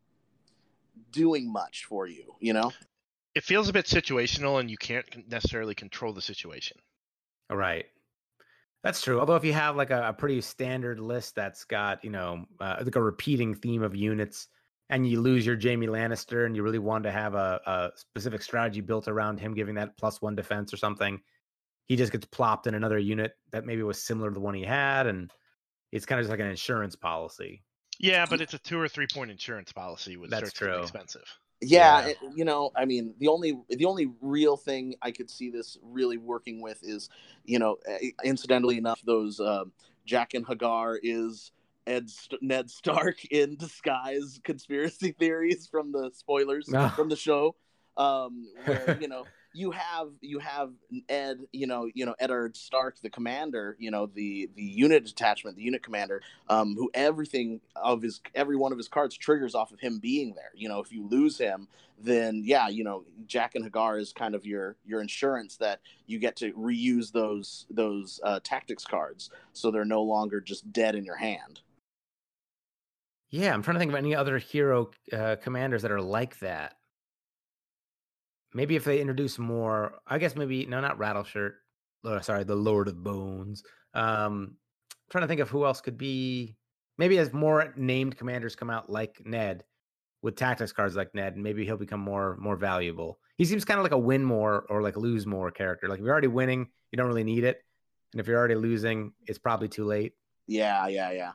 doing 1.12 1.52
much 1.52 1.86
for 1.86 2.08
you 2.08 2.36
you 2.40 2.54
know? 2.54 2.72
It 3.36 3.44
feels 3.44 3.70
a 3.70 3.74
bit 3.74 3.86
situational 3.86 4.60
and 4.60 4.70
you 4.70 4.78
can't 4.78 5.06
necessarily 5.30 5.74
control 5.74 6.12
the 6.12 6.22
situation. 6.22 6.78
All 7.50 7.56
right. 7.56 7.86
That's 8.84 9.02
true 9.02 9.20
although 9.20 9.36
if 9.36 9.44
you 9.44 9.54
have 9.54 9.76
like 9.76 9.90
a, 9.90 10.10
a 10.10 10.14
pretty 10.14 10.42
standard 10.42 11.00
list 11.00 11.36
that's 11.36 11.66
got 11.66 12.04
you 12.04 12.10
know 12.10 12.46
uh, 12.60 12.78
like 12.84 12.96
a 12.96 13.02
repeating 13.02 13.56
theme 13.56 13.84
of 13.84 13.96
units 13.96 14.48
and 14.92 15.08
you 15.08 15.22
lose 15.22 15.46
your 15.46 15.58
Jaime 15.60 15.88
Lannister 15.88 16.46
and 16.46 16.56
you 16.56 16.64
really 16.64 16.78
want 16.78 17.06
to 17.06 17.12
have 17.12 17.34
a, 17.34 17.62
a 17.66 17.92
specific 17.96 18.44
strategy 18.44 18.82
built 18.82 19.08
around 19.08 19.40
him 19.40 19.54
giving 19.54 19.76
that 19.76 19.98
plus 19.98 20.22
one 20.22 20.36
defense 20.36 20.74
or 20.74 20.78
something, 20.78 21.20
he 21.88 21.96
just 21.96 22.12
gets 22.12 22.26
plopped 22.26 22.68
in 22.68 22.76
another 22.76 23.00
unit 23.00 23.38
that 23.52 23.66
maybe 23.66 23.82
was 23.84 24.04
similar 24.04 24.30
to 24.30 24.34
the 24.34 24.40
one 24.42 24.54
he 24.54 24.64
had, 24.64 25.08
and 25.08 25.32
it's 25.94 26.06
kind 26.06 26.20
of 26.20 26.24
just 26.24 26.30
like 26.30 26.42
an 26.42 26.48
insurance 26.48 26.96
policy. 26.96 27.64
Yeah, 28.00 28.26
but 28.30 28.42
it's 28.42 28.54
a 28.54 28.60
two 28.60 28.80
or 28.80 28.88
three 28.88 29.08
point 29.12 29.32
insurance 29.32 29.72
policy, 29.72 30.18
which 30.18 30.30
that's 30.30 30.52
true. 30.52 30.82
expensive. 30.82 31.26
Yeah, 31.62 32.02
yeah. 32.02 32.08
It, 32.08 32.18
you 32.36 32.44
know, 32.44 32.72
I 32.76 32.86
mean, 32.86 33.14
the 33.20 33.28
only 33.28 33.58
the 33.70 33.86
only 33.86 34.12
real 34.20 34.58
thing 34.58 34.96
I 35.02 35.12
could 35.12 35.30
see 35.30 35.50
this 35.52 35.78
really 35.82 36.18
working 36.18 36.62
with 36.62 36.80
is, 36.84 37.10
you 37.46 37.60
know, 37.60 37.78
incidentally 38.24 38.78
enough, 38.78 39.02
those 39.06 39.40
uh, 39.40 39.66
and 40.34 40.46
Hagar 40.46 41.00
is 41.02 41.52
Ed 41.88 42.10
St- 42.10 42.42
Ned 42.42 42.70
Stark 42.70 43.24
in 43.32 43.56
disguise 43.56 44.40
conspiracy 44.44 45.12
theories 45.20 45.68
from 45.68 45.92
the 45.92 46.12
spoilers 46.14 46.68
no. 46.68 46.90
from 46.90 47.10
the 47.10 47.16
show, 47.16 47.56
um, 47.98 48.48
where 48.66 48.98
you 49.00 49.08
know 49.08 49.26
you 49.54 49.72
have 49.72 50.10
you 50.22 50.40
have 50.40 50.72
Ed, 51.10 51.40
you 51.52 51.68
know, 51.68 51.90
you 51.94 52.06
know 52.06 52.16
Eddard 52.20 52.56
Stark, 52.56 53.00
the 53.02 53.10
commander, 53.10 53.76
you 53.80 53.92
know 53.92 54.06
the 54.06 54.50
the 54.56 54.64
unit 54.64 55.06
detachment, 55.06 55.58
the 55.58 55.64
unit 55.64 55.84
commander, 55.84 56.22
um, 56.50 56.76
who 56.76 56.90
everything 56.94 57.60
of 57.76 58.02
his 58.02 58.22
every 58.34 58.56
one 58.56 58.72
of 58.72 58.78
his 58.78 58.88
cards 58.88 59.18
triggers 59.18 59.56
off 59.56 59.72
of 59.72 59.80
him 59.80 60.00
being 60.00 60.34
there. 60.36 60.52
You 60.56 60.70
know, 60.70 60.80
if 60.80 60.92
you 60.92 61.06
lose 61.06 61.38
him, 61.38 61.68
then 62.00 62.44
yeah, 62.46 62.70
you 62.70 62.84
know, 62.84 63.04
Jaqen 63.28 63.70
H'ghar 63.70 64.00
is 64.00 64.14
kind 64.14 64.36
of 64.36 64.46
your 64.46 64.78
your 64.86 65.02
insurance 65.02 65.58
that 65.58 65.82
you 66.08 66.20
get 66.20 66.38
to 66.38 66.54
reuse 66.54 67.12
those 67.12 67.66
those 67.70 68.20
uh, 68.24 68.40
tactics 68.44 68.86
cards, 68.86 69.30
so 69.54 69.70
they're 69.72 69.84
no 69.84 70.04
longer 70.04 70.40
just 70.40 70.72
dead 70.72 70.96
in 70.96 71.04
your 71.04 71.18
hand. 71.18 71.62
Yeah, 73.32 73.54
I'm 73.54 73.64
trying 73.64 73.76
to 73.76 73.80
think 73.80 73.92
of 73.92 73.98
any 73.98 74.14
other 74.14 74.38
hero 74.38 74.92
uh, 75.12 75.38
commanders 75.42 75.82
that 75.84 75.92
are 75.92 76.02
like 76.02 76.38
that. 76.40 76.76
Maybe 78.54 78.76
if 78.76 78.84
they 78.84 79.00
introduce 79.00 79.40
more, 79.40 79.94
I 80.06 80.18
guess 80.18 80.36
maybe 80.36 80.66
no, 80.66 80.82
not 80.82 81.00
Rattleshirt. 81.00 81.54
Oh, 82.04 82.20
sorry, 82.20 82.44
the 82.44 82.56
Lord 82.56 82.90
of 82.90 83.02
Bones. 83.02 83.64
Um, 83.94 84.58
trying 85.10 85.24
to 85.24 85.28
think 85.30 85.40
of 85.40 85.50
who 85.50 85.66
else 85.66 85.80
could 85.80 85.98
be. 85.98 86.58
Maybe 86.98 87.18
as 87.18 87.32
more 87.32 87.74
named 87.78 88.18
commanders 88.18 88.56
come 88.56 88.70
out, 88.70 88.90
like 88.90 89.22
Ned, 89.26 89.64
with 90.22 90.36
tactics 90.36 90.74
cards 90.74 90.96
like 90.96 91.16
Ned, 91.16 91.38
maybe 91.38 91.66
he'll 91.66 91.78
become 91.78 92.02
more 92.02 92.36
more 92.38 92.58
valuable. 92.58 93.20
He 93.38 93.46
seems 93.46 93.64
kind 93.64 93.80
of 93.80 93.84
like 93.84 93.94
a 93.94 93.98
win 93.98 94.24
more 94.24 94.66
or 94.70 94.82
like 94.82 94.98
lose 94.98 95.26
more 95.26 95.50
character. 95.52 95.88
Like 95.88 96.00
if 96.00 96.04
you're 96.04 96.12
already 96.12 96.28
winning, 96.28 96.68
you 96.92 96.98
don't 96.98 97.08
really 97.08 97.24
need 97.24 97.46
it, 97.46 97.64
and 98.14 98.20
if 98.20 98.28
you're 98.28 98.38
already 98.38 98.56
losing, 98.56 99.14
it's 99.26 99.40
probably 99.40 99.70
too 99.70 99.86
late. 99.86 100.14
Yeah, 100.48 100.88
yeah, 100.88 101.12
yeah. 101.12 101.32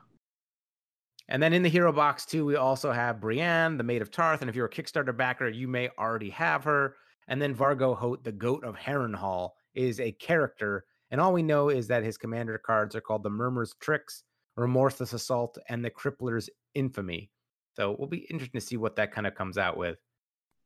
And 1.29 1.43
then 1.43 1.53
in 1.53 1.61
the 1.61 1.69
hero 1.69 1.91
box 1.91 2.25
too, 2.25 2.45
we 2.45 2.55
also 2.55 2.91
have 2.91 3.19
Brienne, 3.19 3.77
the 3.77 3.83
Maid 3.83 4.01
of 4.01 4.11
Tarth, 4.11 4.41
and 4.41 4.49
if 4.49 4.55
you're 4.55 4.67
a 4.67 4.69
Kickstarter 4.69 5.15
backer, 5.15 5.49
you 5.49 5.67
may 5.67 5.89
already 5.99 6.29
have 6.29 6.63
her. 6.63 6.95
And 7.27 7.41
then 7.41 7.53
Vargo 7.53 7.97
Hoat, 7.97 8.23
the 8.23 8.31
Goat 8.31 8.63
of 8.63 8.75
Harrenhal, 8.75 9.51
is 9.75 9.99
a 9.99 10.13
character, 10.13 10.85
and 11.11 11.21
all 11.21 11.33
we 11.33 11.43
know 11.43 11.69
is 11.69 11.87
that 11.87 12.03
his 12.03 12.17
commander 12.17 12.57
cards 12.57 12.95
are 12.95 13.01
called 13.01 13.23
the 13.23 13.29
Mummer's 13.29 13.75
Tricks, 13.79 14.23
Remorseless 14.55 15.13
Assault, 15.13 15.57
and 15.69 15.83
the 15.83 15.91
Crippler's 15.91 16.49
Infamy. 16.73 17.29
So 17.75 17.95
we'll 17.97 18.07
be 18.07 18.25
interested 18.29 18.57
to 18.59 18.65
see 18.65 18.77
what 18.77 18.95
that 18.95 19.11
kind 19.11 19.27
of 19.27 19.35
comes 19.35 19.57
out 19.57 19.77
with. 19.77 19.99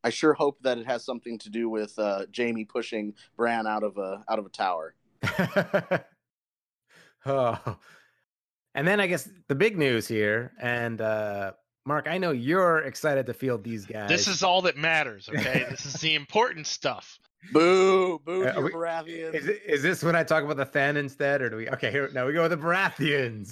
I 0.04 0.10
sure 0.10 0.34
hope 0.34 0.62
that 0.62 0.78
it 0.78 0.86
has 0.86 1.04
something 1.04 1.38
to 1.40 1.50
do 1.50 1.70
with 1.70 1.98
uh, 2.00 2.26
Jaime 2.36 2.66
pushing 2.66 3.14
Bran 3.36 3.68
out 3.68 3.84
of 3.84 3.98
a 3.98 4.24
out 4.30 4.40
of 4.40 4.46
a 4.46 4.50
tower. 4.50 4.96
oh, 7.26 7.78
and 8.76 8.88
then 8.88 9.00
I 9.00 9.08
guess 9.08 9.30
the 9.48 9.56
big 9.56 9.78
news 9.78 10.08
here, 10.08 10.54
and 10.62 11.02
uh, 11.02 11.54
Mark, 11.86 12.08
I 12.08 12.18
know 12.18 12.32
you're 12.32 12.80
excited 12.80 13.26
to 13.26 13.34
field 13.34 13.64
these 13.64 13.86
guys. 13.86 14.10
This 14.10 14.28
is 14.28 14.44
all 14.44 14.62
that 14.64 14.78
matters, 14.78 15.30
okay? 15.36 15.66
this 15.70 15.86
is 15.86 15.94
the 15.96 16.16
important 16.16 16.68
stuff. 16.68 17.20
Boo, 17.52 18.20
boo, 18.20 18.46
uh, 18.46 18.62
we, 18.62 18.72
Baratheons. 18.72 19.34
Is, 19.34 19.48
is, 19.48 19.82
this 19.82 20.04
when 20.04 20.16
I 20.16 20.24
talk 20.24 20.44
about 20.44 20.58
the 20.58 20.66
Fen 20.66 20.96
instead, 20.96 21.42
or 21.42 21.50
do 21.50 21.58
we? 21.58 21.70
Okay, 21.70 21.90
here 21.90 22.10
now 22.14 22.28
we 22.28 22.34
go 22.34 22.44
with 22.44 22.52
the 22.52 22.58
Baratheons. 22.58 23.50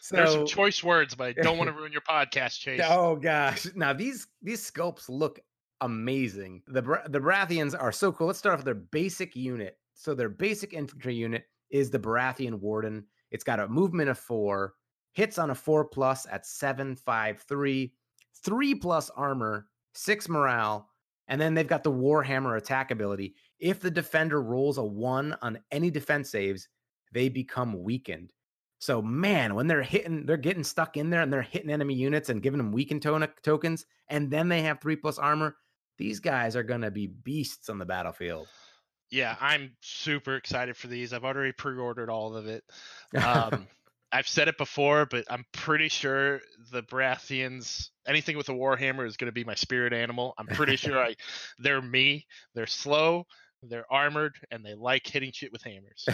So, 0.00 0.16
There's 0.16 0.32
some 0.32 0.46
choice 0.46 0.82
words, 0.82 1.14
but 1.14 1.36
I 1.38 1.42
don't 1.42 1.58
want 1.58 1.68
to 1.68 1.76
ruin 1.76 1.92
your 1.92 2.00
podcast, 2.00 2.60
Chase. 2.60 2.80
Oh 2.84 3.16
gosh, 3.16 3.66
now 3.74 3.92
these 3.92 4.26
these 4.40 4.68
sculpts 4.70 5.08
look 5.08 5.38
amazing. 5.82 6.62
The 6.66 6.80
the 7.08 7.20
Baratheons 7.20 7.74
are 7.78 7.92
so 7.92 8.10
cool. 8.10 8.28
Let's 8.28 8.38
start 8.38 8.54
off 8.54 8.60
with 8.60 8.66
their 8.66 8.74
basic 8.74 9.36
unit. 9.36 9.76
So 9.94 10.14
their 10.14 10.28
basic 10.28 10.72
infantry 10.72 11.14
unit 11.14 11.44
is 11.70 11.90
the 11.90 11.98
Baratheon 11.98 12.54
Warden. 12.60 13.04
It's 13.30 13.44
got 13.44 13.60
a 13.60 13.68
movement 13.68 14.08
of 14.08 14.18
four, 14.18 14.74
hits 15.12 15.38
on 15.38 15.50
a 15.50 15.54
four 15.54 15.84
plus 15.84 16.26
at 16.30 16.46
seven, 16.46 16.96
five, 16.96 17.40
three, 17.48 17.92
three 18.44 18.74
plus 18.74 19.10
armor, 19.10 19.66
six 19.94 20.28
morale, 20.28 20.88
and 21.28 21.40
then 21.40 21.54
they've 21.54 21.66
got 21.66 21.82
the 21.82 21.92
Warhammer 21.92 22.56
attack 22.56 22.90
ability. 22.90 23.34
If 23.58 23.80
the 23.80 23.90
defender 23.90 24.42
rolls 24.42 24.78
a 24.78 24.84
one 24.84 25.36
on 25.42 25.58
any 25.70 25.90
defense 25.90 26.30
saves, 26.30 26.68
they 27.12 27.28
become 27.28 27.82
weakened. 27.82 28.32
So, 28.78 29.00
man, 29.00 29.54
when 29.54 29.66
they're 29.66 29.82
hitting, 29.82 30.26
they're 30.26 30.36
getting 30.36 30.62
stuck 30.62 30.96
in 30.96 31.08
there 31.08 31.22
and 31.22 31.32
they're 31.32 31.42
hitting 31.42 31.70
enemy 31.70 31.94
units 31.94 32.28
and 32.28 32.42
giving 32.42 32.58
them 32.58 32.72
weakened 32.72 33.02
to- 33.02 33.30
tokens, 33.42 33.86
and 34.08 34.30
then 34.30 34.48
they 34.48 34.62
have 34.62 34.80
three 34.80 34.96
plus 34.96 35.18
armor. 35.18 35.56
These 35.98 36.20
guys 36.20 36.54
are 36.56 36.62
going 36.62 36.82
to 36.82 36.90
be 36.90 37.06
beasts 37.06 37.70
on 37.70 37.78
the 37.78 37.86
battlefield 37.86 38.48
yeah, 39.10 39.36
I'm 39.40 39.72
super 39.80 40.36
excited 40.36 40.76
for 40.76 40.88
these. 40.88 41.12
I've 41.12 41.24
already 41.24 41.52
pre-ordered 41.52 42.10
all 42.10 42.36
of 42.36 42.46
it. 42.46 42.64
Um, 43.16 43.66
I've 44.12 44.28
said 44.28 44.48
it 44.48 44.56
before, 44.56 45.06
but 45.06 45.24
I'm 45.28 45.44
pretty 45.52 45.88
sure 45.88 46.40
the 46.70 46.82
Baratheons, 46.82 47.90
anything 48.06 48.36
with 48.36 48.48
a 48.48 48.52
warhammer, 48.52 49.06
is 49.06 49.16
going 49.16 49.26
to 49.26 49.32
be 49.32 49.44
my 49.44 49.54
spirit 49.54 49.92
animal. 49.92 50.34
I'm 50.38 50.46
pretty 50.46 50.76
sure 50.76 50.98
I, 50.98 51.16
they're 51.58 51.82
me. 51.82 52.26
They're 52.54 52.66
slow, 52.66 53.26
they're 53.62 53.90
armored, 53.92 54.36
and 54.50 54.64
they 54.64 54.74
like 54.74 55.06
hitting 55.06 55.32
shit 55.32 55.52
with 55.52 55.62
hammers. 55.62 56.06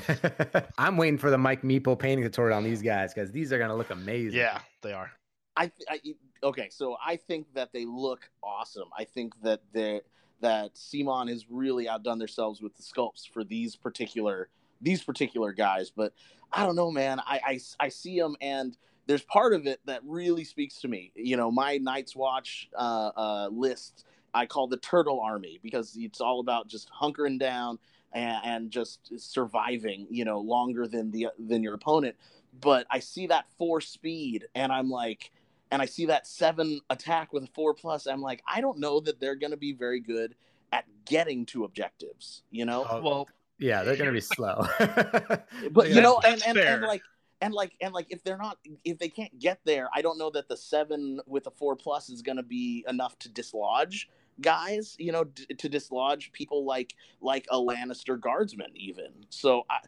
I'm 0.78 0.96
waiting 0.96 1.18
for 1.18 1.30
the 1.30 1.38
Mike 1.38 1.62
Meeple 1.62 1.98
painting 1.98 2.24
tutorial 2.24 2.56
on 2.56 2.64
these 2.64 2.82
guys 2.82 3.12
because 3.12 3.30
these 3.30 3.52
are 3.52 3.58
going 3.58 3.70
to 3.70 3.76
look 3.76 3.90
amazing. 3.90 4.38
Yeah, 4.38 4.60
they 4.82 4.92
are. 4.92 5.10
I, 5.56 5.70
I 5.88 6.00
okay, 6.42 6.68
so 6.70 6.96
I 7.04 7.16
think 7.16 7.52
that 7.54 7.72
they 7.72 7.84
look 7.84 8.28
awesome. 8.42 8.88
I 8.96 9.04
think 9.04 9.34
that 9.42 9.60
they're 9.72 10.00
that 10.42 10.74
CMON 10.74 11.28
has 11.28 11.46
really 11.50 11.88
outdone 11.88 12.18
themselves 12.18 12.60
with 12.60 12.76
the 12.76 12.82
sculpts 12.82 13.28
for 13.28 13.44
these 13.44 13.74
particular 13.76 14.48
these 14.80 15.02
particular 15.02 15.52
guys. 15.52 15.90
But 15.90 16.12
I 16.52 16.66
don't 16.66 16.76
know, 16.76 16.90
man. 16.90 17.20
I 17.20 17.40
I, 17.44 17.60
I 17.80 17.88
see 17.88 18.18
them 18.20 18.36
and 18.40 18.76
there's 19.06 19.22
part 19.22 19.52
of 19.52 19.66
it 19.66 19.80
that 19.86 20.00
really 20.04 20.44
speaks 20.44 20.80
to 20.80 20.88
me. 20.88 21.12
You 21.16 21.36
know, 21.36 21.50
my 21.50 21.78
Night's 21.78 22.14
Watch 22.14 22.68
uh, 22.76 23.10
uh, 23.16 23.48
list 23.50 24.04
I 24.34 24.46
call 24.46 24.66
the 24.66 24.76
Turtle 24.78 25.20
Army 25.20 25.60
because 25.62 25.96
it's 25.98 26.20
all 26.20 26.40
about 26.40 26.68
just 26.68 26.90
hunkering 26.90 27.38
down 27.38 27.78
and, 28.12 28.38
and 28.44 28.70
just 28.70 29.12
surviving. 29.18 30.06
You 30.10 30.24
know, 30.24 30.40
longer 30.40 30.86
than 30.86 31.10
the 31.10 31.28
than 31.38 31.62
your 31.62 31.74
opponent. 31.74 32.16
but 32.60 32.86
I 32.90 33.00
see 33.00 33.26
that 33.28 33.46
four 33.58 33.80
speed, 33.80 34.46
and 34.54 34.72
I'm 34.72 34.90
like, 34.90 35.30
and 35.72 35.82
I 35.82 35.86
see 35.86 36.06
that 36.06 36.26
seven 36.26 36.80
attack 36.90 37.32
with 37.32 37.44
a 37.44 37.48
four 37.48 37.74
plus. 37.74 38.06
I'm 38.06 38.20
like, 38.20 38.42
I 38.46 38.60
don't 38.60 38.78
know 38.78 39.00
that 39.00 39.18
they're 39.18 39.34
going 39.34 39.50
to 39.50 39.56
be 39.56 39.72
very 39.72 39.98
good 40.00 40.34
at 40.70 40.84
getting 41.06 41.46
to 41.46 41.64
objectives. 41.64 42.42
You 42.50 42.66
know, 42.66 42.86
Oh, 42.88 43.02
Well, 43.02 43.28
yeah, 43.58 43.82
they're 43.82 43.96
gonna 43.96 44.12
be 44.12 44.20
slow. 44.36 44.66
but 44.78 45.88
you 45.88 46.00
know, 46.00 46.20
and 46.24 46.40
and, 46.46 46.58
and 46.58 46.82
like. 46.82 47.02
And 47.40 47.52
like 47.52 47.72
and 47.80 47.92
like 47.92 48.06
if 48.10 48.22
they're 48.22 48.38
not 48.38 48.56
if 48.84 48.98
they 48.98 49.08
can't 49.08 49.36
get 49.36 49.58
there, 49.64 49.88
I 49.92 50.00
don't 50.00 50.16
know 50.16 50.30
that 50.30 50.46
the 50.48 50.56
seven 50.56 51.20
with 51.26 51.48
a 51.48 51.50
four 51.50 51.74
plus 51.74 52.08
is 52.08 52.22
going 52.22 52.36
to 52.36 52.44
be 52.44 52.84
enough 52.86 53.18
to 53.18 53.28
dislodge 53.28 54.08
guys. 54.40 54.94
You 54.96 55.10
know, 55.10 55.24
d- 55.24 55.46
to 55.46 55.68
dislodge 55.68 56.30
people 56.30 56.64
like 56.64 56.94
like 57.20 57.48
a 57.50 57.56
Lannister 57.56 58.20
guardsman 58.20 58.70
even. 58.76 59.26
So 59.30 59.64
I, 59.68 59.78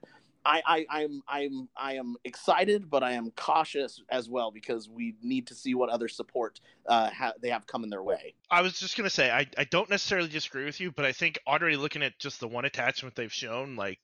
I, 0.45 0.63
I 0.67 0.87
I'm 0.91 1.23
I'm 1.27 1.69
I 1.77 1.95
am 1.95 2.17
excited, 2.25 2.91
but 2.91 3.03
I 3.03 3.13
am 3.13 3.31
cautious 3.33 4.03
as 4.11 4.29
well 4.29 4.51
because 4.51 4.89
we 4.89 5.15
need 5.23 5.47
to 5.49 5.55
see 5.55 5.75
what 5.75 5.89
other 5.89 6.09
support 6.09 6.61
uh, 6.87 7.11
ha- 7.11 7.33
they 7.41 7.51
have 7.51 7.67
coming 7.67 7.91
their 7.91 8.03
way. 8.03 8.35
I 8.51 8.63
was 8.63 8.79
just 8.79 8.97
gonna 8.97 9.11
say 9.11 9.31
I, 9.31 9.47
I 9.57 9.65
don't 9.65 9.91
necessarily 9.91 10.29
disagree 10.29 10.65
with 10.65 10.81
you, 10.81 10.93
but 10.93 11.05
I 11.05 11.13
think 11.13 11.39
already 11.47 11.77
looking 11.77 12.03
at 12.03 12.19
just 12.19 12.41
the 12.41 12.49
one 12.49 12.65
attachment 12.65 13.15
they've 13.15 13.33
shown, 13.33 13.77
like 13.77 13.99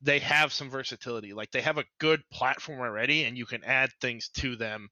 they 0.00 0.20
have 0.20 0.52
some 0.52 0.70
versatility. 0.70 1.32
Like 1.32 1.50
they 1.50 1.62
have 1.62 1.78
a 1.78 1.84
good 1.98 2.22
platform 2.32 2.80
already, 2.80 3.24
and 3.24 3.36
you 3.36 3.46
can 3.46 3.64
add 3.64 3.90
things 4.00 4.28
to 4.36 4.56
them 4.56 4.88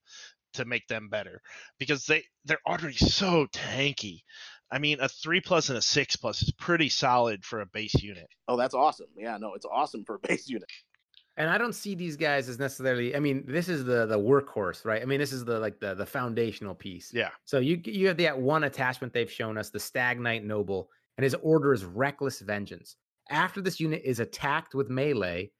to 0.54 0.64
make 0.64 0.86
them 0.88 1.08
better 1.08 1.40
because 1.78 2.04
they 2.06 2.24
they're 2.44 2.58
already 2.66 2.96
so 2.96 3.46
tanky. 3.52 4.22
I 4.72 4.78
mean, 4.78 4.98
a 5.00 5.08
three 5.08 5.40
plus 5.40 5.68
and 5.68 5.78
a 5.78 5.82
six 5.82 6.16
plus 6.16 6.42
is 6.42 6.52
pretty 6.52 6.88
solid 6.88 7.44
for 7.44 7.60
a 7.60 7.66
base 7.66 7.94
unit. 7.94 8.28
Oh, 8.48 8.56
that's 8.56 8.74
awesome! 8.74 9.08
Yeah, 9.16 9.36
no, 9.38 9.54
it's 9.54 9.66
awesome 9.70 10.04
for 10.04 10.16
a 10.16 10.18
base 10.28 10.48
unit. 10.48 10.68
And 11.36 11.48
I 11.48 11.58
don't 11.58 11.74
see 11.74 11.94
these 11.94 12.16
guys 12.16 12.48
as 12.48 12.58
necessarily. 12.58 13.16
I 13.16 13.20
mean, 13.20 13.44
this 13.46 13.68
is 13.68 13.84
the 13.84 14.06
the 14.06 14.18
workhorse, 14.18 14.84
right? 14.84 15.00
I 15.02 15.04
mean, 15.04 15.20
this 15.20 15.32
is 15.32 15.44
the 15.44 15.58
like 15.58 15.80
the 15.80 15.94
the 15.94 16.06
foundational 16.06 16.74
piece. 16.74 17.12
Yeah. 17.12 17.30
So 17.44 17.58
you 17.58 17.80
you 17.84 18.08
have 18.08 18.18
that 18.18 18.38
one 18.38 18.64
attachment 18.64 19.12
they've 19.12 19.30
shown 19.30 19.56
us, 19.56 19.70
the 19.70 19.78
Stagnite 19.78 20.44
Noble, 20.44 20.88
and 21.16 21.24
his 21.24 21.34
order 21.42 21.72
is 21.72 21.84
Reckless 21.84 22.40
Vengeance. 22.40 22.96
After 23.30 23.60
this 23.60 23.80
unit 23.80 24.02
is 24.04 24.20
attacked 24.20 24.74
with 24.74 24.90
melee, 24.90 25.50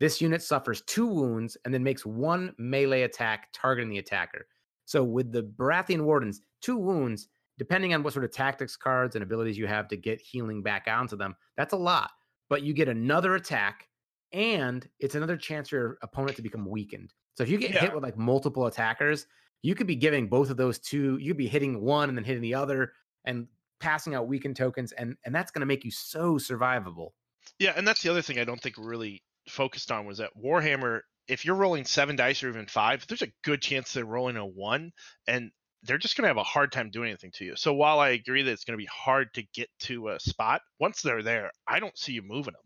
this 0.00 0.20
unit 0.20 0.42
suffers 0.42 0.82
two 0.82 1.06
wounds 1.06 1.56
and 1.64 1.72
then 1.72 1.82
makes 1.82 2.04
one 2.04 2.52
melee 2.58 3.02
attack 3.02 3.48
targeting 3.52 3.90
the 3.90 3.98
attacker. 3.98 4.46
So 4.84 5.04
with 5.04 5.32
the 5.32 5.42
Baratheon 5.42 6.02
Wardens, 6.02 6.42
two 6.60 6.76
wounds, 6.76 7.28
depending 7.58 7.94
on 7.94 8.02
what 8.02 8.12
sort 8.12 8.24
of 8.24 8.32
tactics 8.32 8.76
cards 8.76 9.14
and 9.16 9.22
abilities 9.22 9.56
you 9.58 9.66
have 9.66 9.88
to 9.88 9.96
get 9.96 10.20
healing 10.20 10.62
back 10.62 10.86
onto 10.88 11.16
them, 11.16 11.34
that's 11.56 11.72
a 11.72 11.76
lot. 11.78 12.10
But 12.48 12.62
you 12.62 12.72
get 12.74 12.88
another 12.88 13.34
attack, 13.34 13.88
and 14.32 14.88
it's 14.98 15.14
another 15.14 15.36
chance 15.36 15.68
for 15.68 15.76
your 15.76 15.98
opponent 16.02 16.36
to 16.36 16.42
become 16.42 16.66
weakened. 16.68 17.12
So 17.36 17.42
if 17.42 17.48
you 17.48 17.58
get 17.58 17.70
Yeah. 17.72 17.80
hit 17.80 17.94
with 17.94 18.02
like 18.02 18.16
multiple 18.16 18.66
attackers, 18.66 19.26
you 19.62 19.74
could 19.74 19.86
be 19.86 19.96
giving 19.96 20.28
both 20.28 20.50
of 20.50 20.56
those 20.56 20.78
two. 20.78 21.16
You'd 21.18 21.36
be 21.36 21.48
hitting 21.48 21.80
one 21.80 22.08
and 22.08 22.18
then 22.18 22.24
hitting 22.24 22.42
the 22.42 22.54
other, 22.54 22.92
and 23.24 23.48
passing 23.80 24.14
out 24.14 24.28
weakened 24.28 24.56
tokens, 24.56 24.92
and 24.92 25.16
and 25.24 25.34
that's 25.34 25.50
going 25.50 25.60
to 25.60 25.66
make 25.66 25.84
you 25.84 25.90
so 25.90 26.34
survivable. 26.36 27.10
Yeah, 27.58 27.72
and 27.76 27.86
that's 27.86 28.02
the 28.02 28.08
other 28.10 28.22
thing 28.22 28.38
I 28.38 28.44
don't 28.44 28.60
think 28.60 28.76
really 28.78 29.22
focused 29.48 29.90
on 29.92 30.06
was 30.06 30.18
that 30.18 30.30
Warhammer, 30.36 31.00
if 31.28 31.44
you're 31.44 31.54
rolling 31.56 31.84
seven 31.84 32.16
dice 32.16 32.42
or 32.42 32.48
even 32.48 32.66
five, 32.66 33.06
there's 33.06 33.22
a 33.22 33.32
good 33.42 33.60
chance 33.62 33.92
they're 33.92 34.04
rolling 34.04 34.36
a 34.36 34.46
one 34.46 34.92
and 35.26 35.50
they're 35.84 35.98
just 35.98 36.16
going 36.16 36.22
to 36.22 36.28
have 36.28 36.36
a 36.36 36.42
hard 36.42 36.72
time 36.72 36.90
doing 36.90 37.08
anything 37.08 37.30
to 37.32 37.44
you. 37.44 37.56
So 37.56 37.72
while 37.72 38.00
I 38.00 38.10
agree 38.10 38.42
that 38.42 38.50
it's 38.50 38.64
going 38.64 38.78
to 38.78 38.82
be 38.82 38.88
hard 38.90 39.32
to 39.34 39.42
get 39.54 39.68
to 39.80 40.08
a 40.08 40.20
spot, 40.20 40.62
once 40.80 41.02
they're 41.02 41.22
there, 41.22 41.50
I 41.66 41.80
don't 41.80 41.96
see 41.96 42.12
you 42.12 42.22
moving 42.22 42.54
them. 42.54 42.62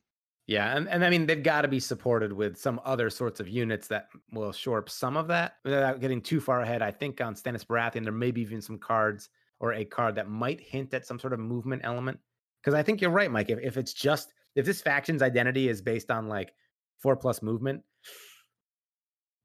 Yeah, 0.46 0.74
and, 0.74 0.88
and 0.88 1.04
I 1.04 1.10
mean 1.10 1.26
they've 1.26 1.42
got 1.42 1.62
to 1.62 1.68
be 1.68 1.78
supported 1.78 2.32
with 2.32 2.56
some 2.56 2.80
other 2.82 3.10
sorts 3.10 3.38
of 3.38 3.48
units 3.48 3.86
that 3.88 4.08
will 4.32 4.50
shore 4.50 4.78
up 4.78 4.88
some 4.88 5.14
of 5.14 5.28
that 5.28 5.56
without 5.62 6.00
getting 6.00 6.22
too 6.22 6.40
far 6.40 6.62
ahead. 6.62 6.80
I 6.80 6.90
think 6.90 7.20
on 7.20 7.34
Stannis 7.34 7.66
Baratheon 7.66 8.02
there 8.02 8.12
may 8.12 8.30
be 8.30 8.40
even 8.40 8.62
some 8.62 8.78
cards 8.78 9.28
or 9.60 9.74
a 9.74 9.84
card 9.84 10.14
that 10.14 10.28
might 10.28 10.60
hint 10.60 10.94
at 10.94 11.06
some 11.06 11.18
sort 11.18 11.34
of 11.34 11.40
movement 11.40 11.82
element. 11.84 12.18
Because 12.62 12.74
I 12.74 12.82
think 12.82 13.02
you're 13.02 13.10
right, 13.10 13.30
Mike. 13.30 13.50
If 13.50 13.58
if 13.62 13.76
it's 13.76 13.92
just 13.92 14.32
if 14.54 14.64
this 14.64 14.80
faction's 14.80 15.20
identity 15.20 15.68
is 15.68 15.82
based 15.82 16.10
on 16.10 16.28
like 16.28 16.54
four 16.98 17.14
plus 17.14 17.42
movement, 17.42 17.82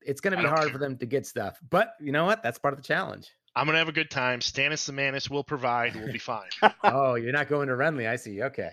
it's 0.02 0.22
going 0.22 0.36
to 0.36 0.42
be 0.42 0.48
hard 0.48 0.64
care. 0.64 0.72
for 0.72 0.78
them 0.78 0.98
to 0.98 1.06
get 1.06 1.26
stuff. 1.26 1.60
But 1.70 1.96
you 2.00 2.14
know 2.14 2.26
what? 2.26 2.44
That's 2.44 2.60
part 2.60 2.74
of 2.74 2.82
the 2.82 2.88
challenge. 2.88 3.30
I'm 3.56 3.66
going 3.66 3.74
to 3.74 3.80
have 3.80 3.90
a 3.90 3.94
good 3.94 4.10
time. 4.10 4.40
Stannis 4.40 4.86
the 4.86 4.94
Manus 4.94 5.30
will 5.30 5.44
provide. 5.44 5.96
We'll 5.96 6.12
be 6.12 6.18
fine. 6.20 6.50
oh, 6.84 7.16
you're 7.16 7.32
not 7.32 7.50
going 7.50 7.68
to 7.68 7.76
Renly. 7.76 8.08
I 8.10 8.16
see. 8.16 8.42
Okay. 8.42 8.72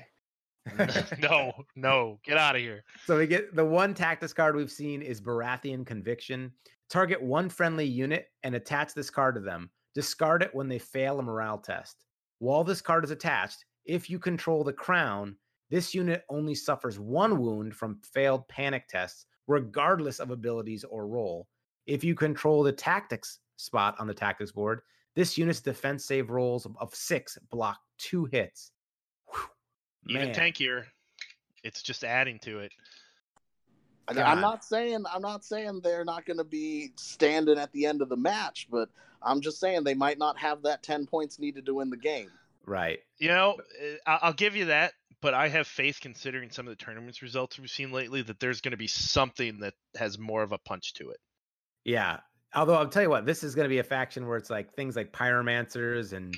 no, 1.18 1.52
no, 1.74 2.18
get 2.22 2.36
out 2.36 2.54
of 2.54 2.60
here. 2.60 2.84
So 3.06 3.16
we 3.16 3.26
get 3.26 3.54
the 3.54 3.64
one 3.64 3.94
tactics 3.94 4.32
card 4.32 4.54
we've 4.54 4.70
seen 4.70 5.02
is 5.02 5.20
Baratheon 5.20 5.86
Conviction. 5.86 6.52
Target 6.90 7.22
one 7.22 7.48
friendly 7.48 7.86
unit 7.86 8.26
and 8.42 8.54
attach 8.54 8.94
this 8.94 9.10
card 9.10 9.34
to 9.36 9.40
them. 9.40 9.70
Discard 9.94 10.42
it 10.42 10.54
when 10.54 10.68
they 10.68 10.78
fail 10.78 11.18
a 11.18 11.22
morale 11.22 11.58
test. 11.58 12.04
While 12.38 12.64
this 12.64 12.80
card 12.80 13.04
is 13.04 13.10
attached, 13.10 13.64
if 13.84 14.10
you 14.10 14.18
control 14.18 14.64
the 14.64 14.72
crown, 14.72 15.36
this 15.70 15.94
unit 15.94 16.24
only 16.28 16.54
suffers 16.54 16.98
one 16.98 17.38
wound 17.40 17.74
from 17.74 18.00
failed 18.12 18.46
panic 18.48 18.86
tests, 18.88 19.26
regardless 19.46 20.18
of 20.18 20.30
abilities 20.30 20.84
or 20.84 21.06
role. 21.06 21.48
If 21.86 22.04
you 22.04 22.14
control 22.14 22.62
the 22.62 22.72
tactics 22.72 23.38
spot 23.60 23.96
on 23.98 24.06
the 24.06 24.14
tactics 24.14 24.52
board, 24.52 24.82
this 25.14 25.36
unit's 25.36 25.60
defense 25.60 26.04
save 26.04 26.30
rolls 26.30 26.66
of- 26.66 26.76
of 26.78 26.94
six 26.94 27.38
block 27.50 27.80
two 27.98 28.24
hits. 28.26 28.72
Whew, 29.26 29.48
Even 30.08 30.32
man. 30.32 30.34
tankier. 30.34 30.86
It's 31.62 31.82
just 31.82 32.04
adding 32.04 32.38
to 32.40 32.60
it. 32.60 32.72
I- 34.08 34.14
God. 34.14 34.24
I'm 34.24 34.40
not 34.40 34.64
saying 34.64 35.04
I'm 35.12 35.22
not 35.22 35.44
saying 35.44 35.80
they're 35.82 36.04
not 36.04 36.24
going 36.24 36.38
to 36.38 36.44
be 36.44 36.92
standing 36.96 37.58
at 37.58 37.70
the 37.72 37.86
end 37.86 38.02
of 38.02 38.08
the 38.08 38.16
match, 38.16 38.68
but 38.70 38.88
I'm 39.22 39.40
just 39.40 39.60
saying 39.60 39.84
they 39.84 39.94
might 39.94 40.18
not 40.18 40.38
have 40.38 40.62
that 40.62 40.82
ten 40.82 41.06
points 41.06 41.38
needed 41.38 41.66
to 41.66 41.74
win 41.74 41.90
the 41.90 41.96
game. 41.96 42.30
Right. 42.66 43.00
You 43.18 43.28
know, 43.28 43.58
uh, 44.06 44.18
I'll 44.22 44.32
give 44.32 44.56
you 44.56 44.66
that, 44.66 44.94
but 45.20 45.34
I 45.34 45.48
have 45.48 45.66
faith 45.66 45.98
considering 46.00 46.50
some 46.50 46.66
of 46.66 46.76
the 46.76 46.82
tournaments 46.82 47.22
results 47.22 47.58
we've 47.58 47.70
seen 47.70 47.92
lately 47.92 48.22
that 48.22 48.40
there's 48.40 48.60
going 48.60 48.72
to 48.72 48.78
be 48.78 48.86
something 48.86 49.60
that 49.60 49.74
has 49.96 50.18
more 50.18 50.42
of 50.42 50.52
a 50.52 50.58
punch 50.58 50.94
to 50.94 51.10
it. 51.10 51.20
Yeah. 51.84 52.20
Although 52.54 52.74
I'll 52.74 52.88
tell 52.88 53.02
you 53.02 53.10
what, 53.10 53.26
this 53.26 53.44
is 53.44 53.54
going 53.54 53.64
to 53.64 53.68
be 53.68 53.78
a 53.78 53.84
faction 53.84 54.26
where 54.26 54.36
it's 54.36 54.50
like 54.50 54.72
things 54.74 54.96
like 54.96 55.12
pyromancers 55.12 56.12
and 56.12 56.34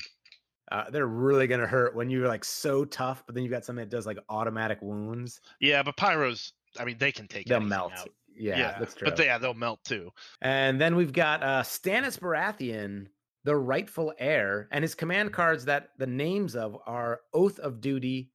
uh, 0.71 0.85
they're 0.91 1.07
really 1.07 1.47
going 1.47 1.61
to 1.61 1.67
hurt 1.67 1.95
when 1.95 2.11
you're 2.11 2.29
like 2.29 2.45
so 2.45 2.85
tough, 2.85 3.23
but 3.27 3.35
then 3.35 3.45
you've 3.45 3.53
got 3.53 3.65
something 3.65 3.83
that 3.83 3.91
does 3.91 4.07
like 4.07 4.19
automatic 4.29 4.79
wounds. 4.81 5.41
Yeah, 5.61 5.83
but 5.83 5.97
pyros, 5.97 6.53
I 6.79 6.85
mean, 6.85 6.97
they 6.99 7.13
can 7.13 7.29
take 7.29 7.47
They'll 7.47 7.61
melt. 7.61 7.93
out. 7.97 8.09
Yeah, 8.35 8.77
that's 8.79 8.95
true. 8.95 9.05
But 9.05 9.17
they, 9.17 9.27
yeah, 9.27 9.39
they'll 9.39 9.53
melt 9.55 9.81
too. 9.85 10.11
and 10.41 10.81
then 10.81 10.97
we've 10.97 11.13
got 11.13 11.43
uh, 11.43 11.63
Stannis 11.63 12.19
Baratheon, 12.19 13.07
the 13.45 13.55
rightful 13.55 14.15
heir, 14.19 14.69
and 14.71 14.83
his 14.83 14.95
command 14.95 15.33
cards 15.33 15.67
that 15.67 15.91
the 15.99 16.07
names 16.07 16.57
of 16.57 16.77
are 16.87 17.21
Oath 17.35 17.59
of 17.59 17.81
Duty, 17.81 18.31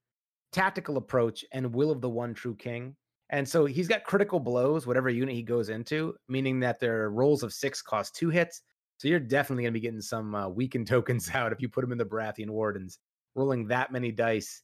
Tactical 0.52 0.98
Approach, 0.98 1.44
and 1.52 1.74
Will 1.74 1.90
of 1.90 2.02
the 2.02 2.10
One 2.10 2.34
True 2.36 2.56
King. 2.56 2.96
And 3.30 3.48
so 3.48 3.66
he's 3.66 3.88
got 3.88 4.04
critical 4.04 4.40
blows, 4.40 4.88
whatever 4.88 5.10
unit 5.10 5.36
he 5.36 5.44
goes 5.44 5.70
into, 5.70 6.16
meaning 6.30 6.60
that 6.62 6.80
their 6.80 7.10
rolls 7.10 7.44
of 7.44 7.54
six 7.54 7.82
cost 7.82 8.16
two 8.16 8.30
hits. 8.30 8.62
So 8.98 9.08
you're 9.08 9.20
definitely 9.20 9.64
going 9.64 9.74
to 9.74 9.80
be 9.80 9.84
getting 9.84 10.02
some 10.02 10.34
uh, 10.34 10.48
weakened 10.48 10.88
tokens 10.88 11.30
out 11.34 11.52
if 11.52 11.62
you 11.62 11.70
put 11.70 11.84
him 11.84 11.92
in 11.92 11.98
the 11.98 12.06
Baratheon 12.06 12.50
Wardens, 12.50 13.00
rolling 13.36 13.68
that 13.68 13.92
many 13.92 14.12
dice, 14.12 14.64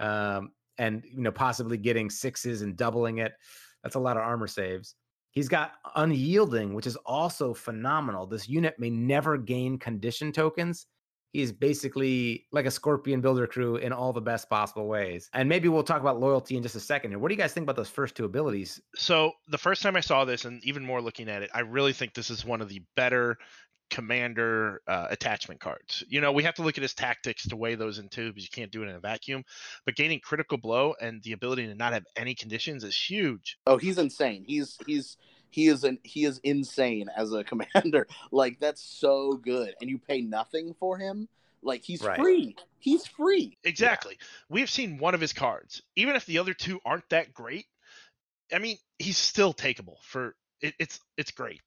um, 0.00 0.50
and 0.78 1.02
you 1.04 1.22
know 1.22 1.30
possibly 1.30 1.76
getting 1.76 2.10
sixes 2.10 2.62
and 2.62 2.76
doubling 2.76 3.18
it. 3.18 3.32
That's 3.82 3.94
a 3.94 4.00
lot 4.00 4.16
of 4.16 4.22
armor 4.22 4.46
saves. 4.46 4.94
He's 5.30 5.48
got 5.48 5.74
unyielding, 5.94 6.74
which 6.74 6.88
is 6.88 6.96
also 7.06 7.54
phenomenal. 7.54 8.26
This 8.26 8.48
unit 8.48 8.74
may 8.78 8.90
never 8.90 9.38
gain 9.38 9.78
condition 9.78 10.32
tokens. 10.32 10.86
He's 11.32 11.52
basically 11.52 12.46
like 12.50 12.66
a 12.66 12.70
scorpion 12.70 13.20
builder 13.20 13.46
crew 13.46 13.76
in 13.76 13.92
all 13.92 14.12
the 14.12 14.20
best 14.20 14.50
possible 14.50 14.88
ways. 14.88 15.30
And 15.32 15.48
maybe 15.48 15.68
we'll 15.68 15.82
talk 15.82 16.00
about 16.00 16.18
loyalty 16.18 16.56
in 16.56 16.62
just 16.62 16.74
a 16.74 16.80
second 16.80 17.12
here. 17.12 17.18
What 17.18 17.28
do 17.28 17.34
you 17.34 17.40
guys 17.40 17.52
think 17.52 17.64
about 17.64 17.76
those 17.76 17.88
first 17.88 18.16
two 18.16 18.24
abilities? 18.24 18.80
So 18.96 19.32
the 19.48 19.58
first 19.58 19.82
time 19.82 19.96
I 19.96 20.00
saw 20.00 20.24
this, 20.24 20.44
and 20.44 20.64
even 20.64 20.84
more 20.84 21.00
looking 21.00 21.28
at 21.28 21.42
it, 21.42 21.50
I 21.54 21.60
really 21.60 21.92
think 21.92 22.14
this 22.14 22.30
is 22.30 22.44
one 22.44 22.60
of 22.60 22.68
the 22.68 22.82
better 22.96 23.38
commander 23.90 24.82
uh, 24.86 25.08
attachment 25.10 25.60
cards. 25.60 26.04
You 26.08 26.20
know, 26.20 26.30
we 26.30 26.44
have 26.44 26.54
to 26.54 26.62
look 26.62 26.78
at 26.78 26.82
his 26.82 26.94
tactics 26.94 27.46
to 27.48 27.56
weigh 27.56 27.74
those 27.74 27.98
in 27.98 28.08
too, 28.08 28.28
because 28.28 28.44
you 28.44 28.50
can't 28.52 28.70
do 28.70 28.82
it 28.82 28.88
in 28.88 28.94
a 28.94 29.00
vacuum. 29.00 29.42
But 29.84 29.96
gaining 29.96 30.20
critical 30.20 30.58
blow 30.58 30.94
and 31.00 31.20
the 31.22 31.32
ability 31.32 31.66
to 31.66 31.74
not 31.74 31.92
have 31.92 32.04
any 32.16 32.34
conditions 32.34 32.84
is 32.84 32.96
huge. 32.96 33.56
Oh, 33.66 33.78
he's 33.78 33.98
insane. 33.98 34.44
He's 34.46 34.76
he's 34.86 35.16
he 35.50 35.68
is 35.68 35.84
an 35.84 35.98
he 36.04 36.24
is 36.24 36.38
insane 36.44 37.08
as 37.16 37.32
a 37.32 37.44
commander. 37.74 38.06
Like 38.30 38.58
that's 38.60 38.82
so 38.82 39.34
good, 39.34 39.74
and 39.80 39.90
you 39.90 39.98
pay 39.98 40.20
nothing 40.20 40.74
for 40.78 40.98
him. 40.98 41.28
Like 41.62 41.82
he's 41.84 42.02
Right. 42.02 42.18
free. 42.18 42.56
He's 42.78 43.06
free. 43.06 43.58
Exactly. 43.64 44.16
We 44.48 44.60
have 44.60 44.70
seen 44.70 44.96
one 44.96 45.14
of 45.14 45.20
his 45.20 45.34
cards, 45.34 45.82
even 45.96 46.16
if 46.16 46.24
the 46.24 46.38
other 46.38 46.54
two 46.54 46.80
aren't 46.84 47.08
that 47.10 47.34
great. 47.34 47.66
I 48.52 48.58
mean, 48.58 48.78
he's 48.98 49.18
still 49.18 49.52
takeable 49.52 49.96
for 50.02 50.34
it, 50.62 50.74
it's 50.78 51.00
it's 51.16 51.30
great. 51.30 51.60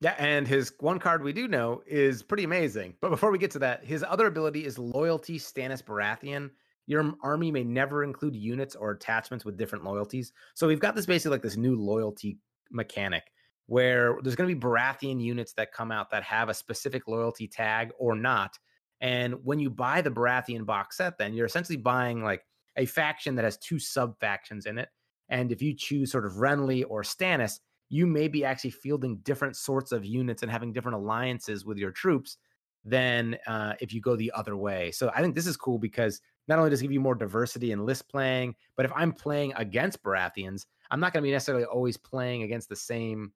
Yeah, 0.00 0.14
and 0.18 0.46
his 0.46 0.72
one 0.78 1.00
card 1.00 1.24
we 1.24 1.32
do 1.32 1.48
know 1.48 1.82
is 1.86 2.22
pretty 2.22 2.44
amazing. 2.44 2.94
But 3.00 3.10
before 3.10 3.32
we 3.32 3.38
get 3.38 3.50
to 3.52 3.58
that, 3.60 3.84
his 3.84 4.04
other 4.06 4.26
ability 4.26 4.64
is 4.64 4.78
Loyalty 4.78 5.38
Stannis 5.38 5.82
Baratheon. 5.82 6.50
Your 6.86 7.12
army 7.22 7.50
may 7.50 7.64
never 7.64 8.04
include 8.04 8.36
units 8.36 8.76
or 8.76 8.92
attachments 8.92 9.44
with 9.44 9.56
different 9.58 9.84
loyalties. 9.84 10.32
So 10.54 10.68
we've 10.68 10.78
got 10.80 10.94
this 10.94 11.04
basically 11.04 11.34
like 11.34 11.42
this 11.42 11.56
new 11.56 11.74
loyalty 11.76 12.38
mechanic. 12.70 13.24
where 13.68 14.16
there's 14.22 14.34
going 14.34 14.48
to 14.48 14.54
be 14.54 14.60
Baratheon 14.60 15.20
units 15.20 15.52
that 15.52 15.72
come 15.72 15.92
out 15.92 16.10
that 16.10 16.22
have 16.22 16.48
a 16.48 16.54
specific 16.54 17.06
loyalty 17.06 17.46
tag 17.46 17.90
or 17.98 18.16
not. 18.16 18.58
And 19.02 19.34
when 19.44 19.58
you 19.60 19.68
buy 19.68 20.00
the 20.00 20.10
Baratheon 20.10 20.64
box 20.64 20.96
set, 20.96 21.18
then 21.18 21.34
you're 21.34 21.46
essentially 21.46 21.76
buying 21.76 22.24
like 22.24 22.46
a 22.76 22.86
faction 22.86 23.34
that 23.34 23.44
has 23.44 23.58
two 23.58 23.78
sub 23.78 24.18
factions 24.18 24.64
in 24.64 24.78
it. 24.78 24.88
And 25.28 25.52
if 25.52 25.60
you 25.60 25.74
choose 25.74 26.10
sort 26.10 26.24
of 26.24 26.32
Renly 26.32 26.82
or 26.88 27.02
Stannis, 27.02 27.60
you 27.90 28.06
may 28.06 28.26
be 28.26 28.42
actually 28.42 28.70
fielding 28.70 29.18
different 29.18 29.54
sorts 29.54 29.92
of 29.92 30.04
units 30.04 30.42
and 30.42 30.50
having 30.50 30.72
different 30.72 30.96
alliances 30.96 31.66
with 31.66 31.76
your 31.76 31.90
troops 31.90 32.38
than 32.84 33.36
uh, 33.46 33.74
if 33.80 33.92
you 33.92 34.00
go 34.00 34.16
the 34.16 34.32
other 34.34 34.56
way. 34.56 34.90
So 34.92 35.10
I 35.14 35.20
think 35.20 35.34
this 35.34 35.46
is 35.46 35.58
cool 35.58 35.78
because 35.78 36.22
not 36.48 36.58
only 36.58 36.70
does 36.70 36.80
it 36.80 36.84
give 36.84 36.92
you 36.92 37.00
more 37.00 37.14
diversity 37.14 37.72
in 37.72 37.84
list 37.84 38.08
playing, 38.08 38.54
but 38.76 38.86
if 38.86 38.92
I'm 38.96 39.12
playing 39.12 39.52
against 39.56 40.02
Baratheons, 40.02 40.64
I'm 40.90 41.00
not 41.00 41.12
going 41.12 41.22
to 41.22 41.26
be 41.26 41.32
necessarily 41.32 41.64
always 41.64 41.96
playing 41.96 42.42
against 42.42 42.68
the 42.68 42.76
same 42.76 43.32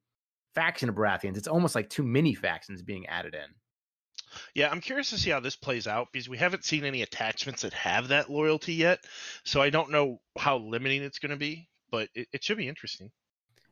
faction 0.55 0.89
of 0.89 0.95
Baratheons. 0.95 1.37
It's 1.37 1.47
almost 1.47 1.75
like 1.75 1.89
too 1.89 2.03
many 2.03 2.33
factions 2.33 2.81
being 2.81 3.05
added 3.07 3.33
in. 3.33 3.53
Yeah, 4.55 4.69
I'm 4.69 4.81
curious 4.81 5.09
to 5.11 5.17
see 5.17 5.29
how 5.29 5.39
this 5.39 5.55
plays 5.55 5.87
out 5.87 6.07
because 6.11 6.27
we 6.29 6.37
haven't 6.37 6.65
seen 6.65 6.85
any 6.85 7.01
attachments 7.03 7.61
that 7.61 7.73
have 7.73 8.07
that 8.07 8.31
loyalty 8.31 8.73
yet. 8.73 9.05
So 9.43 9.61
I 9.61 9.69
don't 9.69 9.91
know 9.91 10.19
how 10.37 10.57
limiting 10.57 11.03
it's 11.03 11.19
going 11.19 11.31
to 11.31 11.37
be, 11.37 11.69
but 11.91 12.09
it, 12.15 12.27
it 12.33 12.43
should 12.43 12.57
be 12.57 12.67
interesting. 12.67 13.11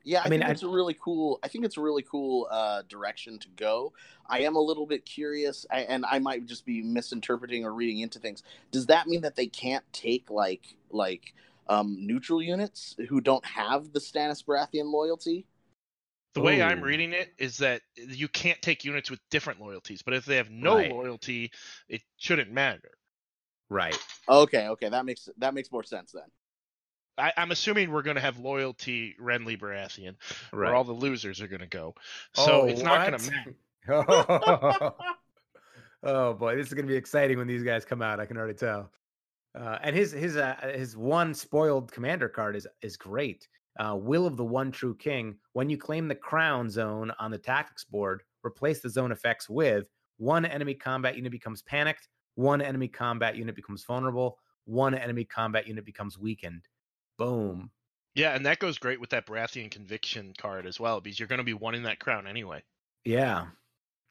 Yeah, 0.04 0.20
I, 0.20 0.26
I 0.26 0.28
mean, 0.28 0.40
think 0.40 0.48
I- 0.48 0.52
it's 0.52 0.62
a 0.62 0.68
really 0.68 0.94
cool. 0.94 1.38
I 1.42 1.48
think 1.48 1.64
it's 1.64 1.76
a 1.76 1.80
really 1.80 2.02
cool 2.02 2.48
uh, 2.50 2.82
direction 2.88 3.38
to 3.40 3.48
go. 3.56 3.92
I 4.26 4.40
am 4.40 4.56
a 4.56 4.60
little 4.60 4.86
bit 4.86 5.04
curious, 5.04 5.66
and 5.70 6.04
I 6.06 6.18
might 6.18 6.46
just 6.46 6.64
be 6.64 6.82
misinterpreting 6.82 7.64
or 7.64 7.72
reading 7.72 8.00
into 8.00 8.18
things. 8.18 8.42
Does 8.70 8.86
that 8.86 9.06
mean 9.06 9.20
that 9.22 9.36
they 9.36 9.46
can't 9.46 9.84
take 9.92 10.30
like 10.30 10.76
like 10.90 11.34
um, 11.68 11.96
neutral 11.98 12.42
units 12.42 12.96
who 13.08 13.20
don't 13.20 13.44
have 13.44 13.92
the 13.92 14.00
Stannis 14.00 14.44
Baratheon 14.44 14.90
loyalty? 14.92 15.46
The 16.34 16.40
way 16.40 16.62
I'm 16.62 16.80
reading 16.80 17.12
it 17.12 17.34
is 17.38 17.58
that 17.58 17.82
you 17.96 18.26
can't 18.26 18.60
take 18.62 18.84
units 18.84 19.10
with 19.10 19.20
different 19.30 19.60
loyalties, 19.60 20.00
but 20.02 20.14
if 20.14 20.24
they 20.24 20.36
have 20.36 20.50
no 20.50 20.76
Right. 20.76 20.90
loyalty, 20.90 21.52
it 21.88 22.00
shouldn't 22.16 22.50
matter. 22.50 22.92
Right. 23.68 23.98
Okay, 24.28 24.68
okay, 24.68 24.88
that 24.88 25.04
makes 25.04 25.28
that 25.38 25.52
makes 25.54 25.70
more 25.70 25.82
sense 25.82 26.12
then. 26.12 26.24
I, 27.18 27.32
I'm 27.36 27.50
assuming 27.50 27.90
we're 27.90 28.02
going 28.02 28.14
to 28.16 28.22
have 28.22 28.38
loyalty 28.38 29.14
Renly 29.20 29.60
Baratheon, 29.60 30.14
Right. 30.52 30.68
where 30.68 30.74
all 30.74 30.84
the 30.84 30.92
losers 30.92 31.42
are 31.42 31.48
going 31.48 31.60
to 31.60 31.66
go. 31.66 31.94
So 32.32 32.62
Oh, 32.62 32.64
it's 32.64 32.82
not 32.82 33.06
going 33.06 33.20
to 33.20 33.30
matter. 33.30 33.54
oh, 33.88 34.92
oh, 36.02 36.32
boy, 36.34 36.56
this 36.56 36.68
is 36.68 36.74
going 36.74 36.86
to 36.86 36.90
be 36.90 36.96
exciting 36.96 37.36
when 37.36 37.46
these 37.46 37.62
guys 37.62 37.84
come 37.84 38.00
out. 38.00 38.20
I 38.20 38.26
can 38.26 38.38
already 38.38 38.54
tell. 38.54 38.90
Uh, 39.58 39.78
and 39.82 39.94
his 39.94 40.12
his 40.12 40.36
uh, 40.36 40.56
his 40.74 40.96
one 40.96 41.34
spoiled 41.34 41.92
commander 41.92 42.28
card 42.28 42.56
is 42.56 42.66
is 42.80 42.96
great. 42.96 43.46
Uh, 43.78 43.96
Will 43.96 44.26
of 44.26 44.36
the 44.36 44.44
One 44.44 44.70
True 44.70 44.94
King. 44.94 45.36
When 45.52 45.70
you 45.70 45.78
claim 45.78 46.08
the 46.08 46.14
crown 46.14 46.70
zone 46.70 47.10
on 47.18 47.30
the 47.30 47.38
tactics 47.38 47.84
board, 47.84 48.22
replace 48.44 48.80
the 48.80 48.90
zone 48.90 49.12
effects 49.12 49.48
with 49.48 49.88
one 50.18 50.44
enemy 50.44 50.74
combat 50.74 51.16
unit 51.16 51.32
becomes 51.32 51.62
panicked, 51.62 52.08
one 52.34 52.60
enemy 52.62 52.88
combat 52.88 53.36
unit 53.36 53.54
becomes 53.56 53.84
vulnerable, 53.84 54.38
one 54.64 54.94
enemy 54.94 55.24
combat 55.24 55.66
unit 55.66 55.84
becomes 55.84 56.18
weakened. 56.18 56.66
Boom. 57.18 57.70
Yeah, 58.14 58.34
and 58.34 58.44
that 58.44 58.58
goes 58.58 58.76
great 58.76 59.00
with 59.00 59.10
that 59.10 59.26
Baratheon 59.26 59.70
conviction 59.70 60.34
card 60.36 60.66
as 60.66 60.78
well, 60.78 61.00
because 61.00 61.18
you're 61.18 61.28
going 61.28 61.38
to 61.38 61.44
be 61.44 61.54
wanting 61.54 61.84
that 61.84 61.98
crown 61.98 62.26
anyway. 62.26 62.62
Yeah. 63.04 63.46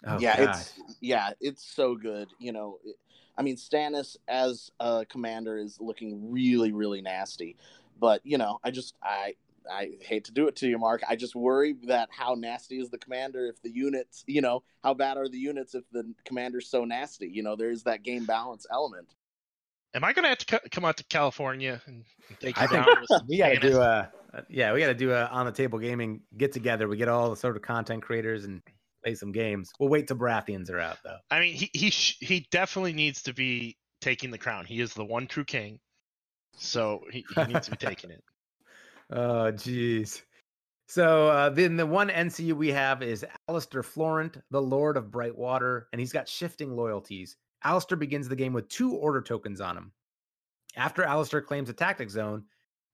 Oh, 0.07 0.17
yeah, 0.19 0.37
God. 0.37 0.49
it's 0.55 0.73
yeah, 1.01 1.29
it's 1.39 1.63
so 1.63 1.95
good. 1.95 2.29
You 2.39 2.51
know, 2.51 2.79
it- 2.83 2.95
I 3.37 3.41
mean, 3.41 3.55
Stannis 3.55 4.17
as 4.27 4.71
a 4.79 5.05
commander 5.07 5.57
is 5.57 5.77
looking 5.79 6.31
really, 6.31 6.71
really 6.71 7.01
nasty. 7.01 7.57
But 7.99 8.21
you 8.23 8.37
know, 8.37 8.59
I 8.63 8.71
just 8.71 8.95
I 9.01 9.35
I 9.69 9.91
hate 10.01 10.25
to 10.25 10.31
do 10.31 10.47
it 10.47 10.55
to 10.57 10.67
you, 10.67 10.77
Mark. 10.77 11.01
I 11.07 11.15
just 11.15 11.35
worry 11.35 11.75
that 11.87 12.09
how 12.11 12.35
nasty 12.35 12.79
is 12.79 12.89
the 12.89 12.97
commander 12.97 13.47
if 13.47 13.61
the 13.61 13.69
units, 13.69 14.23
you 14.27 14.41
know, 14.41 14.63
how 14.83 14.93
bad 14.93 15.17
are 15.17 15.27
the 15.27 15.37
units 15.37 15.75
if 15.75 15.83
the 15.91 16.11
commander's 16.25 16.67
so 16.67 16.85
nasty? 16.85 17.27
You 17.27 17.43
know, 17.43 17.55
there's 17.55 17.83
that 17.83 18.03
game 18.03 18.25
balance 18.25 18.65
element. 18.71 19.13
Am 19.93 20.03
I 20.03 20.13
going 20.13 20.23
to 20.23 20.29
have 20.29 20.37
to 20.39 20.45
co- 20.45 20.67
come 20.71 20.85
out 20.85 20.97
to 20.97 21.03
California 21.03 21.81
and 21.85 22.05
and 22.29 22.39
take 22.39 22.57
you 22.57 22.63
I 22.63 22.67
think 22.67 22.85
down 22.85 23.01
with 23.01 23.09
some 23.09 23.27
we 23.27 23.37
got 23.37 23.49
to 23.49 23.59
do 23.59 23.79
a 23.79 24.11
a- 24.33 24.43
yeah 24.49 24.73
we 24.73 24.79
got 24.79 24.87
to 24.87 24.93
do 24.93 25.11
a 25.11 25.25
on 25.25 25.45
the 25.45 25.51
table 25.51 25.79
gaming 25.79 26.21
get 26.37 26.53
together 26.53 26.87
we 26.87 26.97
get 26.97 27.09
all 27.09 27.29
the 27.29 27.35
sort 27.35 27.55
of 27.55 27.61
content 27.61 28.01
creators 28.01 28.45
and 28.45 28.61
play 29.03 29.15
some 29.15 29.31
games. 29.31 29.71
We'll 29.79 29.89
wait 29.89 30.07
till 30.07 30.17
Baratheons 30.17 30.69
are 30.69 30.79
out 30.79 30.97
though. 31.03 31.17
I 31.29 31.39
mean, 31.39 31.53
he 31.53 31.69
he 31.73 31.89
sh- 31.89 32.17
he 32.19 32.47
definitely 32.51 32.93
needs 32.93 33.21
to 33.23 33.33
be 33.33 33.77
taking 34.01 34.31
the 34.31 34.37
crown. 34.37 34.65
He 34.65 34.79
is 34.79 34.93
the 34.93 35.05
one 35.05 35.27
true 35.27 35.43
king, 35.43 35.79
so 36.57 37.01
he, 37.11 37.25
he 37.35 37.43
needs 37.43 37.65
to 37.65 37.71
be 37.71 37.77
taking 37.77 38.11
it. 38.11 38.23
oh 39.11 39.51
jeez. 39.51 40.21
So 40.87 41.29
uh, 41.29 41.49
then 41.49 41.77
the 41.77 41.85
one 41.85 42.09
NCU 42.09 42.53
we 42.53 42.69
have 42.69 43.01
is 43.01 43.25
Alester 43.49 43.83
Florent 43.83 44.37
the 44.51 44.61
Lord 44.61 44.97
of 44.97 45.05
Brightwater 45.05 45.83
and 45.93 46.01
he's 46.01 46.11
got 46.11 46.27
shifting 46.27 46.75
loyalties. 46.75 47.37
Alester 47.65 47.97
begins 47.97 48.27
the 48.27 48.35
game 48.35 48.51
with 48.51 48.67
two 48.67 48.95
order 48.95 49.21
tokens 49.21 49.61
on 49.61 49.77
him. 49.77 49.91
After 50.75 51.03
Alester 51.03 51.45
claims 51.45 51.69
a 51.69 51.73
tactic 51.73 52.09
zone 52.09 52.43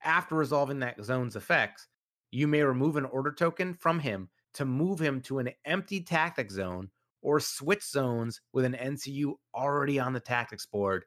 after 0.04 0.36
resolving 0.36 0.80
that 0.80 1.04
zone's 1.04 1.36
effects 1.36 1.88
you 2.32 2.48
may 2.48 2.62
remove 2.62 2.98
an 2.98 3.06
order 3.06 3.32
token 3.32 3.74
from 3.74 4.00
him 4.00 4.30
to 4.54 4.66
move 4.66 5.00
him 5.00 5.22
to 5.22 5.40
an 5.40 5.50
empty 5.66 6.02
tactic 6.02 6.52
zone 6.52 6.90
or 7.22 7.40
switch 7.40 7.84
zones 7.84 8.42
with 8.54 8.66
an 8.66 8.74
NCU 8.74 9.34
already 9.54 10.00
on 10.00 10.14
the 10.14 10.20
tactics 10.20 10.66
board. 10.66 11.06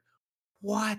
What? 0.60 0.98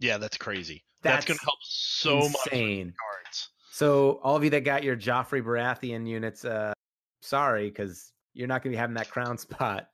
Yeah, 0.00 0.18
that's 0.18 0.36
crazy. 0.36 0.84
That's, 1.02 1.24
going 1.24 1.38
to 1.38 1.44
help 1.44 1.58
so 1.62 2.18
much 2.18 2.50
cards. 2.50 3.48
So 3.70 4.20
all 4.22 4.36
of 4.36 4.42
you 4.42 4.50
that 4.50 4.64
got 4.64 4.82
your 4.82 4.96
Joffrey 4.96 5.42
Baratheon 5.42 6.06
units, 6.06 6.44
uh, 6.44 6.72
sorry, 7.20 7.68
because 7.68 8.12
you're 8.34 8.48
not 8.48 8.62
going 8.62 8.72
to 8.72 8.76
be 8.76 8.80
having 8.80 8.96
that 8.96 9.10
crown 9.10 9.38
spot. 9.38 9.88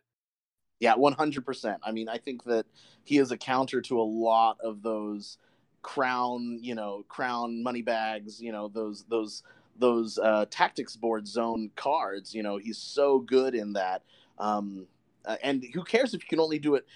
Yeah, 0.81 0.95
one 0.97 1.13
hundred 1.13 1.47
percent. 1.47 1.79
I 1.83 1.93
mean, 1.93 2.09
I 2.09 2.19
think 2.19 2.45
that 2.45 2.67
he 3.05 3.19
is 3.19 3.31
a 3.31 3.37
counter 3.37 3.81
to 3.83 4.01
a 4.01 4.03
lot 4.03 4.59
of 4.63 4.83
those 4.83 5.39
crown, 5.83 6.59
you 6.61 6.75
know, 6.75 7.05
crown 7.09 7.63
money 7.63 7.83
bags, 7.83 8.41
you 8.43 8.51
know, 8.51 8.69
those 8.69 9.05
those 9.09 9.45
those 9.79 10.19
uh, 10.19 10.47
tactics 10.51 10.97
board 10.97 11.27
zone 11.27 11.71
cards. 11.77 12.35
You 12.35 12.43
know, 12.43 12.57
he's 12.57 12.79
so 12.79 13.21
good 13.21 13.55
in 13.55 13.73
that. 13.75 14.03
Um, 14.39 14.87
uh, 15.25 15.37
and 15.43 15.65
who 15.73 15.83
cares 15.85 16.15
if 16.15 16.23
you 16.23 16.29
can 16.29 16.41
only 16.41 16.59
do 16.59 16.75
it 16.75 16.87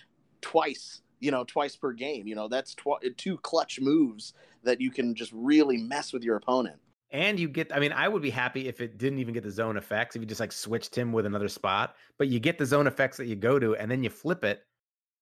twice? 0.40 1.02
You 1.20 1.30
know, 1.30 1.44
twice 1.44 1.76
per 1.76 1.92
game. 1.92 2.26
You 2.26 2.34
know, 2.34 2.48
that's 2.48 2.74
tw- 2.74 3.04
two 3.16 3.38
clutch 3.38 3.80
moves 3.80 4.34
that 4.62 4.80
you 4.80 4.90
can 4.90 5.14
just 5.14 5.32
really 5.32 5.76
mess 5.76 6.12
with 6.12 6.22
your 6.22 6.36
opponent. 6.36 6.76
And 7.10 7.40
you 7.40 7.48
get, 7.48 7.74
I 7.74 7.80
mean, 7.80 7.92
I 7.92 8.06
would 8.06 8.20
be 8.20 8.30
happy 8.30 8.68
if 8.68 8.80
it 8.80 8.98
didn't 8.98 9.18
even 9.18 9.32
get 9.32 9.42
the 9.42 9.50
zone 9.50 9.78
effects, 9.78 10.14
if 10.14 10.20
you 10.20 10.26
just 10.26 10.40
like 10.40 10.52
switched 10.52 10.94
him 10.94 11.10
with 11.10 11.24
another 11.24 11.48
spot, 11.48 11.96
but 12.18 12.28
you 12.28 12.38
get 12.38 12.58
the 12.58 12.66
zone 12.66 12.86
effects 12.86 13.16
that 13.16 13.26
you 13.26 13.34
go 13.34 13.58
to 13.58 13.74
and 13.76 13.90
then 13.90 14.04
you 14.04 14.10
flip 14.10 14.44
it. 14.44 14.62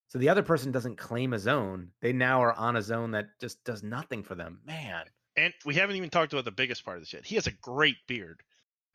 So 0.08 0.18
the 0.18 0.28
other 0.28 0.42
person 0.42 0.72
doesn't 0.72 0.96
claim 0.96 1.32
a 1.32 1.38
zone. 1.38 1.90
They 2.00 2.12
now 2.12 2.42
are 2.42 2.52
on 2.54 2.76
a 2.76 2.82
zone 2.82 3.12
that 3.12 3.26
just 3.40 3.62
does 3.64 3.82
nothing 3.82 4.22
for 4.22 4.34
them. 4.34 4.60
Man, 4.64 5.04
And 5.36 5.52
we 5.64 5.74
haven't 5.74 5.96
even 5.96 6.10
talked 6.10 6.32
about 6.32 6.44
the 6.44 6.50
biggest 6.50 6.84
part 6.84 6.96
of 6.96 7.02
this 7.02 7.12
yet. 7.12 7.24
He 7.26 7.34
has 7.34 7.46
a 7.46 7.52
great 7.52 7.96
beard. 8.06 8.42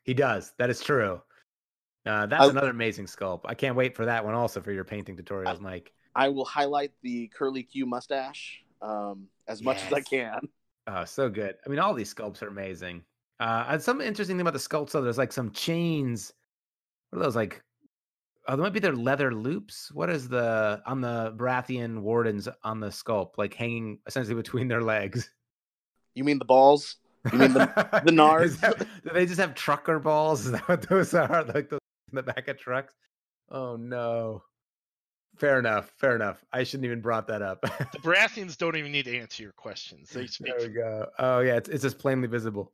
he 0.03 0.13
does. 0.13 0.53
That 0.57 0.69
is 0.69 0.81
true. 0.81 1.21
Uh, 2.05 2.25
that's 2.25 2.43
I- 2.43 2.49
another 2.49 2.69
amazing 2.71 3.05
sculpt. 3.05 3.41
I 3.45 3.53
can't 3.53 3.75
wait 3.75 3.95
for 3.95 4.05
that 4.05 4.25
one 4.25 4.33
also 4.33 4.59
for 4.61 4.71
your 4.71 4.83
painting 4.83 5.15
tutorials, 5.17 5.59
Mike. 5.59 5.91
I 6.15 6.29
will 6.29 6.45
highlight 6.45 6.91
the 7.03 7.27
curly 7.27 7.63
Q 7.63 7.85
mustache 7.85 8.63
um, 8.81 9.27
as 9.47 9.61
much 9.61 9.77
as 9.85 9.93
I 9.93 10.01
can. 10.01 10.39
Oh, 10.87 11.05
so 11.05 11.29
good. 11.29 11.55
I 11.63 11.69
mean, 11.69 11.77
all 11.77 11.93
these 11.93 12.11
sculpts 12.13 12.41
are 12.41 12.47
amazing. 12.47 13.03
Uh, 13.39 13.65
and 13.69 13.81
some 13.81 14.01
interesting 14.01 14.35
thing 14.35 14.41
about 14.41 14.53
the 14.53 14.59
sculpts, 14.59 14.91
though, 14.91 15.01
there's 15.03 15.17
like 15.19 15.31
some 15.31 15.51
chains. 15.51 16.33
What 17.11 17.19
are 17.19 17.23
those 17.25 17.35
like? 17.35 17.63
Oh, 18.47 18.55
there 18.55 18.63
might 18.63 18.73
be 18.73 18.79
their 18.79 18.95
leather 18.95 19.33
loops. 19.33 19.91
What 19.93 20.09
is 20.09 20.27
the 20.27 20.81
on 20.87 21.01
the 21.01 21.33
Baratheon 21.37 21.99
wardens 22.01 22.49
on 22.63 22.79
the 22.79 22.87
sculpt, 22.87 23.37
like 23.37 23.53
hanging 23.53 23.99
essentially 24.07 24.35
between 24.35 24.67
their 24.67 24.81
legs? 24.81 25.29
You 26.15 26.23
mean 26.23 26.39
the 26.39 26.45
balls? 26.45 26.97
You 27.31 27.37
mean 27.37 27.53
the 27.53 27.65
the 28.05 28.11
nards? 28.11 28.59
do 29.03 29.09
they 29.13 29.25
just 29.25 29.39
have 29.39 29.55
trucker 29.55 29.99
balls? 29.99 30.45
Is 30.45 30.51
that 30.51 30.67
what 30.67 30.87
those 30.87 31.13
are? 31.13 31.43
Like 31.43 31.69
those 31.69 31.79
in 32.11 32.15
the 32.15 32.23
back 32.23 32.47
of 32.47 32.57
trucks? 32.57 32.93
Oh 33.49 33.75
no. 33.75 34.43
Fair 35.37 35.59
enough. 35.59 35.91
Fair 35.97 36.15
enough. 36.15 36.43
I 36.51 36.63
shouldn't 36.63 36.85
even 36.85 37.01
brought 37.01 37.27
that 37.27 37.41
up. 37.41 37.61
The 37.61 37.99
Baratheons 37.99 38.57
don't 38.57 38.75
even 38.75 38.91
need 38.91 39.05
to 39.05 39.17
answer 39.17 39.43
your 39.43 39.53
questions. 39.53 40.09
They 40.09 40.27
speak. 40.27 40.47
there 40.47 40.67
we 40.67 40.73
go. 40.73 41.07
Oh 41.19 41.39
yeah, 41.39 41.55
it's 41.55 41.69
it's 41.69 41.83
just 41.83 41.99
plainly 41.99 42.27
visible. 42.27 42.71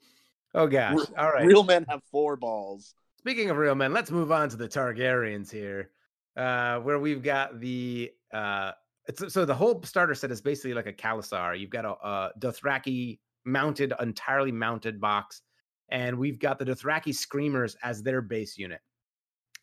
Oh 0.54 0.68
gosh. 0.68 0.96
Re- 0.96 1.16
All 1.18 1.32
right. 1.32 1.46
Real 1.46 1.64
men 1.64 1.86
have 1.90 2.02
four 2.12 2.36
balls. 2.36 2.94
Speaking 3.20 3.50
of 3.50 3.58
real 3.58 3.76
men, 3.76 3.94
let's 3.94 4.12
move 4.12 4.32
on 4.32 4.50
to 4.50 4.56
the 4.56 4.68
Targaryens 4.68 5.52
here, 5.52 5.90
uh, 6.38 6.80
where 6.80 6.98
we've 7.00 7.22
got 7.22 7.60
the 7.60 8.12
uh, 8.34 8.72
it's, 9.08 9.34
so 9.34 9.46
the 9.46 9.56
whole 9.56 9.82
starter 9.84 10.16
set 10.16 10.32
is 10.32 10.42
basically 10.42 10.74
like 10.74 10.88
a 10.88 10.94
Khalasar. 10.94 11.60
You've 11.60 11.70
got 11.70 11.86
a, 11.86 11.92
a 11.92 12.32
Dothraki 12.40 13.20
mounted, 13.48 13.93
entirely 14.00 14.52
mounted 14.52 15.02
box, 15.02 15.41
and 15.89 16.18
we've 16.18 16.39
got 16.39 16.60
the 16.60 16.66
Dothraki 16.66 17.16
Screamers 17.16 17.76
as 17.82 18.04
their 18.04 18.22
base 18.22 18.58
unit. 18.58 18.82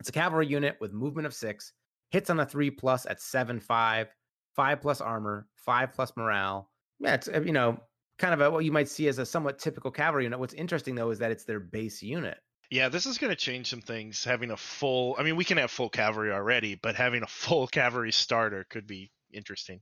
It's 0.01 0.09
a 0.09 0.13
cavalry 0.13 0.47
unit 0.47 0.77
with 0.81 0.93
movement 0.93 1.27
of 1.27 1.35
six, 1.35 1.73
hits 2.11 2.31
on 2.31 2.41
a 2.41 2.47
three 2.47 2.71
plus 2.71 3.07
at 3.07 3.21
seven 3.21 3.61
five, 3.61 4.09
five 4.57 4.81
plus 4.81 5.01
armor, 5.01 5.47
five 5.55 5.93
plus 5.93 6.13
morale. 6.17 6.71
Yeah, 6.99 7.15
it's 7.15 7.29
uh, 7.29 7.43
you 7.43 7.53
know 7.53 7.79
kind 8.19 8.35
of 8.35 8.41
a, 8.41 8.51
what 8.51 8.65
you 8.65 8.73
might 8.73 8.89
see 8.89 9.07
as 9.09 9.19
a 9.19 9.27
somewhat 9.27 9.59
typical 9.59 9.91
cavalry 9.91 10.25
unit. 10.25 10.39
What's 10.39 10.55
interesting 10.55 10.95
though 10.95 11.11
is 11.11 11.19
that 11.19 11.31
it's 11.31 11.45
their 11.45 11.61
base 11.61 12.03
unit. 12.03 12.39
Yeah, 12.71 12.89
this 12.89 13.07
is 13.07 13.19
going 13.19 13.31
to 13.31 13.37
change 13.37 13.69
some 13.69 13.83
things. 13.83 14.25
Having 14.25 14.51
a 14.51 14.57
full, 14.57 15.15
I 15.19 15.23
mean, 15.23 15.37
we 15.37 15.45
can 15.45 15.59
have 15.59 15.71
full 15.71 15.91
cavalry 15.91 16.33
already, 16.33 16.75
but 16.75 16.95
having 16.97 17.23
a 17.23 17.27
full 17.27 17.67
cavalry 17.69 18.11
starter 18.11 18.67
could 18.69 18.87
be 18.87 19.13
interesting. 19.33 19.81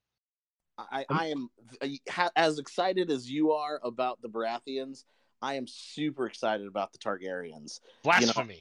I, 0.78 1.04
I 1.08 1.26
am 1.26 1.50
as 2.36 2.58
excited 2.58 3.10
as 3.10 3.30
you 3.30 3.52
are 3.52 3.80
about 3.82 4.20
the 4.22 4.28
Baratheons. 4.28 5.04
I 5.40 5.54
am 5.54 5.66
super 5.66 6.26
excited 6.26 6.66
about 6.66 6.92
the 6.92 6.98
Targaryens. 6.98 7.80
Blasphemy. 8.02 8.54
You 8.54 8.60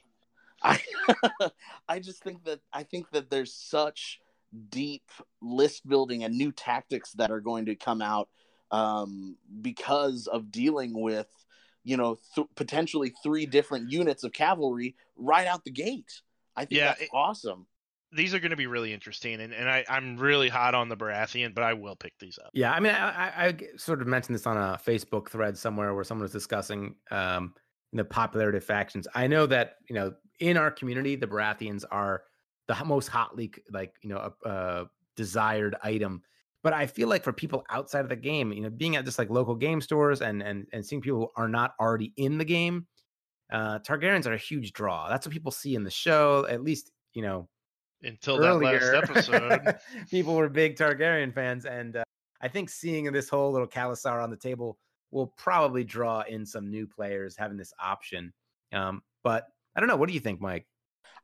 I 0.62 1.50
I 1.88 1.98
just 1.98 2.22
think 2.22 2.44
that 2.44 2.60
I 2.72 2.82
think 2.82 3.10
that 3.10 3.30
there's 3.30 3.54
such 3.54 4.20
deep 4.68 5.10
list 5.40 5.86
building 5.88 6.24
and 6.24 6.36
new 6.36 6.52
tactics 6.52 7.12
that 7.12 7.30
are 7.30 7.40
going 7.40 7.66
to 7.66 7.74
come 7.74 8.02
out 8.02 8.28
um, 8.70 9.36
because 9.60 10.26
of 10.26 10.50
dealing 10.50 11.00
with 11.00 11.28
you 11.84 11.96
know 11.96 12.18
th- 12.34 12.46
potentially 12.54 13.12
three 13.22 13.46
different 13.46 13.90
units 13.90 14.24
of 14.24 14.32
cavalry 14.32 14.94
right 15.16 15.46
out 15.46 15.64
the 15.64 15.70
gate. 15.70 16.20
I 16.54 16.64
think 16.64 16.78
yeah, 16.78 16.86
that's 16.88 17.02
it, 17.02 17.08
awesome. 17.12 17.66
These 18.12 18.34
are 18.34 18.40
going 18.40 18.50
to 18.50 18.56
be 18.56 18.66
really 18.66 18.92
interesting, 18.92 19.40
and, 19.40 19.52
and 19.52 19.68
I, 19.68 19.84
I'm 19.88 20.16
really 20.16 20.48
hot 20.48 20.74
on 20.74 20.88
the 20.88 20.96
Baratheon, 20.96 21.54
but 21.54 21.64
I 21.64 21.72
will 21.72 21.96
pick 21.96 22.12
these 22.18 22.38
up. 22.44 22.50
Yeah, 22.52 22.72
I 22.72 22.80
mean, 22.80 22.94
I, 22.94 23.46
I 23.46 23.58
sort 23.76 24.02
of 24.02 24.06
mentioned 24.06 24.34
this 24.34 24.46
on 24.46 24.56
a 24.56 24.78
Facebook 24.84 25.30
thread 25.30 25.56
somewhere 25.56 25.94
where 25.94 26.04
someone 26.04 26.22
was 26.22 26.32
discussing 26.32 26.96
um, 27.10 27.54
the 27.92 28.04
popularity 28.04 28.58
of 28.58 28.64
factions. 28.64 29.08
I 29.14 29.26
know 29.26 29.46
that 29.46 29.76
you 29.88 29.94
know 29.94 30.12
in 30.40 30.56
our 30.56 30.70
community, 30.70 31.16
the 31.16 31.26
Baratheons 31.26 31.84
are 31.90 32.22
the 32.68 32.84
most 32.84 33.08
hotly 33.08 33.52
like 33.70 33.94
you 34.02 34.10
know 34.10 34.32
uh, 34.44 34.84
desired 35.16 35.76
item 35.82 36.22
but 36.62 36.72
I 36.72 36.86
feel 36.86 37.08
like 37.08 37.24
for 37.24 37.32
people 37.32 37.64
outside 37.70 38.00
of 38.00 38.08
the 38.08 38.16
game, 38.16 38.52
you 38.52 38.62
know, 38.62 38.70
being 38.70 38.96
at 38.96 39.04
just 39.04 39.18
like 39.18 39.30
local 39.30 39.54
game 39.54 39.80
stores 39.80 40.22
and 40.22 40.42
and 40.42 40.66
and 40.72 40.84
seeing 40.84 41.02
people 41.02 41.20
who 41.20 41.42
are 41.42 41.48
not 41.48 41.74
already 41.80 42.12
in 42.16 42.38
the 42.38 42.44
game, 42.44 42.86
uh, 43.52 43.80
Targaryens 43.80 44.26
are 44.26 44.34
a 44.34 44.38
huge 44.38 44.72
draw. 44.72 45.08
That's 45.08 45.26
what 45.26 45.32
people 45.32 45.52
see 45.52 45.74
in 45.74 45.84
the 45.84 45.90
show. 45.90 46.46
At 46.48 46.62
least 46.62 46.90
you 47.14 47.22
know, 47.22 47.48
until 48.02 48.44
earlier, 48.44 48.78
that 48.78 49.08
last 49.08 49.10
episode, 49.10 49.78
people 50.10 50.34
were 50.34 50.48
big 50.48 50.76
Targaryen 50.76 51.32
fans, 51.34 51.64
and 51.64 51.96
uh, 51.96 52.04
I 52.40 52.48
think 52.48 52.70
seeing 52.70 53.10
this 53.12 53.28
whole 53.28 53.52
little 53.52 53.68
khalasar 53.68 54.22
on 54.22 54.30
the 54.30 54.36
table 54.36 54.78
will 55.10 55.28
probably 55.36 55.84
draw 55.84 56.22
in 56.22 56.44
some 56.46 56.70
new 56.70 56.86
players 56.86 57.36
having 57.36 57.56
this 57.56 57.72
option. 57.80 58.32
Um, 58.72 59.02
but 59.22 59.46
I 59.76 59.80
don't 59.80 59.88
know. 59.88 59.96
What 59.96 60.08
do 60.08 60.14
you 60.14 60.20
think, 60.20 60.40
Mike? 60.40 60.66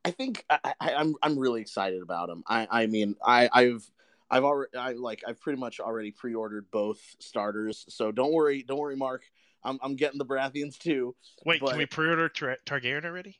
I 0.05 0.11
think 0.11 0.45
I, 0.49 0.73
am 0.79 0.97
I'm, 0.97 1.15
I'm 1.21 1.39
really 1.39 1.61
excited 1.61 2.01
about 2.01 2.29
him. 2.29 2.43
I 2.47 2.67
I 2.69 2.87
mean 2.87 3.15
I 3.23 3.49
I've 3.51 3.85
I've 4.31 4.43
already 4.43 4.77
I 4.77 4.93
like 4.93 5.23
I've 5.27 5.41
pretty 5.41 5.59
much 5.59 5.79
already 5.79 6.11
pre-ordered 6.11 6.71
both 6.71 6.99
starters, 7.19 7.85
so 7.89 8.11
don't 8.11 8.31
worry, 8.31 8.63
don't 8.63 8.79
worry, 8.79 8.95
Mark. 8.95 9.23
I'm 9.63 9.77
I'm 9.81 9.95
getting 9.95 10.17
the 10.17 10.25
Baratheons 10.25 10.77
too. 10.77 11.15
Wait, 11.45 11.59
but, 11.59 11.71
can 11.71 11.77
we 11.77 11.85
pre-order 11.85 12.29
Tar- 12.29 12.57
Targaryen 12.65 13.03
already? 13.03 13.39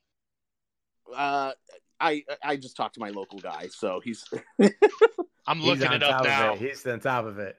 Uh, 1.15 1.53
I 1.99 2.23
I 2.43 2.55
just 2.55 2.75
talked 2.75 2.95
to 2.95 2.99
my 2.99 3.09
local 3.09 3.39
guy, 3.39 3.67
so 3.69 3.99
he's. 4.03 4.25
I'm 5.47 5.61
looking 5.61 5.91
it 5.91 6.03
up 6.03 6.23
now. 6.23 6.53
It. 6.53 6.59
He's 6.59 6.85
on 6.85 6.99
top 6.99 7.25
of 7.25 7.39
it. 7.39 7.57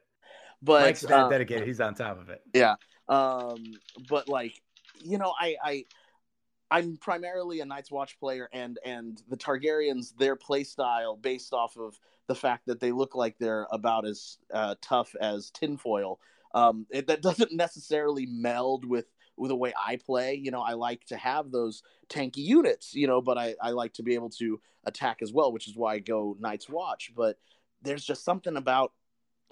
But 0.62 0.82
Mike's 0.82 1.04
uh, 1.04 1.28
dedicated. 1.28 1.66
He's 1.66 1.80
on 1.80 1.94
top 1.94 2.20
of 2.20 2.30
it. 2.30 2.40
Yeah. 2.54 2.76
Um. 3.08 3.74
But 4.08 4.28
like, 4.28 4.60
you 5.02 5.18
know, 5.18 5.34
I 5.38 5.56
I. 5.62 5.84
I'm 6.72 6.98
primarily 6.98 7.58
a 7.60 7.64
Night's 7.64 7.90
Watch 7.90 8.18
player, 8.20 8.48
and 8.52 8.78
and 8.84 9.20
the 9.28 9.36
Targaryens, 9.36 10.16
their 10.16 10.36
play 10.36 10.62
style 10.62 11.16
based 11.16 11.52
off 11.52 11.76
of 11.76 11.98
the 12.28 12.34
fact 12.36 12.66
that 12.66 12.78
they 12.78 12.92
look 12.92 13.16
like 13.16 13.36
they're 13.38 13.66
about 13.72 14.06
as 14.06 14.38
uh, 14.54 14.76
tough 14.80 15.16
as 15.20 15.50
tinfoil. 15.50 16.20
Um, 16.54 16.86
it, 16.90 17.08
that 17.08 17.22
doesn't 17.22 17.52
necessarily 17.52 18.26
meld 18.26 18.84
with 18.84 19.06
with 19.06 19.06
the 19.48 19.56
way 19.56 19.72
I 19.76 19.96
play. 19.96 20.34
You 20.34 20.50
know, 20.50 20.60
I 20.60 20.74
like 20.74 21.04
to 21.06 21.16
have 21.16 21.50
those 21.50 21.82
tanky 22.08 22.38
units, 22.38 22.94
you 22.94 23.06
know, 23.06 23.20
but 23.20 23.38
I, 23.38 23.54
I 23.62 23.70
like 23.70 23.94
to 23.94 24.02
be 24.02 24.14
able 24.14 24.30
to 24.30 24.60
attack 24.84 25.18
as 25.22 25.32
well, 25.32 25.52
which 25.52 25.68
is 25.68 25.76
why 25.76 25.94
I 25.94 25.98
go 25.98 26.36
Night's 26.40 26.68
Watch. 26.68 27.12
But 27.14 27.38
there's 27.82 28.04
just 28.04 28.24
something 28.24 28.56
about 28.56 28.92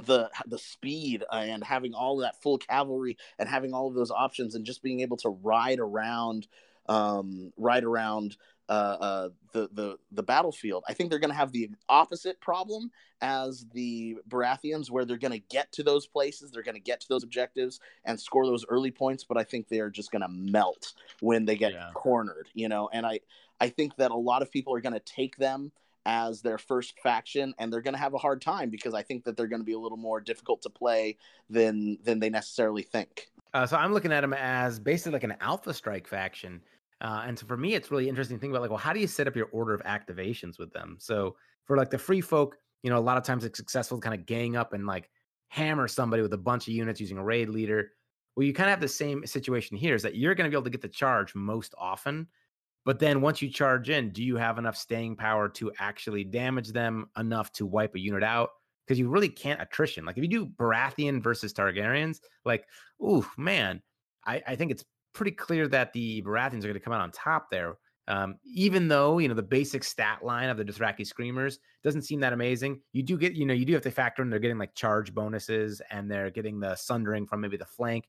the 0.05 0.31
the 0.47 0.59
speed 0.59 1.25
and 1.33 1.65
having 1.65 1.93
all 1.93 2.19
that 2.19 2.41
full 2.41 2.59
cavalry 2.59 3.17
and 3.39 3.49
having 3.49 3.75
all 3.75 3.89
of 3.89 3.95
those 3.95 4.13
options 4.13 4.55
and 4.55 4.65
just 4.65 4.83
being 4.83 5.01
able 5.01 5.17
to 5.17 5.29
ride 5.29 5.81
around 5.81 6.47
um, 6.89 7.53
ride 7.57 7.85
around 7.85 8.37
uh, 8.69 8.73
uh, 8.73 9.29
the 9.53 9.69
the 9.73 9.97
the 10.13 10.23
battlefield. 10.23 10.85
I 10.89 10.93
think 10.93 11.11
they're 11.11 11.19
going 11.19 11.31
to 11.31 11.37
have 11.37 11.53
the 11.53 11.71
opposite 11.89 12.41
problem 12.41 12.91
as 13.21 13.67
the 13.73 14.19
Baratheons, 14.29 14.91
where 14.91 15.05
they're 15.05 15.17
going 15.17 15.33
to 15.33 15.47
get 15.51 15.73
to 15.73 15.83
those 15.83 16.07
places, 16.07 16.51
they're 16.51 16.63
going 16.63 16.75
to 16.75 16.81
get 16.81 17.01
to 17.01 17.09
those 17.09 17.25
objectives 17.25 17.81
and 18.05 18.21
score 18.21 18.47
those 18.47 18.65
early 18.69 18.91
points. 18.91 19.25
But 19.25 19.39
I 19.39 19.45
think 19.45 19.69
they're 19.69 19.91
just 19.91 20.11
going 20.11 20.23
to 20.23 20.29
melt 20.29 20.95
when 21.21 21.45
they 21.45 21.57
get 21.57 21.73
yeah. 21.73 21.91
cornered, 21.95 22.49
you 22.55 22.69
know. 22.69 22.89
And 22.93 23.07
I 23.07 23.21
I 23.61 23.69
think 23.69 23.97
that 23.97 24.11
a 24.11 24.17
lot 24.17 24.43
of 24.43 24.51
people 24.51 24.75
are 24.75 24.81
going 24.81 24.93
to 24.95 25.01
take 25.01 25.37
them 25.37 25.73
as 26.07 26.41
their 26.41 26.57
first 26.57 26.99
faction 27.01 27.55
and 27.59 27.71
they're 27.71 27.83
going 27.83 27.95
to 27.95 28.01
have 28.01 28.15
a 28.15 28.19
hard 28.19 28.41
time 28.41 28.71
because 28.71 28.95
I 28.95 29.03
think 29.03 29.25
that 29.25 29.37
they're 29.37 29.47
going 29.47 29.61
to 29.61 29.67
be 29.67 29.75
a 29.75 29.79
little 29.79 29.99
more 29.99 30.21
difficult 30.21 30.63
to 30.63 30.71
play 30.71 31.19
than 31.51 31.99
than 32.03 32.19
they 32.19 32.31
necessarily 32.31 32.83
think. 32.83 33.29
Uh, 33.55 33.67
so 33.67 33.77
I'm 33.77 33.93
looking 33.93 34.13
at 34.13 34.23
them 34.23 34.33
as 34.35 34.79
basically 34.79 35.13
like 35.13 35.25
an 35.25 35.35
Alpha 35.41 35.73
Strike 35.75 36.07
faction 36.07 36.61
uh, 37.01 37.23
and 37.27 37.39
so 37.39 37.47
for 37.47 37.57
me, 37.57 37.75
it's 37.75 37.91
really 37.91 38.09
interesting 38.09 38.37
to 38.37 38.41
think 38.41 38.51
about 38.51 38.63
like, 38.63 38.71
well, 38.71 38.79
how 38.79 38.93
do 38.93 39.01
you 39.01 39.07
set 39.07 39.29
up 39.29 39.37
your 39.37 39.49
order 39.53 39.73
of 39.73 39.83
activations 39.83 40.59
with 40.59 40.73
them? 40.73 40.97
So 40.99 41.37
for 41.65 41.77
like 41.77 41.91
the 41.91 41.99
free 41.99 42.21
folk, 42.21 42.57
you 42.83 42.91
know, 42.91 42.99
a 42.99 43.01
lot 43.01 43.17
of 43.17 43.25
times 43.25 43.45
it's 43.45 43.59
successful 43.59 43.99
to 43.99 44.03
kind 44.03 44.19
of 44.19 44.27
gang 44.27 44.57
up 44.57 44.73
and 44.73 44.87
like 44.87 45.11
hammer 45.49 45.89
somebody 45.89 46.23
with 46.23 46.33
a 46.33 46.39
bunch 46.39 46.67
of 46.67 46.75
units 46.75 47.01
using 47.01 47.19
a 47.19 47.25
raid 47.25 47.49
leader. 47.49 47.93
Well, 48.37 48.47
you 48.47 48.53
kind 48.53 48.69
of 48.69 48.73
have 48.73 48.81
the 48.81 48.89
same 48.89 49.27
situation 49.27 49.77
here 49.77 49.95
is 49.95 50.03
that 50.03 50.17
you're 50.17 50.35
going 50.35 50.45
to 50.45 50.51
be 50.51 50.55
able 50.55 50.65
to 50.65 50.71
get 50.71 50.83
the 50.83 50.89
charge 50.89 51.35
most 51.35 51.75
often. 51.79 52.27
But 52.85 52.99
then 52.99 53.21
once 53.21 53.43
you 53.43 53.51
charge 53.51 53.91
in, 53.91 54.11
do 54.11 54.23
you 54.23 54.37
have 54.37 54.59
enough 54.59 54.77
staying 54.77 55.17
power 55.17 55.49
to 55.51 55.73
actually 55.79 56.25
damage 56.25 56.69
them 56.69 57.11
enough 57.19 57.53
to 57.55 57.67
wipe 57.67 57.95
a 57.95 58.01
unit 58.01 58.23
out? 58.23 58.51
Because 58.87 58.99
you 58.99 59.09
really 59.09 59.29
can't 59.29 59.61
attrition. 59.61 60.05
Like 60.05 60.17
if 60.17 60.23
you 60.23 60.29
do 60.29 60.47
Baratheon 60.47 61.23
versus 61.23 61.53
Targaryens, 61.53 62.21
like, 62.45 62.65
ooh, 63.03 63.27
man, 63.37 63.83
I, 64.25 64.43
I 64.47 64.57
think 64.57 64.71
it's 64.71 64.85
pretty 65.13 65.33
clear 65.33 65.69
that 65.69 65.93
the 65.93 66.23
Baratheons 66.23 66.59
are 66.59 66.69
going 66.69 66.75
to 66.75 66.81
come 66.81 66.93
out 66.93 67.01
on 67.01 67.11
top 67.11 67.51
there. 67.51 67.77
Um, 68.07 68.37
even 68.45 68.89
though 68.89 69.19
you 69.19 69.29
know 69.29 69.35
the 69.35 69.43
basic 69.43 69.85
stat 69.85 70.25
line 70.25 70.49
of 70.49 70.57
the 70.57 70.65
Dothraki 70.65 71.07
Screamers 71.07 71.59
doesn't 71.85 72.03
seem 72.03 72.21
that 72.21 72.33
amazing, 72.33 72.81
you 72.93 73.03
do 73.03 73.19
get 73.19 73.35
you 73.35 73.45
know 73.45 73.53
you 73.53 73.67
do 73.67 73.75
have 73.75 73.83
to 73.83 73.91
factor 73.91 74.23
in 74.23 74.31
they're 74.31 74.39
getting 74.39 74.59
like 74.59 74.75
charge 74.75 75.15
bonuses 75.15 75.83
and 75.91 76.11
they're 76.11 76.31
getting 76.31 76.59
the 76.59 76.75
sundering 76.75 77.27
from 77.27 77.43
maybe 77.43 77.59
the 77.59 77.67
flank. 77.67 78.05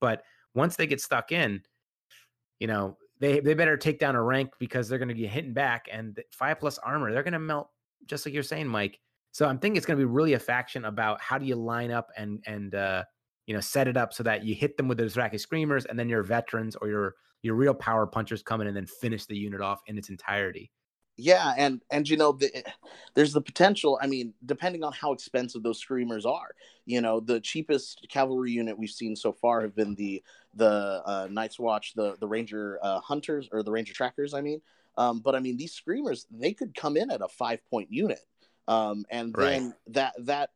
But 0.00 0.22
once 0.54 0.76
they 0.76 0.86
get 0.86 1.00
stuck 1.00 1.32
in, 1.32 1.62
you 2.60 2.66
know 2.66 2.98
they 3.20 3.40
they 3.40 3.54
better 3.54 3.78
take 3.78 3.98
down 3.98 4.16
a 4.16 4.22
rank 4.22 4.50
because 4.58 4.86
they're 4.86 4.98
going 4.98 5.08
to 5.08 5.14
be 5.14 5.26
hitting 5.26 5.54
back 5.54 5.88
and 5.90 6.20
five 6.30 6.60
plus 6.60 6.76
armor 6.78 7.10
they're 7.12 7.22
going 7.22 7.32
to 7.32 7.38
melt 7.38 7.70
just 8.06 8.26
like 8.26 8.34
you're 8.34 8.42
saying, 8.42 8.66
Mike. 8.66 8.98
So 9.32 9.46
I'm 9.46 9.58
thinking 9.58 9.76
it's 9.76 9.86
going 9.86 9.98
to 9.98 10.04
be 10.04 10.10
really 10.10 10.32
a 10.32 10.38
faction 10.38 10.86
about 10.86 11.20
how 11.20 11.38
do 11.38 11.46
you 11.46 11.54
line 11.54 11.90
up 11.90 12.10
and 12.16 12.42
and 12.46 12.74
uh, 12.74 13.04
you 13.48 13.54
know, 13.54 13.60
set 13.60 13.88
it 13.88 13.96
up 13.96 14.12
so 14.12 14.22
that 14.22 14.44
you 14.44 14.54
hit 14.54 14.76
them 14.76 14.88
with 14.88 14.98
those 14.98 15.14
Dothraki 15.14 15.40
screamers, 15.40 15.86
and 15.86 15.98
then 15.98 16.08
your 16.08 16.22
veterans 16.22 16.76
or 16.76 16.88
your 16.88 17.14
your 17.40 17.54
real 17.54 17.72
power 17.72 18.06
punchers 18.06 18.42
come 18.42 18.60
in 18.60 18.66
and 18.66 18.76
then 18.76 18.86
finish 18.86 19.24
the 19.24 19.36
unit 19.36 19.62
off 19.62 19.80
in 19.86 19.96
its 19.96 20.10
entirety. 20.10 20.70
Yeah, 21.16 21.54
and 21.56 21.80
and 21.90 22.06
you 22.06 22.18
know, 22.18 22.32
the, 22.32 22.54
eh, 22.54 22.70
there's 23.14 23.32
the 23.32 23.40
potential. 23.40 23.98
I 24.02 24.06
mean, 24.06 24.34
depending 24.44 24.84
on 24.84 24.92
how 24.92 25.12
expensive 25.12 25.62
those 25.62 25.78
screamers 25.78 26.26
are, 26.26 26.50
you 26.84 27.00
know, 27.00 27.20
the 27.20 27.40
cheapest 27.40 28.06
cavalry 28.10 28.52
unit 28.52 28.78
we've 28.78 28.90
seen 28.90 29.16
so 29.16 29.32
far 29.32 29.62
have 29.62 29.74
been 29.74 29.94
the 29.94 30.22
the 30.54 31.02
uh, 31.06 31.28
Night's 31.30 31.58
Watch, 31.58 31.94
the 31.94 32.16
the 32.20 32.28
Ranger 32.28 32.78
uh, 32.82 33.00
Hunters 33.00 33.48
or 33.50 33.62
the 33.62 33.72
Ranger 33.72 33.94
Trackers. 33.94 34.34
I 34.34 34.42
mean, 34.42 34.60
um, 34.98 35.20
but 35.20 35.34
I 35.34 35.40
mean, 35.40 35.56
these 35.56 35.72
screamers 35.72 36.26
they 36.30 36.52
could 36.52 36.74
come 36.74 36.98
in 36.98 37.10
at 37.10 37.22
a 37.22 37.28
five 37.28 37.60
point 37.70 37.90
unit, 37.90 38.20
um, 38.68 39.06
and 39.08 39.34
then 39.34 39.64
right. 39.64 39.94
that 39.94 40.12
that 40.26 40.50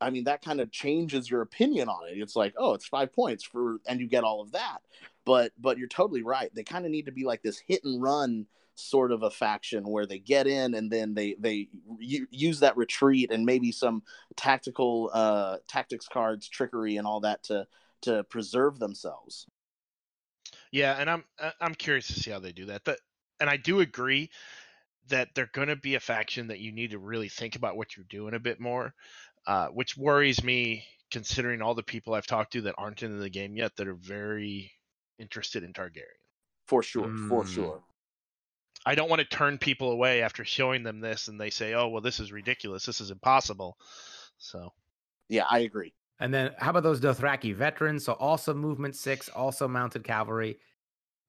I 0.00 0.10
mean, 0.10 0.24
that 0.24 0.42
kind 0.42 0.60
of 0.60 0.70
changes 0.70 1.30
your 1.30 1.42
opinion 1.42 1.88
on 1.88 2.08
it. 2.08 2.18
It's 2.18 2.36
like, 2.36 2.54
oh, 2.56 2.74
it's 2.74 2.86
five 2.86 3.12
points 3.12 3.44
for, 3.44 3.78
and 3.86 4.00
you 4.00 4.06
get 4.06 4.24
all 4.24 4.40
of 4.40 4.52
that. 4.52 4.78
But, 5.24 5.52
but 5.58 5.78
you're 5.78 5.88
totally 5.88 6.22
right. 6.22 6.54
They 6.54 6.62
kind 6.62 6.84
of 6.84 6.90
need 6.90 7.06
to 7.06 7.12
be 7.12 7.24
like 7.24 7.42
this 7.42 7.58
hit 7.58 7.84
and 7.84 8.00
run 8.02 8.46
sort 8.78 9.10
of 9.10 9.24
a 9.24 9.30
faction 9.30 9.88
where 9.88 10.06
they 10.06 10.18
get 10.20 10.46
in 10.46 10.74
and 10.74 10.90
then 10.90 11.12
they 11.12 11.34
they 11.40 11.68
use 11.98 12.60
that 12.60 12.76
retreat 12.76 13.32
and 13.32 13.44
maybe 13.44 13.72
some 13.72 14.04
tactical 14.36 15.10
uh 15.12 15.56
tactics 15.66 16.06
cards, 16.06 16.48
trickery, 16.48 16.96
and 16.96 17.06
all 17.06 17.20
that 17.20 17.42
to 17.42 17.66
to 18.02 18.22
preserve 18.24 18.78
themselves. 18.78 19.46
Yeah, 20.70 20.96
and 20.98 21.10
I'm 21.10 21.24
I'm 21.60 21.74
curious 21.74 22.06
to 22.08 22.12
see 22.20 22.30
how 22.30 22.38
they 22.38 22.52
do 22.52 22.66
that. 22.66 22.82
But 22.84 23.00
and 23.40 23.50
I 23.50 23.56
do 23.56 23.80
agree 23.80 24.30
that 25.08 25.34
they're 25.34 25.50
going 25.52 25.68
to 25.68 25.76
be 25.76 25.94
a 25.94 26.00
faction 26.00 26.48
that 26.48 26.60
you 26.60 26.70
need 26.70 26.90
to 26.90 26.98
really 26.98 27.28
think 27.28 27.56
about 27.56 27.76
what 27.76 27.96
you're 27.96 28.06
doing 28.08 28.34
a 28.34 28.38
bit 28.38 28.60
more 28.60 28.94
uh, 29.46 29.68
which 29.68 29.96
worries 29.96 30.42
me 30.42 30.84
considering 31.10 31.62
all 31.62 31.74
the 31.74 31.82
people 31.82 32.14
I've 32.14 32.26
talked 32.26 32.52
to 32.52 32.62
that 32.62 32.74
aren't 32.78 33.02
in 33.02 33.18
the 33.18 33.30
game 33.30 33.56
yet 33.56 33.76
that 33.76 33.88
are 33.88 33.94
very 33.94 34.72
interested 35.18 35.62
in 35.62 35.72
Targaryen. 35.72 36.04
For 36.66 36.82
sure, 36.82 37.06
mm. 37.06 37.28
for 37.28 37.46
sure. 37.46 37.82
I 38.84 38.94
don't 38.94 39.08
want 39.08 39.20
to 39.20 39.28
turn 39.28 39.58
people 39.58 39.90
away 39.90 40.22
after 40.22 40.44
showing 40.44 40.82
them 40.82 41.00
this 41.00 41.28
and 41.28 41.40
they 41.40 41.50
say, 41.50 41.74
"Oh, 41.74 41.88
well, 41.88 42.02
this 42.02 42.20
is 42.20 42.32
ridiculous. 42.32 42.84
This 42.84 43.00
is 43.00 43.10
impossible." 43.10 43.76
So, 44.38 44.72
yeah, 45.28 45.44
I 45.50 45.60
agree. 45.60 45.94
And 46.20 46.32
then 46.32 46.52
how 46.58 46.70
about 46.70 46.82
those 46.82 47.00
Dothraki 47.00 47.54
veterans? 47.54 48.04
So 48.04 48.14
also 48.14 48.54
movement 48.54 48.96
six, 48.96 49.28
also 49.28 49.68
mounted 49.68 50.04
cavalry. 50.04 50.58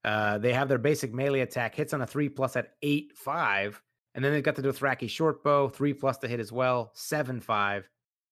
Uh, 0.04 0.38
they 0.38 0.54
have 0.54 0.70
their 0.70 0.78
basic 0.78 1.14
melee 1.14 1.42
attack 1.42 1.76
hits 1.76 1.94
on 1.94 2.02
a 2.02 2.08
three 2.08 2.30
plus 2.30 2.56
at 2.56 2.74
eight 2.82 3.14
five, 3.16 3.82
and 4.16 4.24
then 4.24 4.32
they've 4.32 4.44
got 4.44 4.56
the 4.56 4.62
Dothraki 4.62 5.10
short 5.10 5.44
bow 5.44 5.70
three 5.70 5.94
plus 5.94 6.18
to 6.20 6.28
hit 6.28 6.40
as 6.40 6.52
well, 6.52 6.92
seven 6.94 7.40
five, 7.40 7.90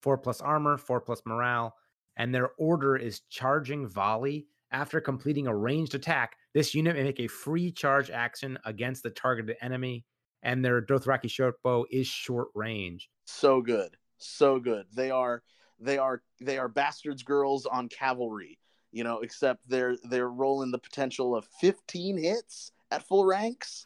four 0.08 0.18
plus 0.18 0.40
armor, 0.40 0.78
four 0.78 1.02
plus 1.02 1.22
morale, 1.26 1.76
and 2.16 2.34
their 2.34 2.52
order 2.58 2.96
is 2.96 3.20
charging 3.30 3.86
volley. 3.86 4.48
After 4.72 5.02
completing 5.02 5.48
a 5.48 5.54
ranged 5.56 5.96
attack, 5.96 6.38
this 6.54 6.74
unit 6.74 6.96
may 6.96 7.04
make 7.04 7.20
a 7.20 7.28
free 7.28 7.74
charge 7.74 8.10
action 8.10 8.58
against 8.64 9.04
the 9.04 9.10
targeted 9.10 9.58
enemy, 9.62 10.06
and 10.44 10.64
their 10.64 10.82
Dothraki 10.82 11.30
short 11.30 11.62
bow 11.62 11.86
is 11.92 12.08
short 12.08 12.48
range. 12.56 13.10
So 13.26 13.60
good, 13.60 13.98
so 14.18 14.62
good. 14.62 14.86
They 14.96 15.12
are 15.12 15.44
they 15.78 15.98
are 15.98 16.22
they 16.40 16.58
are 16.58 16.70
bastards 16.70 17.24
girls 17.24 17.66
on 17.66 17.90
cavalry 17.90 18.58
you 18.92 19.04
know 19.04 19.20
except 19.20 19.60
they're 19.68 19.96
they're 20.10 20.30
rolling 20.30 20.72
the 20.72 20.80
potential 20.80 21.36
of 21.36 21.46
15 21.60 22.18
hits 22.18 22.72
at 22.90 23.08
full 23.08 23.26
ranks 23.26 23.86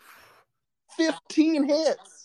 15 0.95 1.67
hits 1.67 2.20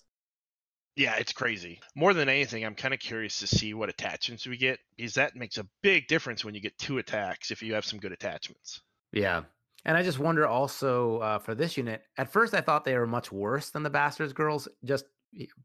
Yeah, 0.96 1.16
it's 1.16 1.32
crazy. 1.32 1.80
More 1.94 2.14
than 2.14 2.30
anything, 2.30 2.64
I'm 2.64 2.74
kind 2.74 2.94
of 2.94 3.00
curious 3.00 3.38
to 3.40 3.46
see 3.46 3.74
what 3.74 3.90
attachments 3.90 4.46
we 4.46 4.56
get 4.56 4.78
because 4.96 5.14
that 5.14 5.36
makes 5.36 5.58
a 5.58 5.68
big 5.82 6.08
difference 6.08 6.42
when 6.42 6.54
you 6.54 6.60
get 6.60 6.78
two 6.78 6.96
attacks 6.96 7.50
if 7.50 7.62
you 7.62 7.74
have 7.74 7.84
some 7.84 7.98
good 7.98 8.12
attachments. 8.12 8.80
Yeah. 9.12 9.42
And 9.84 9.96
I 9.96 10.02
just 10.02 10.18
wonder 10.18 10.46
also 10.46 11.18
uh, 11.18 11.38
for 11.38 11.54
this 11.54 11.76
unit, 11.76 12.02
at 12.16 12.32
first 12.32 12.54
I 12.54 12.62
thought 12.62 12.84
they 12.84 12.96
were 12.96 13.06
much 13.06 13.30
worse 13.30 13.70
than 13.70 13.82
the 13.82 13.90
Bastards 13.90 14.32
Girls 14.32 14.68
just 14.84 15.04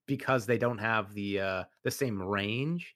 because 0.05 0.45
they 0.45 0.57
don't 0.57 0.77
have 0.79 1.13
the 1.13 1.39
uh, 1.39 1.63
the 1.85 1.91
same 1.91 2.21
range. 2.21 2.93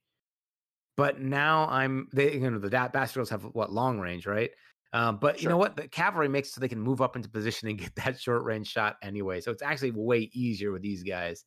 But 0.97 1.21
now 1.21 1.67
I'm 1.69 2.09
they 2.13 2.33
you 2.33 2.51
know 2.51 2.59
the 2.59 2.69
Bastards 2.69 3.13
Girls 3.13 3.29
have 3.29 3.43
what 3.43 3.71
long 3.71 3.99
range, 3.99 4.27
right? 4.27 4.51
Um, 4.91 5.17
but 5.17 5.41
you 5.41 5.49
know 5.49 5.57
what? 5.57 5.75
The 5.75 5.88
cavalry 5.88 6.27
makes 6.27 6.53
so 6.53 6.61
they 6.61 6.67
can 6.67 6.79
move 6.79 7.01
up 7.01 7.15
into 7.15 7.29
position 7.29 7.69
and 7.69 7.77
get 7.79 7.95
that 7.95 8.19
short 8.19 8.43
range 8.43 8.67
shot 8.67 8.97
anyway. 9.01 9.39
So 9.39 9.51
it's 9.51 9.63
actually 9.63 9.91
way 9.91 10.29
easier 10.33 10.71
with 10.71 10.81
these 10.81 11.03
guys. 11.03 11.45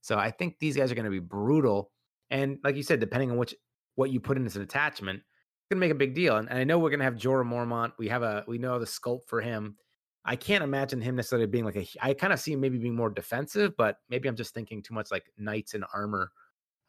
So 0.00 0.18
I 0.18 0.30
think 0.30 0.58
these 0.58 0.76
guys 0.76 0.90
are 0.90 0.94
going 0.94 1.04
to 1.04 1.10
be 1.10 1.18
brutal. 1.18 1.90
And 2.30 2.58
like 2.64 2.76
you 2.76 2.82
said, 2.82 3.00
depending 3.00 3.30
on 3.30 3.36
which 3.36 3.54
what 3.96 4.10
you 4.10 4.20
put 4.20 4.36
in 4.36 4.46
as 4.46 4.56
an 4.56 4.62
attachment, 4.62 5.18
it's 5.18 5.68
gonna 5.70 5.80
make 5.80 5.90
a 5.92 5.96
big 5.96 6.14
deal. 6.14 6.36
And, 6.36 6.48
and 6.48 6.58
I 6.58 6.64
know 6.64 6.78
we're 6.78 6.90
gonna 6.90 7.04
have 7.04 7.16
Jorah 7.16 7.44
Mormont. 7.44 7.92
We 7.98 8.08
have 8.08 8.22
a 8.22 8.44
we 8.48 8.58
know 8.58 8.78
the 8.78 8.86
sculpt 8.86 9.26
for 9.26 9.40
him. 9.40 9.76
I 10.24 10.36
can't 10.36 10.64
imagine 10.64 11.00
him 11.00 11.16
necessarily 11.16 11.46
being 11.46 11.64
like 11.64 11.76
a. 11.76 11.86
I 12.00 12.14
kind 12.14 12.32
of 12.32 12.40
see 12.40 12.52
him 12.52 12.60
maybe 12.60 12.78
being 12.78 12.96
more 12.96 13.10
defensive, 13.10 13.76
but 13.76 13.96
maybe 14.08 14.28
I'm 14.28 14.36
just 14.36 14.54
thinking 14.54 14.82
too 14.82 14.94
much 14.94 15.10
like 15.10 15.24
knights 15.38 15.74
in 15.74 15.84
armor. 15.94 16.32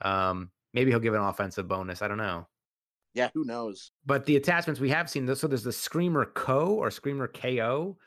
Um, 0.01 0.51
maybe 0.74 0.91
he'll 0.91 0.99
give 0.99 1.14
an 1.14 1.22
offensive 1.22 1.68
bonus. 1.68 2.01
I 2.01 2.07
don't 2.07 2.18
know. 2.18 2.47
yeah 3.14 3.30
who 3.34 3.45
knows 3.45 3.91
But 4.05 4.26
the 4.26 4.36
attachments 4.36 4.80
we 4.80 4.89
have 4.89 5.09
seen, 5.09 5.34
so 5.36 5.47
there's 5.47 5.64
the 5.64 5.72
Screamer 5.72 6.26
Co 6.26 6.68
or 6.74 6.91
Screamer 6.91 7.28
KO, 7.28 7.97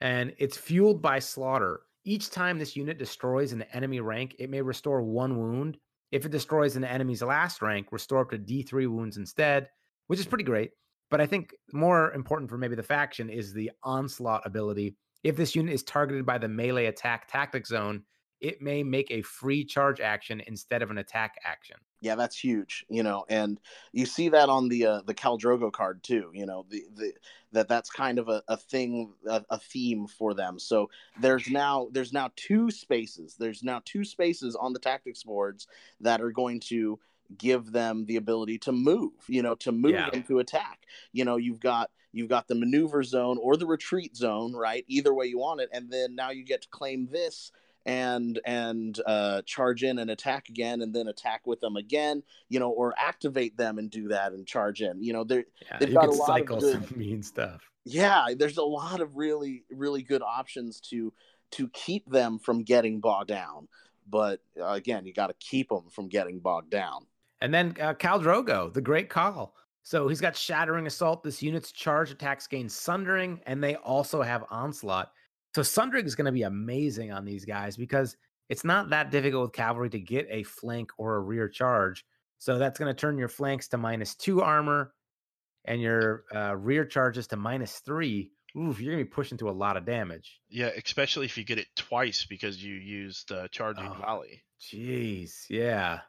and 0.00 0.34
it's 0.38 0.56
fueled 0.56 1.02
by 1.02 1.18
slaughter. 1.18 1.80
Each 2.08 2.30
time 2.30 2.58
this 2.58 2.74
unit 2.74 2.96
destroys 2.96 3.52
an 3.52 3.64
enemy 3.74 4.00
rank, 4.00 4.34
it 4.38 4.48
may 4.48 4.62
restore 4.62 5.02
one 5.02 5.36
wound. 5.36 5.76
If 6.10 6.24
it 6.24 6.32
destroys 6.32 6.74
an 6.74 6.82
enemy's 6.82 7.20
last 7.20 7.60
rank, 7.60 7.88
restore 7.92 8.22
up 8.22 8.30
to 8.30 8.38
D3 8.38 8.88
wounds 8.88 9.18
instead, 9.18 9.68
which 10.06 10.18
is 10.18 10.24
pretty 10.24 10.44
great. 10.44 10.70
But 11.10 11.20
I 11.20 11.26
think 11.26 11.54
more 11.74 12.14
important 12.14 12.48
for 12.48 12.56
maybe 12.56 12.76
the 12.76 12.82
faction 12.82 13.28
is 13.28 13.52
the 13.52 13.70
onslaught 13.82 14.46
ability. 14.46 14.96
If 15.22 15.36
this 15.36 15.54
unit 15.54 15.74
is 15.74 15.82
targeted 15.82 16.24
by 16.24 16.38
the 16.38 16.48
melee 16.48 16.86
attack 16.86 17.28
tactic 17.30 17.66
zone, 17.66 18.04
it 18.40 18.62
may 18.62 18.82
make 18.82 19.10
a 19.10 19.22
free 19.22 19.64
charge 19.64 20.00
action 20.00 20.40
instead 20.46 20.82
of 20.82 20.90
an 20.90 20.98
attack 20.98 21.36
action. 21.44 21.76
yeah 22.00 22.14
that's 22.14 22.38
huge 22.38 22.84
you 22.88 23.02
know 23.02 23.24
and 23.28 23.58
you 23.92 24.06
see 24.06 24.28
that 24.28 24.48
on 24.48 24.68
the 24.68 24.86
uh, 24.86 25.00
the 25.06 25.14
Khal 25.14 25.38
Drogo 25.40 25.72
card 25.72 26.02
too 26.02 26.30
you 26.34 26.46
know 26.46 26.64
the 26.70 26.84
the 26.94 27.12
that 27.52 27.68
that's 27.68 27.90
kind 27.90 28.18
of 28.18 28.28
a, 28.28 28.42
a 28.48 28.56
thing 28.56 29.12
a, 29.28 29.42
a 29.50 29.58
theme 29.58 30.06
for 30.06 30.34
them 30.34 30.58
so 30.58 30.88
there's 31.20 31.48
now 31.50 31.88
there's 31.92 32.12
now 32.12 32.30
two 32.36 32.70
spaces 32.70 33.34
there's 33.38 33.62
now 33.62 33.80
two 33.84 34.04
spaces 34.04 34.54
on 34.54 34.72
the 34.72 34.78
tactics 34.78 35.22
boards 35.24 35.66
that 36.00 36.20
are 36.20 36.30
going 36.30 36.60
to 36.60 36.98
give 37.36 37.72
them 37.72 38.06
the 38.06 38.16
ability 38.16 38.58
to 38.58 38.72
move 38.72 39.12
you 39.28 39.42
know 39.42 39.54
to 39.56 39.72
move 39.72 39.92
Yeah. 39.92 40.10
and 40.12 40.26
to 40.28 40.38
attack 40.38 40.84
you 41.12 41.24
know 41.24 41.36
you've 41.36 41.60
got 41.60 41.90
you've 42.12 42.28
got 42.30 42.48
the 42.48 42.54
maneuver 42.54 43.02
zone 43.02 43.36
or 43.42 43.56
the 43.56 43.66
retreat 43.66 44.16
zone 44.16 44.54
right 44.54 44.84
either 44.88 45.12
way 45.12 45.26
you 45.26 45.38
want 45.38 45.60
it 45.60 45.68
and 45.72 45.90
then 45.90 46.14
now 46.14 46.30
you 46.30 46.42
get 46.44 46.62
to 46.62 46.68
claim 46.68 47.06
this 47.10 47.52
and 47.88 48.38
and 48.44 49.00
uh, 49.06 49.42
charge 49.46 49.82
in 49.82 49.98
and 49.98 50.10
attack 50.10 50.48
again 50.48 50.82
and 50.82 50.94
then 50.94 51.08
attack 51.08 51.46
with 51.46 51.60
them 51.60 51.76
again 51.76 52.22
you 52.48 52.60
know 52.60 52.70
or 52.70 52.94
activate 52.98 53.56
them 53.56 53.78
and 53.78 53.90
do 53.90 54.08
that 54.08 54.32
and 54.32 54.46
charge 54.46 54.82
in 54.82 55.02
you 55.02 55.12
know 55.12 55.24
there 55.24 55.44
Yeah, 55.70 55.78
They've 55.80 55.94
got 55.94 56.08
a 56.08 56.12
lot 56.12 56.40
of 56.40 56.46
good- 56.46 56.72
some 56.72 56.86
mean 56.98 57.22
stuff. 57.22 57.62
yeah 57.84 58.26
there's 58.36 58.58
a 58.58 58.62
lot 58.62 59.00
of 59.00 59.16
really 59.16 59.64
really 59.70 60.02
good 60.02 60.22
options 60.22 60.80
to 60.90 61.12
to 61.52 61.68
keep 61.70 62.08
them 62.10 62.38
from 62.38 62.62
getting 62.62 63.00
bogged 63.00 63.28
down 63.28 63.66
but 64.08 64.40
uh, 64.60 64.66
again 64.72 65.06
you 65.06 65.12
got 65.14 65.28
to 65.28 65.34
keep 65.40 65.68
them 65.70 65.88
from 65.90 66.08
getting 66.08 66.38
bogged 66.40 66.70
down 66.70 67.06
And 67.40 67.52
then 67.54 67.74
uh, 67.80 67.94
Khal 67.94 68.22
Drogo, 68.22 68.72
the 68.72 68.80
great 68.80 69.08
Khal. 69.08 69.50
So 69.84 70.08
he's 70.08 70.20
got 70.20 70.36
Shattering 70.36 70.86
Assault. 70.86 71.22
This 71.22 71.42
unit's 71.42 71.72
charge 71.72 72.10
attacks 72.10 72.46
gain 72.46 72.68
Sundering, 72.68 73.40
and 73.46 73.62
they 73.64 73.76
also 73.76 74.20
have 74.22 74.44
Onslaught. 74.50 75.12
So 75.54 75.62
Sundering 75.62 76.06
is 76.06 76.14
going 76.14 76.26
to 76.26 76.32
be 76.32 76.42
amazing 76.42 77.12
on 77.12 77.24
these 77.24 77.44
guys 77.44 77.76
because 77.76 78.16
it's 78.48 78.64
not 78.64 78.90
that 78.90 79.10
difficult 79.10 79.42
with 79.42 79.52
cavalry 79.52 79.90
to 79.90 79.98
get 80.00 80.26
a 80.30 80.42
flank 80.42 80.90
or 80.98 81.16
a 81.16 81.20
rear 81.20 81.48
charge. 81.48 82.04
So 82.38 82.58
that's 82.58 82.78
going 82.78 82.94
to 82.94 82.98
turn 82.98 83.18
your 83.18 83.28
flanks 83.28 83.68
to 83.68 83.78
minus 83.78 84.14
two 84.14 84.42
armor 84.42 84.92
and 85.64 85.80
your 85.80 86.24
uh, 86.34 86.56
rear 86.56 86.84
charges 86.84 87.26
to 87.28 87.36
minus 87.36 87.78
three. 87.80 88.30
Oof, 88.56 88.80
you're 88.80 88.92
going 88.94 89.04
to 89.04 89.08
be 89.08 89.14
pushing 89.14 89.36
to 89.38 89.50
a 89.50 89.52
lot 89.52 89.76
of 89.76 89.84
damage. 89.84 90.40
Yeah, 90.48 90.70
especially 90.82 91.26
if 91.26 91.36
you 91.36 91.44
get 91.44 91.58
it 91.58 91.66
twice 91.76 92.24
because 92.26 92.62
you 92.62 92.74
used 92.74 93.32
uh, 93.32 93.48
charging 93.48 93.86
Oh. 93.88 93.96
volley. 94.00 94.42
Jeez. 94.60 95.44
Yeah. 95.50 96.00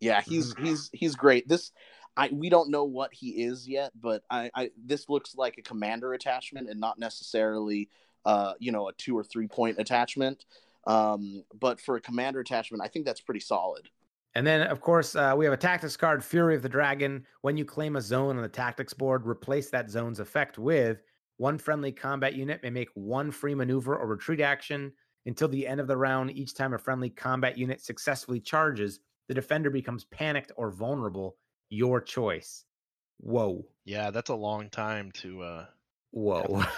yeah 0.00 0.20
he's 0.22 0.54
he's 0.58 0.90
he's 0.92 1.14
great 1.16 1.46
this 1.48 1.70
I 2.16 2.28
we 2.32 2.48
don't 2.48 2.70
know 2.70 2.84
what 2.84 3.12
he 3.12 3.44
is 3.44 3.68
yet, 3.68 3.92
but 4.00 4.22
I, 4.30 4.50
I 4.54 4.70
this 4.84 5.08
looks 5.08 5.34
like 5.34 5.58
a 5.58 5.62
commander 5.62 6.14
attachment 6.14 6.68
and 6.68 6.80
not 6.80 6.98
necessarily 6.98 7.88
uh 8.24 8.54
you 8.58 8.72
know 8.72 8.88
a 8.88 8.92
two 8.94 9.16
or 9.16 9.24
three 9.24 9.48
point 9.48 9.78
attachment. 9.78 10.44
Um, 10.86 11.44
but 11.58 11.80
for 11.80 11.96
a 11.96 12.00
commander 12.00 12.40
attachment, 12.40 12.82
I 12.82 12.88
think 12.88 13.06
that's 13.06 13.20
pretty 13.20 13.40
solid. 13.40 13.88
And 14.34 14.46
then, 14.46 14.62
of 14.62 14.80
course, 14.80 15.14
uh, 15.14 15.34
we 15.36 15.44
have 15.44 15.54
a 15.54 15.56
tactics 15.58 15.96
card, 15.96 16.24
Fury 16.24 16.56
of 16.56 16.62
the 16.62 16.68
Dragon. 16.68 17.24
When 17.42 17.56
you 17.56 17.64
claim 17.64 17.96
a 17.96 18.00
zone 18.00 18.36
on 18.36 18.42
the 18.42 18.48
tactics 18.48 18.92
board, 18.92 19.26
replace 19.26 19.70
that 19.70 19.90
zone's 19.90 20.18
effect 20.18 20.58
with 20.58 21.02
one 21.36 21.58
friendly 21.58 21.92
combat 21.92 22.34
unit 22.34 22.62
may 22.62 22.70
make 22.70 22.90
one 22.94 23.30
free 23.30 23.54
maneuver 23.54 23.96
or 23.96 24.06
retreat 24.06 24.40
action 24.40 24.92
until 25.26 25.48
the 25.48 25.66
end 25.66 25.80
of 25.80 25.86
the 25.86 25.96
round. 25.96 26.30
Each 26.32 26.54
time 26.54 26.74
a 26.74 26.78
friendly 26.78 27.10
combat 27.10 27.56
unit 27.56 27.80
successfully 27.80 28.40
charges, 28.40 29.00
the 29.28 29.34
defender 29.34 29.70
becomes 29.70 30.04
panicked 30.04 30.52
or 30.56 30.70
vulnerable. 30.70 31.36
Your 31.70 32.00
choice. 32.00 32.64
Whoa. 33.18 33.66
Yeah, 33.84 34.10
that's 34.10 34.30
a 34.30 34.34
long 34.34 34.70
time 34.70 35.12
to 35.12 35.42
uh 35.42 35.66
Whoa. 36.10 36.62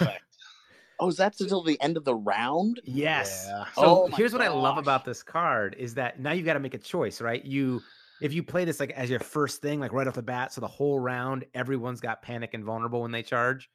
Oh, 0.99 1.09
is 1.09 1.17
that 1.17 1.39
until 1.39 1.61
the 1.61 1.79
end 1.81 1.95
of 1.95 2.05
the 2.05 2.15
round? 2.15 2.81
Yes. 2.83 3.45
Yeah. 3.45 3.65
So 3.73 3.83
Oh 3.83 4.07
my 4.07 4.17
here's 4.17 4.33
what 4.33 4.41
I 4.41 4.47
love 4.47 4.77
about 4.77 5.05
this 5.05 5.21
card 5.21 5.75
is 5.77 5.93
that 5.93 6.19
now 6.19 6.31
you've 6.31 6.45
got 6.45 6.53
to 6.53 6.59
make 6.59 6.73
a 6.73 6.79
choice, 6.79 7.21
right? 7.21 7.43
You 7.45 7.83
if 8.19 8.33
you 8.33 8.41
play 8.41 8.65
this 8.65 8.79
like 8.79 8.89
as 8.91 9.09
your 9.09 9.19
first 9.19 9.61
thing, 9.61 9.79
like 9.79 9.93
right 9.93 10.07
off 10.07 10.15
the 10.15 10.23
bat, 10.23 10.51
so 10.51 10.61
the 10.61 10.67
whole 10.67 10.99
round, 10.99 11.45
everyone's 11.53 12.01
got 12.01 12.23
panic 12.23 12.55
and 12.55 12.63
vulnerable 12.63 13.01
when 13.03 13.11
they 13.11 13.21
charge. 13.21 13.69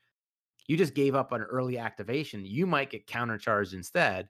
You 0.66 0.76
just 0.76 0.94
gave 0.94 1.14
up 1.14 1.32
an 1.32 1.42
early 1.42 1.78
activation. 1.78 2.44
You 2.44 2.66
might 2.66 2.90
get 2.90 3.06
countercharged 3.06 3.74
instead. 3.74 4.28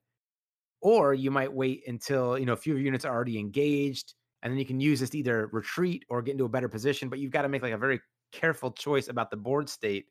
Or 0.82 1.14
you 1.14 1.30
might 1.30 1.52
wait 1.52 1.86
until 1.86 2.38
you 2.38 2.44
know 2.44 2.54
a 2.54 2.56
few 2.56 2.74
of 2.74 2.78
your 2.78 2.86
units 2.86 3.04
are 3.04 3.14
already 3.14 3.38
engaged, 3.38 4.14
and 4.42 4.52
then 4.52 4.58
you 4.58 4.64
can 4.66 4.80
use 4.80 5.00
this 5.00 5.10
to 5.10 5.18
either 5.18 5.48
retreat 5.52 6.04
or 6.08 6.22
get 6.22 6.32
into 6.32 6.44
a 6.44 6.48
better 6.48 6.68
position. 6.68 7.08
But 7.08 7.18
you've 7.18 7.30
got 7.32 7.42
to 7.42 7.48
make 7.48 7.62
like 7.62 7.72
a 7.72 7.78
very 7.78 8.00
careful 8.32 8.70
choice 8.72 9.08
about 9.08 9.30
the 9.30 9.36
board 9.36 9.68
state 9.68 10.06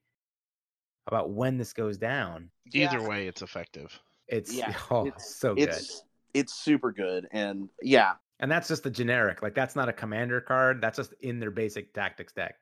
about 1.07 1.31
when 1.31 1.57
this 1.57 1.73
goes 1.73 1.97
down. 1.97 2.49
Either 2.73 2.99
Yeah, 3.01 3.07
way, 3.07 3.27
it's 3.27 3.41
effective. 3.41 3.97
It's 4.27 4.53
Yeah, 4.53 4.73
oh, 4.91 5.07
it's- 5.07 5.35
so 5.35 5.55
good. 5.55 5.69
It's 5.69 6.03
it's 6.33 6.53
super 6.53 6.93
good, 6.93 7.27
and 7.33 7.67
yeah, 7.81 8.13
And 8.39 8.49
that's 8.49 8.69
just 8.69 8.83
the 8.83 8.89
generic. 8.89 9.41
Like 9.41 9.53
that's 9.53 9.75
not 9.75 9.89
a 9.89 9.93
commander 9.93 10.39
card. 10.39 10.79
That's 10.81 10.95
just 10.95 11.13
in 11.19 11.39
their 11.41 11.51
basic 11.51 11.93
tactics 11.93 12.31
deck. 12.31 12.55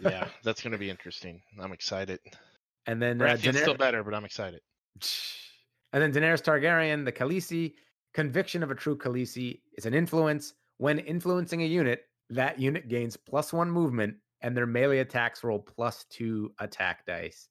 Yeah, 0.00 0.28
that's 0.42 0.62
going 0.62 0.72
to 0.72 0.78
be 0.78 0.88
interesting. 0.88 1.42
I'm 1.60 1.72
excited. 1.72 2.20
and 2.86 3.00
then 3.02 3.20
uh, 3.20 3.26
Baratheon's 3.26 3.60
still 3.60 3.74
better, 3.74 4.02
but 4.02 4.14
I'm 4.14 4.24
excited. 4.24 4.60
and 5.94 6.02
then 6.02 6.12
Daenerys 6.12 6.42
Targaryen, 6.42 7.04
the 7.04 7.12
Khaleesi. 7.12 7.74
Conviction 8.12 8.62
of 8.62 8.70
a 8.70 8.74
true 8.74 8.96
Khaleesi 8.96 9.60
is 9.76 9.86
an 9.86 9.94
influence. 9.94 10.54
When 10.76 10.98
influencing 10.98 11.62
a 11.62 11.66
unit, 11.66 12.02
that 12.30 12.60
unit 12.60 12.88
gains 12.88 13.16
plus 13.16 13.52
one 13.52 13.70
movement, 13.70 14.16
and 14.40 14.56
their 14.56 14.66
melee 14.66 14.98
attacks 14.98 15.42
roll 15.42 15.58
plus 15.58 16.04
two 16.10 16.52
attack 16.58 17.06
dice. 17.06 17.48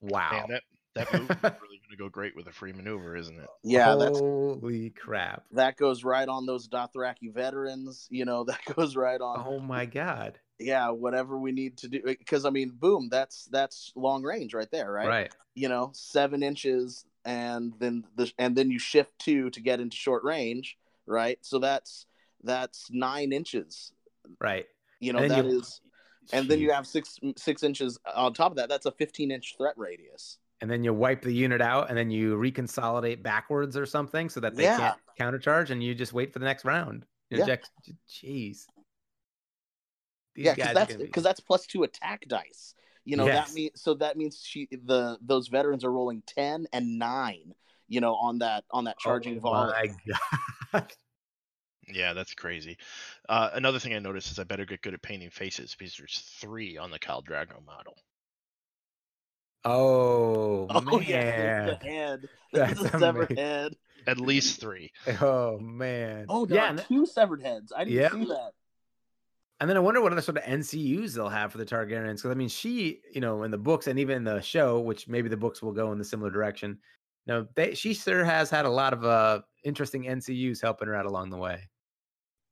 Wow! 0.00 0.30
Man, 0.32 0.46
that 0.48 0.62
that 0.94 1.12
move 1.12 1.30
is 1.30 1.36
really 1.42 1.78
going 1.78 1.90
to 1.90 1.96
go 1.96 2.08
great 2.08 2.34
with 2.34 2.46
a 2.46 2.52
free 2.52 2.72
maneuver, 2.72 3.16
isn't 3.16 3.38
it? 3.38 3.48
yeah, 3.64 3.94
that's 3.96 4.18
holy 4.18 4.90
crap! 4.90 5.44
that 5.52 5.76
goes 5.76 6.04
right 6.04 6.28
on 6.28 6.46
those 6.46 6.68
Dothraki 6.68 7.32
veterans. 7.32 8.06
You 8.10 8.24
know, 8.24 8.44
that 8.48 8.60
goes 8.76 8.96
right 8.96 9.20
on. 9.20 9.44
Oh 9.46 9.58
my 9.58 9.84
god! 9.84 10.38
Yeah, 10.60 10.90
whatever 10.90 11.38
we 11.38 11.52
need 11.52 11.76
to 11.78 11.88
do. 11.88 11.98
Eh, 12.06 12.14
because 12.18 12.44
I 12.44 12.50
mean, 12.50 12.70
boom, 12.70 13.08
that's 13.10 13.46
that's 13.46 13.92
long 13.96 14.22
range 14.22 14.54
right 14.54 14.70
there, 14.70 14.90
right? 14.92 15.08
Right. 15.08 15.34
You 15.54 15.68
know, 15.68 15.90
seven 15.94 16.42
inches, 16.42 17.04
and 17.24 17.72
then 17.78 18.04
the 18.16 18.30
and 18.38 18.56
then 18.56 18.70
you 18.70 18.78
shift 18.78 19.12
two 19.18 19.50
to 19.50 19.60
get 19.60 19.80
into 19.80 19.96
short 19.96 20.22
range, 20.24 20.76
right? 21.06 21.38
So 21.42 21.58
that's 21.58 22.06
that's 22.44 22.88
nine 22.90 23.32
inches. 23.32 23.92
Right. 24.40 24.66
You 25.00 25.12
know, 25.12 25.26
that 25.26 25.44
you- 25.44 25.58
is, 25.58 25.80
and 26.32 26.48
then 26.48 26.60
you 26.60 26.70
have 26.72 26.86
six 26.86 27.18
six 27.36 27.62
inches 27.62 27.98
on 28.14 28.34
top 28.34 28.52
of 28.52 28.56
that. 28.58 28.68
That's 28.68 28.86
a 28.86 28.92
fifteen 28.92 29.30
inch 29.30 29.54
threat 29.56 29.74
radius. 29.76 30.38
and 30.62 30.70
then 30.70 30.84
you 30.84 30.92
wipe 30.92 31.22
the 31.22 31.32
unit 31.32 31.62
out 31.62 31.88
and 31.88 31.96
then 31.96 32.10
you 32.10 32.36
reconsolidate 32.36 33.22
backwards 33.22 33.78
or 33.78 33.86
something 33.86 34.28
so 34.28 34.40
that 34.40 34.54
they 34.54 34.64
Yeah. 34.64 34.76
can't 34.78 34.98
countercharge 35.18 35.70
and 35.70 35.82
you 35.82 35.94
just 35.94 36.12
wait 36.12 36.34
for 36.34 36.38
the 36.38 36.44
next 36.44 36.66
round. 36.66 37.06
Yeah. 37.30 37.56
Jeez. 38.06 38.66
These 40.34 40.46
yeah, 40.46 40.54
because 40.54 40.74
that's 40.74 40.88
gonna 40.92 40.98
be- 40.98 41.04
because 41.06 41.22
that's 41.22 41.40
plus 41.40 41.66
two 41.66 41.82
attack 41.82 42.24
dice. 42.28 42.74
You 43.04 43.16
know 43.16 43.26
Yes. 43.26 43.48
that 43.48 43.54
means 43.54 43.70
so 43.80 43.94
that 43.94 44.16
means 44.16 44.42
she 44.44 44.68
the 44.70 45.18
those 45.22 45.48
veterans 45.48 45.84
are 45.84 45.92
rolling 45.92 46.22
ten 46.26 46.66
and 46.72 46.98
nine. 46.98 47.54
You 47.88 48.00
know 48.00 48.14
on 48.14 48.38
that 48.38 48.64
on 48.70 48.84
that 48.84 48.98
charging 48.98 49.38
oh 49.38 49.40
volley. 49.40 49.72
my 49.72 49.90
god. 50.72 50.92
Yeah, 51.92 52.12
that's 52.12 52.34
crazy. 52.34 52.78
Uh, 53.28 53.50
another 53.52 53.80
thing 53.80 53.94
I 53.94 53.98
noticed 53.98 54.30
is 54.30 54.38
I 54.38 54.44
better 54.44 54.64
get 54.64 54.80
good 54.80 54.94
at 54.94 55.02
painting 55.02 55.30
faces 55.30 55.74
because 55.76 55.96
there's 55.96 56.20
three 56.40 56.76
on 56.76 56.92
the 56.92 57.00
Khal 57.00 57.24
Drogo 57.24 57.64
model. 57.66 57.96
Oh, 59.64 60.66
Oh 60.70 60.80
man. 60.80 61.02
yeah, 61.02 61.66
the 61.66 61.74
head. 61.84 62.28
That's 62.52 62.80
the 62.80 62.88
severed 62.98 63.30
amazing. 63.32 63.36
head. 63.36 63.76
At 64.06 64.20
least 64.20 64.60
three. 64.60 64.92
Oh 65.20 65.58
man. 65.58 66.26
Oh, 66.28 66.46
there 66.46 66.58
yeah. 66.58 66.74
are 66.74 66.78
two 66.78 67.06
severed 67.06 67.42
heads. 67.42 67.72
I 67.76 67.84
didn't 67.84 68.00
Yep. 68.00 68.12
see 68.12 68.24
that. 68.26 68.52
And 69.60 69.68
then 69.68 69.76
I 69.76 69.80
wonder 69.80 70.00
what 70.00 70.12
other 70.12 70.22
sort 70.22 70.38
of 70.38 70.44
NCUs 70.44 71.14
they'll 71.14 71.28
have 71.28 71.52
for 71.52 71.58
the 71.58 71.66
Targaryens. 71.66 72.16
Because 72.16 72.30
I 72.30 72.34
mean, 72.34 72.48
she, 72.48 73.00
you 73.12 73.20
know, 73.20 73.42
in 73.42 73.50
the 73.50 73.58
books 73.58 73.86
and 73.86 73.98
even 73.98 74.16
in 74.16 74.24
the 74.24 74.40
show, 74.40 74.80
which 74.80 75.06
maybe 75.06 75.28
the 75.28 75.36
books 75.36 75.60
will 75.60 75.72
go 75.72 75.92
in 75.92 75.98
the 75.98 76.04
similar 76.04 76.30
direction. 76.30 76.78
No, 77.26 77.46
they 77.54 77.74
she 77.74 77.92
sure 77.92 78.24
has 78.24 78.48
had 78.48 78.64
a 78.64 78.70
lot 78.70 78.94
of 78.94 79.04
uh 79.04 79.42
interesting 79.62 80.04
NCUs 80.04 80.62
helping 80.62 80.88
her 80.88 80.96
out 80.96 81.04
along 81.04 81.28
the 81.30 81.36
way. 81.36 81.68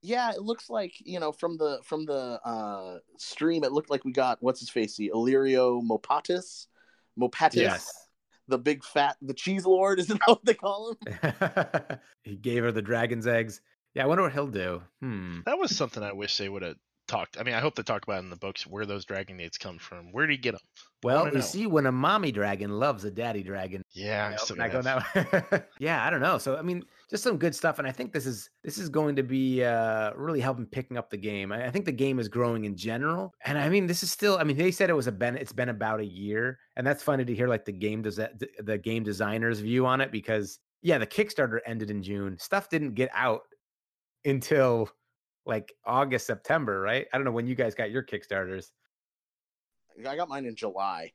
Yeah, 0.02 0.30
it 0.32 0.42
looks 0.42 0.68
like 0.68 0.92
you 1.00 1.18
know 1.18 1.32
from 1.32 1.56
the 1.56 1.80
from 1.82 2.04
the 2.04 2.40
uh 2.44 2.98
stream. 3.16 3.64
It 3.64 3.72
looked 3.72 3.90
like 3.90 4.04
we 4.04 4.12
got 4.12 4.38
what's 4.42 4.60
his 4.60 4.68
face, 4.68 4.98
Illyrio 4.98 5.82
Mopatis, 5.82 6.66
Mopatis, 7.18 7.88
the 8.48 8.58
big 8.58 8.84
fat, 8.84 9.16
the 9.22 9.34
cheese 9.34 9.64
lord. 9.64 9.98
Isn't 10.00 10.20
that 10.20 10.28
what 10.28 10.44
they 10.44 10.54
call 10.54 10.90
him? 10.90 11.98
he 12.22 12.36
gave 12.36 12.62
her 12.64 12.70
the 12.70 12.82
dragon's 12.82 13.26
eggs. 13.26 13.62
Yeah, 13.94 14.04
I 14.04 14.06
wonder 14.06 14.22
what 14.22 14.32
he'll 14.34 14.46
do. 14.46 14.82
Hmm. 15.00 15.40
That 15.46 15.58
was 15.58 15.74
something 15.74 16.02
I 16.02 16.12
wish 16.12 16.36
they 16.36 16.50
would 16.50 16.62
have 16.62 16.76
talked. 17.08 17.38
I 17.40 17.42
mean, 17.42 17.54
I 17.54 17.60
hope 17.60 17.74
they 17.74 17.82
talk 17.82 18.04
about 18.04 18.16
it 18.18 18.24
in 18.24 18.30
the 18.30 18.36
books 18.36 18.66
where 18.66 18.86
those 18.86 19.04
dragon 19.04 19.40
eggs 19.40 19.58
come 19.58 19.78
from. 19.78 20.12
Where 20.12 20.26
do 20.26 20.32
you 20.32 20.38
get 20.38 20.52
them? 20.52 20.60
Well, 21.02 21.26
you 21.26 21.34
know. 21.34 21.40
see, 21.40 21.66
when 21.66 21.86
a 21.86 21.92
mommy 21.92 22.30
dragon 22.32 22.70
loves 22.78 23.04
a 23.04 23.10
daddy 23.10 23.42
dragon, 23.42 23.82
Yeah, 23.92 24.26
I'm 24.26 24.30
Nope, 24.32 24.40
still 24.40 24.56
not 24.56 24.70
gonna 24.72 24.82
going 24.82 25.02
have- 25.24 25.40
that 25.40 25.52
way. 25.52 25.62
yeah, 25.80 26.04
I 26.04 26.10
don't 26.10 26.20
know. 26.20 26.38
So 26.38 26.56
I 26.56 26.62
mean, 26.62 26.84
just 27.10 27.22
some 27.22 27.36
good 27.38 27.54
stuff, 27.54 27.78
and 27.78 27.86
I 27.88 27.92
think 27.92 28.12
this 28.12 28.26
is 28.26 28.50
this 28.62 28.78
is 28.78 28.88
going 28.88 29.16
to 29.16 29.22
be 29.22 29.64
uh, 29.64 30.12
really 30.14 30.40
helping 30.40 30.66
picking 30.66 30.96
up 30.96 31.08
the 31.10 31.16
game. 31.16 31.50
I, 31.52 31.66
I 31.66 31.70
think 31.70 31.84
the 31.84 31.92
game 31.92 32.18
is 32.18 32.28
growing 32.28 32.64
in 32.64 32.76
general, 32.76 33.32
and 33.44 33.56
I 33.58 33.68
mean, 33.68 33.86
this 33.86 34.02
is 34.02 34.10
still. 34.10 34.38
I 34.38 34.44
mean, 34.44 34.56
they 34.56 34.70
said 34.70 34.90
it 34.90 34.94
was 34.94 35.06
a 35.06 35.12
ben. 35.12 35.36
It's 35.36 35.52
been 35.52 35.68
about 35.70 36.00
a 36.00 36.06
year, 36.06 36.58
and 36.76 36.86
that's 36.86 37.02
funny 37.02 37.24
to 37.24 37.34
hear 37.34 37.48
like 37.48 37.64
the 37.64 37.72
game 37.72 38.02
does 38.02 38.16
the 38.16 38.78
game 38.78 39.02
designers 39.04 39.60
view 39.60 39.86
on 39.86 40.00
it 40.00 40.10
because 40.12 40.58
yeah, 40.82 40.98
the 40.98 41.06
Kickstarter 41.06 41.58
ended 41.66 41.90
in 41.90 42.02
June. 42.02 42.38
Stuff 42.38 42.68
didn't 42.68 42.94
get 42.94 43.08
out 43.12 43.42
until 44.24 44.90
like 45.46 45.74
August, 45.84 46.26
September, 46.26 46.80
right? 46.80 47.06
I 47.12 47.16
don't 47.16 47.24
know 47.24 47.32
when 47.32 47.46
you 47.46 47.54
guys 47.54 47.74
got 47.74 47.90
your 47.90 48.02
Kickstarters. 48.02 48.70
I 50.06 50.16
got 50.16 50.28
mine 50.28 50.46
in 50.46 50.54
July. 50.54 51.12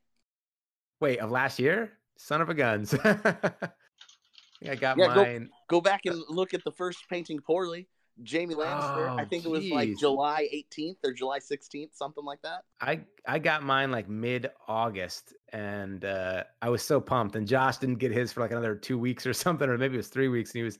Wait, 0.99 1.19
of 1.19 1.31
last 1.31 1.59
year? 1.59 1.93
Son 2.17 2.41
of 2.41 2.49
a 2.49 2.53
guns. 2.53 2.93
I 3.03 4.75
got 4.75 4.97
Yeah, 4.97 5.07
mine. 5.07 5.49
Go 5.69 5.81
back 5.81 6.05
and 6.05 6.21
look 6.29 6.53
at 6.53 6.63
the 6.63 6.71
first 6.71 6.99
painting 7.09 7.39
poorly. 7.39 7.87
Jaime 8.29 8.53
Lannister. 8.53 9.17
I 9.17 9.23
Oh, 9.23 9.27
think 9.27 9.43
it 9.45 9.49
was 9.49 9.67
like. 9.69 9.97
July 9.97 10.47
18th 10.53 10.97
or 11.03 11.13
July 11.13 11.39
16th, 11.39 11.95
something 11.95 12.23
like 12.23 12.41
that. 12.43 12.63
I 12.79 13.01
I 13.27 13.39
got 13.39 13.63
mine 13.63 13.91
like 13.91 14.07
mid 14.07 14.51
August, 14.67 15.33
and 15.51 16.05
uh, 16.05 16.43
I 16.61 16.69
was 16.69 16.83
so 16.83 17.01
pumped. 17.01 17.35
And 17.35 17.47
Josh 17.47 17.77
didn't 17.77 17.97
get 17.97 18.11
his 18.11 18.31
for 18.31 18.41
like 18.41 18.51
another 18.51 18.75
two 18.75 18.97
weeks 18.97 19.25
or 19.25 19.33
something, 19.33 19.67
or 19.67 19.77
maybe 19.77 19.95
it 19.95 19.97
was 19.97 20.09
three 20.09 20.27
weeks. 20.27 20.51
And 20.51 20.59
he 20.59 20.63
was, 20.63 20.77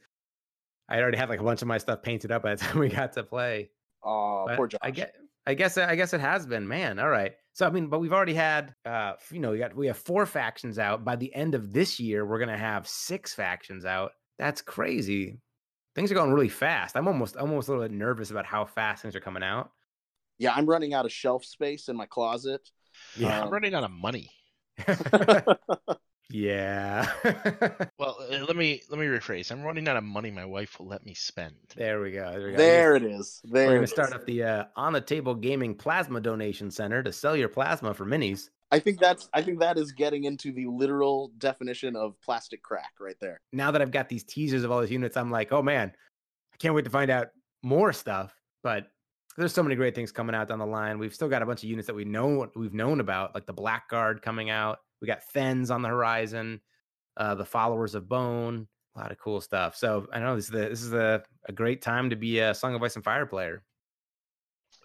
I 0.90 1.00
already 1.02 1.18
had 1.18 1.30
like 1.30 1.40
a 1.40 1.44
bunch 1.44 1.62
of 1.62 1.68
my 1.68 1.78
stuff 1.78 2.02
painted 2.02 2.32
up 2.32 2.44
by 2.44 2.56
the 2.56 2.62
time 2.64 2.80
we 2.80 2.90
got 2.90 3.14
to 3.14 3.24
play. 3.24 3.70
Oh, 4.04 4.46
But 4.48 4.58
poor 4.58 4.68
Josh. 4.68 4.80
I 4.82 4.92
get, 4.92 5.16
I 5.46 5.54
guess, 5.54 5.78
I 5.78 5.96
guess 5.96 6.14
it 6.14 6.22
has 6.22 6.46
been, 6.46 6.68
man. 6.68 7.00
All 7.00 7.10
right. 7.10 7.34
So 7.54 7.68
I 7.68 7.70
mean, 7.70 7.88
but 7.88 8.00
we've 8.00 8.14
already 8.14 8.34
had, 8.34 8.74
uh, 8.86 9.14
you 9.32 9.40
know, 9.40 9.52
we 9.52 9.60
got 9.60 9.76
we 9.76 9.88
have 9.88 9.98
four 9.98 10.26
factions 10.26 10.80
out. 10.80 11.06
By 11.06 11.16
the 11.16 11.34
end 11.36 11.56
of 11.56 11.72
this 11.72 12.00
year, 12.00 12.26
we're 12.26 12.40
gonna 12.40 12.58
have 12.58 12.88
six 12.88 13.34
factions 13.34 13.86
out. 13.86 14.12
That's 14.40 14.62
crazy. 14.62 15.40
Things 15.96 16.12
are 16.12 16.16
going 16.16 16.34
really 16.34 16.50
fast. 16.50 16.98
I'm 16.98 17.08
almost, 17.08 17.36
I'm 17.36 17.50
almost 17.50 17.68
a 17.68 17.72
little 17.72 17.86
bit 17.88 17.92
nervous 17.92 18.32
about 18.32 18.48
how 18.48 18.66
fast 18.66 19.04
things 19.04 19.16
are 19.16 19.20
coming 19.20 19.44
out. 19.44 19.70
yeah, 20.40 20.52
I'm 20.54 20.66
running 20.66 20.96
out 20.96 21.06
of 21.06 21.12
shelf 21.12 21.46
space 21.46 21.88
in 21.88 21.96
my 21.96 22.08
closet. 22.08 22.68
Yeah. 23.16 23.44
I'm 23.44 23.52
running 23.52 23.76
out 23.76 23.84
of 23.84 23.92
money. 23.92 24.32
yeah. 26.34 27.12
Well, 28.00 28.18
uh, 28.20 28.44
let 28.46 28.58
me 28.58 28.82
let 28.90 29.00
me 29.00 29.06
rephrase. 29.06 29.52
I'm 29.52 29.62
running 29.62 29.88
out 29.88 29.96
of 29.96 30.04
money 30.04 30.32
my 30.32 30.46
wife 30.46 30.80
will 30.80 30.88
let 30.88 31.06
me 31.06 31.14
spend. 31.14 31.56
there 31.76 32.02
we 32.02 32.12
go. 32.12 32.32
There 32.32 32.46
we 32.46 32.52
go. 32.52 32.58
There 32.58 32.96
it 32.96 33.04
is. 33.04 33.40
There 33.46 33.68
We're 33.68 33.76
gonna 33.76 33.88
start 33.88 34.14
up 34.14 34.26
the 34.26 34.44
uh, 34.44 34.66
on 34.76 34.94
the 34.94 35.02
table 35.02 35.36
gaming 35.36 35.76
plasma 35.76 36.20
donation 36.20 36.72
center 36.72 37.04
to 37.04 37.14
sell 37.14 37.36
your 37.36 37.50
plasma 37.50 37.94
for 37.94 38.06
minis. 38.06 38.50
I 38.72 38.80
think 38.80 39.00
that's 39.00 39.30
I 39.34 39.42
think 39.42 39.60
that 39.60 39.78
is 39.78 39.92
getting 39.92 40.24
into 40.24 40.52
the 40.52 40.66
literal 40.66 41.32
definition 41.38 41.96
of 41.96 42.20
plastic 42.22 42.64
crack 42.64 42.94
right 43.00 43.18
there. 43.22 43.40
Now 43.52 43.72
that 43.72 43.82
I've 43.82 43.92
got 43.92 44.10
these 44.10 44.24
teasers 44.24 44.64
of 44.64 44.72
all 44.72 44.82
these 44.82 44.92
units, 44.92 45.16
I'm 45.16 45.32
like, 45.32 45.52
oh 45.52 45.62
man, 45.62 45.94
I 46.54 46.58
can't 46.58 46.74
wait 46.74 46.86
to 46.86 46.92
find 46.92 47.12
out 47.12 47.28
more 47.62 47.94
stuff. 47.94 48.34
But 48.64 48.88
there's 49.38 49.54
so 49.54 49.64
many 49.64 49.76
great 49.76 49.96
things 49.96 50.12
coming 50.12 50.36
out 50.36 50.48
down 50.48 50.60
the 50.60 50.66
line. 50.66 51.00
We've 51.00 51.14
still 51.14 51.30
got 51.30 51.42
a 51.42 51.46
bunch 51.46 51.64
of 51.64 51.70
units 51.70 51.88
that 51.88 51.96
we 51.96 52.06
know 52.06 52.50
we've 52.56 52.74
known 52.74 53.00
about, 53.00 53.34
like 53.34 53.46
the 53.46 53.54
Blackguard 53.54 54.22
coming 54.22 54.50
out. 54.50 54.80
We 55.04 55.08
got 55.08 55.22
Fens 55.22 55.70
on 55.70 55.82
the 55.82 55.90
horizon, 55.90 56.62
uh, 57.18 57.36
the 57.36 57.44
Followers 57.44 57.94
of 57.94 58.08
Bone, 58.08 58.70
a 58.96 59.00
lot 59.00 59.12
of 59.12 59.18
cool 59.18 59.42
stuff. 59.42 59.76
So 59.76 60.08
I 60.14 60.20
know 60.20 60.38
this 60.38 60.46
is 60.46 60.52
the, 60.52 60.70
this 60.70 60.82
is 60.82 60.94
a, 60.94 61.22
a 61.44 61.52
great 61.52 61.82
time 61.82 62.10
to 62.12 62.16
be 62.16 62.40
a 62.40 62.56
Song 62.56 62.74
of 62.74 62.82
Ice 62.82 62.96
and 62.96 63.04
Fire 63.04 63.26
player. 63.26 63.64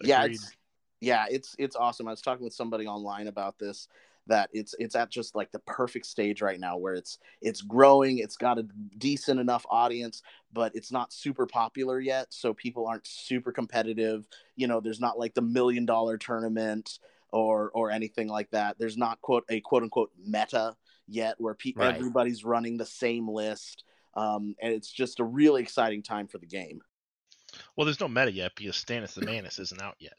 Yeah, 0.01 0.25
it's 0.25 0.51
yeah, 0.99 1.25
it's 1.31 1.55
it's 1.57 1.77
awesome. 1.77 2.05
I 2.05 2.11
was 2.11 2.21
talking 2.21 2.43
with 2.43 2.53
somebody 2.53 2.85
online 2.85 3.27
about 3.27 3.57
this 3.59 3.87
that 4.27 4.49
it's 4.51 4.75
it's 4.77 4.93
at 4.93 5.09
just 5.09 5.35
like 5.35 5.53
the 5.53 5.59
perfect 5.59 6.05
stage 6.05 6.41
right 6.41 6.59
now 6.59 6.75
where 6.75 6.95
it's 6.95 7.17
it's 7.41 7.61
growing, 7.61 8.17
it's 8.17 8.35
got 8.35 8.59
a 8.59 8.67
decent 8.97 9.39
enough 9.39 9.65
audience, 9.69 10.21
but 10.51 10.75
it's 10.75 10.91
not 10.91 11.13
super 11.13 11.45
popular 11.45 11.97
yet, 11.97 12.27
so 12.29 12.53
people 12.53 12.87
aren't 12.87 13.07
super 13.07 13.53
competitive. 13.53 14.27
You 14.57 14.67
know, 14.67 14.81
there's 14.81 14.99
not 14.99 15.17
like 15.17 15.33
the 15.33 15.41
million 15.41 15.85
dollar 15.85 16.17
tournament 16.17 16.99
or 17.31 17.69
or 17.73 17.91
anything 17.91 18.27
like 18.27 18.49
that. 18.51 18.77
There's 18.79 18.97
not 18.97 19.21
quote 19.21 19.43
a 19.49 19.59
quote 19.61 19.83
unquote 19.83 20.11
meta 20.17 20.75
yet 21.07 21.35
where 21.39 21.53
pe- 21.55 21.73
Right. 21.75 21.95
everybody's 21.95 22.43
running 22.43 22.77
the 22.77 22.85
same 22.85 23.27
list. 23.27 23.83
Um, 24.15 24.55
and 24.61 24.73
it's 24.73 24.91
just 24.91 25.19
a 25.19 25.23
really 25.23 25.61
exciting 25.61 26.03
time 26.03 26.27
for 26.27 26.37
the 26.39 26.47
game. 26.47 26.81
Well, 27.75 27.85
there's 27.85 27.99
no 27.99 28.07
meta 28.07 28.31
yet 28.31 28.51
because 28.55 28.75
Stannis 28.75 29.13
the 29.13 29.25
Manus 29.25 29.59
isn't 29.59 29.81
out 29.81 29.95
yet. 29.99 30.13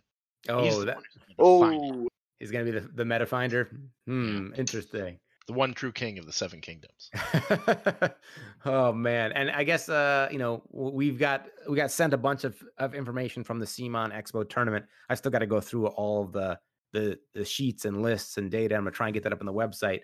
Oh, 0.49 0.81
the 0.81 0.87
that 0.87 0.95
gonna. 0.97 1.35
Oh, 1.39 2.09
he's 2.39 2.51
gonna 2.51 2.65
be 2.65 2.71
the, 2.73 2.81
the 2.81 3.05
meta 3.05 3.27
finder. 3.27 3.69
Hmm, 4.07 4.53
interesting. 4.57 5.19
the 5.47 5.53
one 5.53 5.75
true 5.75 5.93
king 5.93 6.19
of 6.19 6.27
the 6.27 6.33
Seven 6.33 6.61
Kingdoms. 6.61 7.11
oh 8.65 8.93
man, 8.93 9.33
and 9.33 9.51
I 9.51 9.65
guess 9.65 9.89
uh, 9.89 10.29
you 10.31 10.39
know 10.39 10.63
we've 10.71 11.19
got 11.19 11.47
we 11.69 11.77
got 11.77 11.91
sent 11.91 12.15
a 12.15 12.17
bunch 12.19 12.45
of, 12.45 12.57
of 12.79 12.95
information 12.95 13.45
from 13.45 13.59
the 13.59 13.67
CMON 13.67 14.13
Expo 14.13 14.49
tournament. 14.49 14.85
I 15.09 15.15
still 15.15 15.31
got 15.31 15.41
to 15.41 15.47
go 15.47 15.61
through 15.61 15.87
all 15.89 16.25
of 16.25 16.33
the, 16.33 16.59
the 16.93 17.18
the 17.34 17.45
sheets 17.45 17.84
and 17.84 18.03
lists 18.03 18.36
and 18.38 18.51
data. 18.51 18.74
I'm 18.76 18.82
gonna 18.82 18.93
try 18.93 19.09
and 19.09 19.14
get 19.14 19.22
that 19.24 19.32
up 19.32 19.41
on 19.41 19.47
the 19.47 19.53
website. 19.53 20.03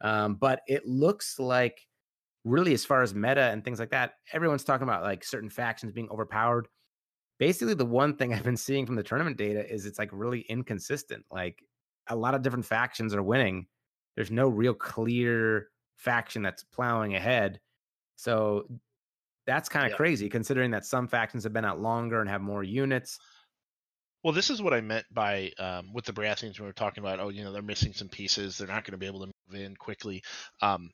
Um, 0.00 0.36
but 0.36 0.62
it 0.68 0.86
looks 0.86 1.38
like 1.38 1.86
really 2.44 2.74
as 2.74 2.84
far 2.84 3.02
as 3.02 3.14
meta 3.14 3.42
and 3.42 3.64
things 3.64 3.80
like 3.80 3.90
that, 3.90 4.14
everyone's 4.32 4.64
talking 4.64 4.84
about 4.84 5.02
like 5.02 5.24
certain 5.24 5.50
factions 5.50 5.92
being 5.92 6.10
overpowered. 6.10 6.68
Basically, 7.38 7.74
the 7.74 7.86
one 7.86 8.16
thing 8.16 8.34
I've 8.34 8.44
been 8.44 8.56
seeing 8.56 8.86
from 8.86 8.96
the 8.96 9.02
tournament 9.02 9.36
data 9.36 9.68
is 9.72 9.86
it's 9.86 9.98
like 9.98 10.10
really 10.12 10.42
inconsistent. 10.42 11.24
Like 11.30 11.64
a 12.08 12.16
lot 12.16 12.34
of 12.34 12.42
different 12.42 12.66
factions 12.66 13.14
are 13.14 13.22
winning. 13.22 13.66
There's 14.16 14.30
no 14.30 14.48
real 14.48 14.74
clear 14.74 15.70
faction 15.96 16.42
that's 16.42 16.64
plowing 16.64 17.14
ahead. 17.14 17.60
So 18.16 18.68
that's 19.46 19.68
kind 19.68 19.86
of 19.86 19.92
Yeah. 19.92 19.96
crazy 19.96 20.28
considering 20.28 20.70
that 20.72 20.84
some 20.84 21.08
factions 21.08 21.44
have 21.44 21.52
been 21.52 21.64
out 21.64 21.80
longer 21.80 22.20
and 22.20 22.28
have 22.28 22.42
more 22.42 22.62
units. 22.62 23.18
Well, 24.28 24.34
this 24.34 24.50
is 24.50 24.60
what 24.60 24.74
I 24.74 24.82
meant 24.82 25.06
by 25.10 25.52
um, 25.58 25.90
with 25.94 26.04
the 26.04 26.12
Baratheons 26.12 26.58
when 26.58 26.64
we 26.64 26.66
were 26.66 26.74
talking 26.74 27.02
about. 27.02 27.18
Oh, 27.18 27.30
you 27.30 27.44
know, 27.44 27.50
they're 27.50 27.62
missing 27.62 27.94
some 27.94 28.10
pieces. 28.10 28.58
They're 28.58 28.68
not 28.68 28.84
going 28.84 28.92
to 28.92 28.98
be 28.98 29.06
able 29.06 29.20
to 29.20 29.32
move 29.48 29.58
in 29.58 29.74
quickly. 29.74 30.22
Um, 30.60 30.90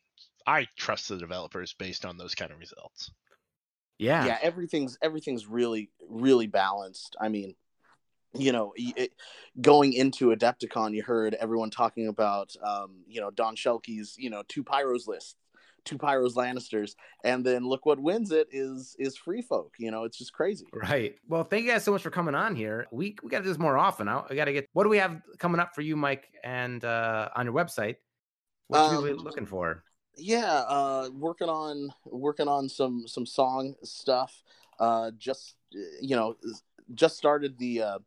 I 0.47 0.68
trust 0.76 1.09
the 1.09 1.16
developers 1.16 1.74
based 1.76 2.05
on 2.05 2.16
those 2.16 2.37
kind 2.37 2.53
of 2.53 2.61
results. 2.61 3.11
Yeah. 3.99 4.24
yeah 4.24 4.39
everything's 4.41 4.97
everything's 5.03 5.47
really 5.47 5.91
really 6.09 6.49
balanced 6.49 7.14
i 7.20 7.28
mean 7.28 7.55
you 8.37 8.53
know, 8.53 8.72
it, 8.76 9.12
going 9.61 9.93
into 9.93 10.35
Adepticon, 10.35 10.93
you 10.93 11.03
heard 11.03 11.35
everyone 11.35 11.70
talking 11.70 12.09
about, 12.09 12.55
um, 12.64 13.05
you 13.07 13.20
know, 13.20 13.30
Don 13.30 13.55
Shelkey's, 13.55 14.16
you 14.18 14.30
know, 14.30 14.43
two 14.49 14.64
pyros 14.64 15.07
list, 15.07 15.37
two 15.95 15.99
pyros 15.99 16.35
Lannisters, 16.35 16.95
and 17.24 17.45
then 17.45 17.66
look 17.66 17.87
what 17.87 18.01
wins 18.01 18.30
it 18.30 18.49
is 18.51 18.97
is 18.99 19.16
Free 19.16 19.43
Folk. 19.43 19.74
You 19.78 19.91
know, 19.91 20.05
it's 20.05 20.18
just 20.18 20.32
crazy. 20.32 20.66
Right. 20.72 21.16
Well, 21.28 21.45
thank 21.45 21.64
you 21.64 21.70
guys 21.70 21.85
so 21.85 21.93
much 21.93 22.03
for 22.03 22.11
coming 22.11 22.35
on 22.35 22.55
here. 22.57 22.87
We 22.91 23.16
we 23.22 23.30
got 23.30 23.39
to 23.39 23.45
do 23.45 23.51
this 23.51 23.59
more 23.59 23.78
often. 23.78 24.09
I, 24.09 24.22
I 24.28 24.35
got 24.35 24.47
to 24.47 24.53
get. 24.53 24.68
What 24.72 24.85
do 24.85 24.89
we 24.89 24.99
have 24.99 25.20
coming 25.39 25.61
up 25.61 25.74
for 25.74 25.82
you, 25.82 25.97
Mike, 25.97 26.28
and 26.43 26.85
uh, 26.85 27.28
on 27.37 27.47
your 27.47 27.55
website? 27.55 27.97
What 28.68 28.80
are 28.80 28.97
um, 28.97 29.07
you 29.07 29.16
looking 29.16 29.47
for? 29.47 29.85
Yeah, 30.16 30.64
uh, 30.68 31.11
working 31.12 31.49
on 31.49 31.91
working 32.05 32.49
on 32.49 32.68
some 32.68 33.07
some 33.07 33.26
song 33.26 33.74
stuff. 33.82 34.43
Uh, 34.78 35.11
just 35.18 35.57
you 36.01 36.16
know, 36.16 36.37
just 36.95 37.16
started 37.16 37.59
the 37.59 37.82
uh, 37.82 37.99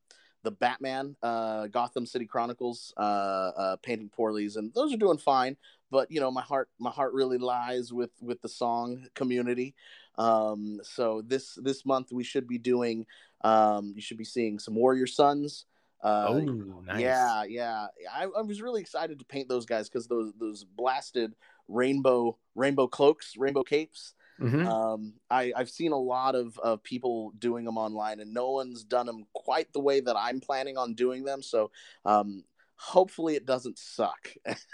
the 0.44 0.52
Batman, 0.52 1.16
uh, 1.24 1.68
Gotham 1.68 2.06
City 2.06 2.26
Chronicles, 2.26 2.94
uh, 2.98 3.00
uh, 3.00 3.76
painting 3.78 4.10
poorlies, 4.10 4.56
and 4.56 4.74
those 4.74 4.94
are 4.94 4.98
doing 4.98 5.18
fine. 5.18 5.58
But 5.90 6.12
you 6.12 6.20
know, 6.20 6.32
my 6.32 6.42
heart, 6.42 6.70
my 6.80 6.92
heart 6.92 7.14
really 7.14 7.38
lies 7.38 7.94
with 7.94 8.12
with 8.22 8.42
the 8.42 8.50
song 8.50 9.08
community. 9.14 9.76
Um, 10.18 10.80
so 10.84 11.22
this 11.26 11.58
this 11.62 11.86
month 11.86 12.12
we 12.12 12.24
should 12.24 12.48
be 12.48 12.58
doing. 12.58 13.06
Um, 13.42 13.94
you 13.96 14.02
should 14.02 14.18
be 14.18 14.26
seeing 14.26 14.60
some 14.60 14.76
Warrior 14.76 15.08
Sons. 15.08 15.66
Uh, 16.04 16.26
oh, 16.30 16.40
nice. 16.86 17.02
Yeah, 17.02 17.44
yeah. 17.44 17.88
I, 18.14 18.24
I 18.24 18.42
was 18.42 18.62
really 18.62 18.82
excited 18.82 19.20
to 19.20 19.26
paint 19.26 19.50
those 19.50 19.66
guys 19.66 19.90
because 19.90 20.08
those 20.08 20.34
those 20.40 20.64
blasted 20.64 21.34
rainbow 21.68 22.38
rainbow 22.56 22.88
cloaks, 22.88 23.36
rainbow 23.38 23.64
capes. 23.64 24.14
Mm-hmm. 24.40 24.68
Um, 24.68 25.14
I, 25.30 25.52
I've 25.56 25.70
seen 25.70 25.92
a 25.92 25.98
lot 25.98 26.36
of, 26.36 26.58
of 26.60 26.84
people 26.84 27.32
doing 27.40 27.66
them 27.66 27.78
online, 27.78 28.20
and 28.20 28.34
no 28.34 28.52
one's 28.52 28.84
done 28.84 29.06
them 29.06 29.26
quite 29.34 29.72
the 29.74 29.80
way 29.80 30.00
that 30.00 30.16
I'm 30.16 30.40
planning 30.40 30.78
on 30.78 30.94
doing 30.94 31.24
them. 31.24 31.42
So, 31.42 31.72
um, 32.06 32.44
hopefully, 32.76 33.36
it 33.36 33.46
doesn't 33.46 33.80
suck. 33.80 34.30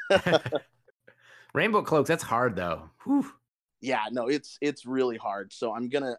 Rainbow 1.53 1.83
cloaks, 1.83 2.09
that's 2.09 2.23
hard 2.23 2.55
though. 2.55 2.89
Whew. 3.03 3.31
Yeah, 3.79 4.05
no, 4.11 4.27
it's 4.27 4.57
it's 4.61 4.85
really 4.85 5.17
hard. 5.17 5.53
So 5.53 5.73
I'm 5.73 5.89
gonna. 5.89 6.17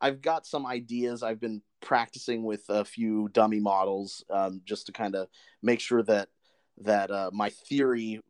I've 0.00 0.22
got 0.22 0.46
some 0.46 0.64
ideas. 0.64 1.22
I've 1.22 1.40
been 1.40 1.60
practicing 1.82 2.42
with 2.44 2.64
a 2.70 2.84
few 2.84 3.28
dummy 3.32 3.60
models 3.60 4.24
um, 4.30 4.62
just 4.64 4.86
to 4.86 4.92
kind 4.92 5.14
of 5.14 5.28
make 5.62 5.80
sure 5.80 6.02
that 6.04 6.28
that 6.82 7.10
uh, 7.10 7.30
my 7.32 7.50
theory 7.50 8.20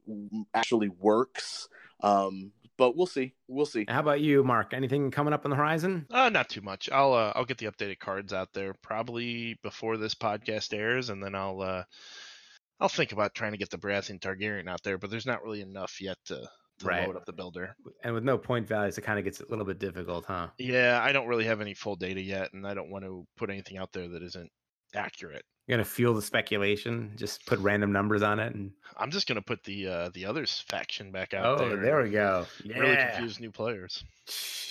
actually 0.55 0.89
works. 0.89 1.69
Um, 2.03 2.53
but 2.81 2.97
we'll 2.97 3.05
see. 3.05 3.35
We'll 3.47 3.67
see. 3.67 3.85
How 3.87 4.01
about 4.01 4.23
you, 4.23 4.43
Mark? 4.43 4.73
Anything 4.73 5.11
coming 5.11 5.35
up 5.35 5.45
on 5.45 5.51
the 5.51 5.57
horizon? 5.57 6.07
Uh, 6.11 6.31
not 6.31 6.49
too 6.49 6.63
much. 6.63 6.89
I'll 6.91 7.13
uh, 7.13 7.31
I'll 7.37 7.45
get 7.45 7.59
the 7.59 7.67
updated 7.67 7.99
cards 7.99 8.33
out 8.33 8.55
there 8.55 8.73
probably 8.81 9.59
before 9.63 9.99
this 9.99 10.15
podcast 10.15 10.73
airs, 10.73 11.11
and 11.11 11.23
then 11.23 11.35
I'll 11.35 11.61
uh, 11.61 11.83
I'll 12.81 12.89
think 12.89 13.13
about 13.13 13.35
trying 13.35 13.53
to 13.53 13.59
get 13.59 13.69
the 13.69 13.77
Baratheon 13.77 14.19
Targaryen 14.19 14.67
out 14.67 14.83
there. 14.83 14.97
But 14.97 15.11
there's 15.11 15.27
not 15.27 15.45
really 15.45 15.61
enough 15.61 16.01
yet 16.01 16.17
to, 16.25 16.37
to 16.79 16.87
right. 16.87 17.07
load 17.07 17.17
up 17.17 17.27
the 17.27 17.35
builder. 17.35 17.77
And 18.03 18.15
with 18.15 18.25
no 18.25 18.39
point 18.39 18.67
values, 18.67 18.97
it 18.97 19.03
kind 19.03 19.19
of 19.19 19.27
gets 19.27 19.41
a 19.41 19.47
little 19.51 19.67
bit 19.67 19.79
difficult, 19.79 20.25
huh? 20.25 20.49
Yeah, 20.59 21.01
I 21.05 21.13
don't 21.13 21.29
really 21.29 21.45
have 21.45 21.61
any 21.61 21.75
full 21.75 21.97
data 21.97 22.23
yet, 22.23 22.55
and 22.55 22.67
I 22.67 22.73
don't 22.73 22.91
want 22.91 23.05
to 23.05 23.27
put 23.37 23.51
anything 23.51 23.77
out 23.77 23.93
there 23.93 24.09
that 24.09 24.23
isn't 24.23 24.51
accurate. 24.97 25.45
You're 25.67 25.77
gonna 25.77 25.85
fuel 25.85 26.15
the 26.15 26.23
speculation. 26.23 27.13
Just 27.17 27.47
put 27.47 27.59
random 27.61 27.93
numbers 27.93 28.23
on 28.23 28.41
it, 28.41 28.55
and 28.55 28.73
I'm 28.97 29.11
just 29.11 29.29
gonna 29.29 29.43
put 29.43 29.63
the 29.65 29.87
uh, 29.87 30.11
the 30.15 30.27
others 30.27 30.65
faction 30.69 31.13
back 31.13 31.33
out 31.35 31.61
oh, 31.61 31.69
there. 31.69 31.77
there 31.77 32.03
we 32.03 32.11
go. 32.11 32.47
Yeah. 32.65 32.79
Really 32.79 32.97
confuse 32.97 33.41
new 33.41 33.51
players. 33.51 34.05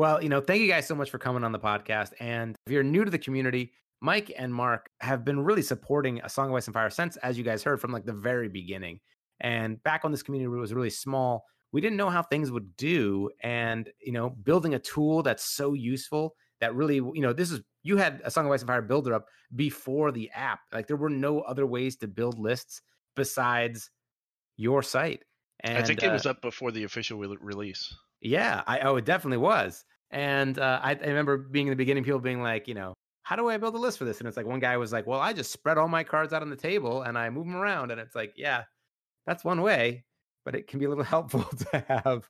Well, 0.00 0.22
you 0.22 0.30
know, 0.30 0.40
thank 0.40 0.62
you 0.62 0.66
guys 0.66 0.86
so 0.86 0.94
much 0.94 1.10
for 1.10 1.18
coming 1.18 1.44
on 1.44 1.52
the 1.52 1.58
podcast. 1.58 2.12
And 2.20 2.56
if 2.64 2.72
you're 2.72 2.82
new 2.82 3.04
to 3.04 3.10
the 3.10 3.18
community, 3.18 3.72
Mike 4.00 4.32
and 4.34 4.54
Mark 4.54 4.88
have 5.00 5.26
been 5.26 5.44
really 5.44 5.60
supporting 5.60 6.22
A 6.24 6.28
Song 6.30 6.48
of 6.48 6.54
Ice 6.54 6.66
and 6.66 6.72
Fire 6.72 6.88
since, 6.88 7.18
as 7.18 7.36
you 7.36 7.44
guys 7.44 7.62
heard, 7.62 7.82
from 7.82 7.92
like 7.92 8.06
the 8.06 8.14
very 8.14 8.48
beginning. 8.48 9.00
And 9.40 9.82
back 9.82 10.02
when 10.02 10.10
this 10.10 10.22
community 10.22 10.48
was 10.48 10.72
really 10.72 10.88
small, 10.88 11.44
we 11.72 11.82
didn't 11.82 11.98
know 11.98 12.08
how 12.08 12.22
things 12.22 12.50
would 12.50 12.76
do. 12.78 13.28
And, 13.42 13.90
you 14.00 14.12
know, 14.12 14.30
building 14.30 14.74
a 14.74 14.78
tool 14.78 15.22
that's 15.22 15.44
so 15.44 15.74
useful 15.74 16.34
that 16.60 16.74
really, 16.74 16.96
you 16.96 17.20
know, 17.20 17.32
this 17.32 17.50
is 17.50 17.60
you 17.82 17.96
had 17.96 18.20
a 18.24 18.30
Song 18.30 18.46
of 18.46 18.52
Ice 18.52 18.60
and 18.60 18.68
Fire 18.68 18.82
builder 18.82 19.14
up 19.14 19.26
before 19.54 20.12
the 20.12 20.30
app. 20.34 20.60
Like 20.72 20.86
there 20.86 20.96
were 20.96 21.10
no 21.10 21.40
other 21.40 21.66
ways 21.66 21.96
to 21.96 22.08
build 22.08 22.38
lists 22.38 22.82
besides 23.16 23.90
your 24.56 24.82
site. 24.82 25.24
And, 25.60 25.78
I 25.78 25.82
think 25.82 26.02
it 26.02 26.08
uh, 26.08 26.12
was 26.12 26.26
up 26.26 26.40
before 26.42 26.72
the 26.72 26.84
official 26.84 27.18
re- 27.18 27.36
release. 27.40 27.94
Yeah, 28.20 28.62
I 28.66 28.80
oh 28.80 28.96
it 28.96 29.04
definitely 29.04 29.38
was. 29.38 29.84
And 30.10 30.58
uh, 30.58 30.80
I, 30.82 30.90
I 30.90 31.06
remember 31.06 31.38
being 31.38 31.68
in 31.68 31.70
the 31.70 31.76
beginning, 31.76 32.04
people 32.04 32.20
being 32.20 32.42
like, 32.42 32.66
you 32.66 32.74
know, 32.74 32.94
how 33.22 33.36
do 33.36 33.48
I 33.48 33.56
build 33.58 33.74
a 33.74 33.78
list 33.78 33.98
for 33.98 34.04
this? 34.04 34.18
And 34.18 34.26
it's 34.26 34.36
like 34.36 34.46
one 34.46 34.58
guy 34.58 34.76
was 34.76 34.92
like, 34.92 35.06
well, 35.06 35.20
I 35.20 35.32
just 35.32 35.52
spread 35.52 35.78
all 35.78 35.88
my 35.88 36.02
cards 36.02 36.32
out 36.32 36.42
on 36.42 36.50
the 36.50 36.56
table 36.56 37.02
and 37.02 37.16
I 37.16 37.30
move 37.30 37.46
them 37.46 37.56
around. 37.56 37.92
And 37.92 38.00
it's 38.00 38.16
like, 38.16 38.32
yeah, 38.36 38.64
that's 39.26 39.44
one 39.44 39.62
way, 39.62 40.04
but 40.44 40.56
it 40.56 40.66
can 40.66 40.78
be 40.80 40.86
a 40.86 40.88
little 40.88 41.04
helpful 41.16 41.44
to 41.44 41.84
have 41.86 42.28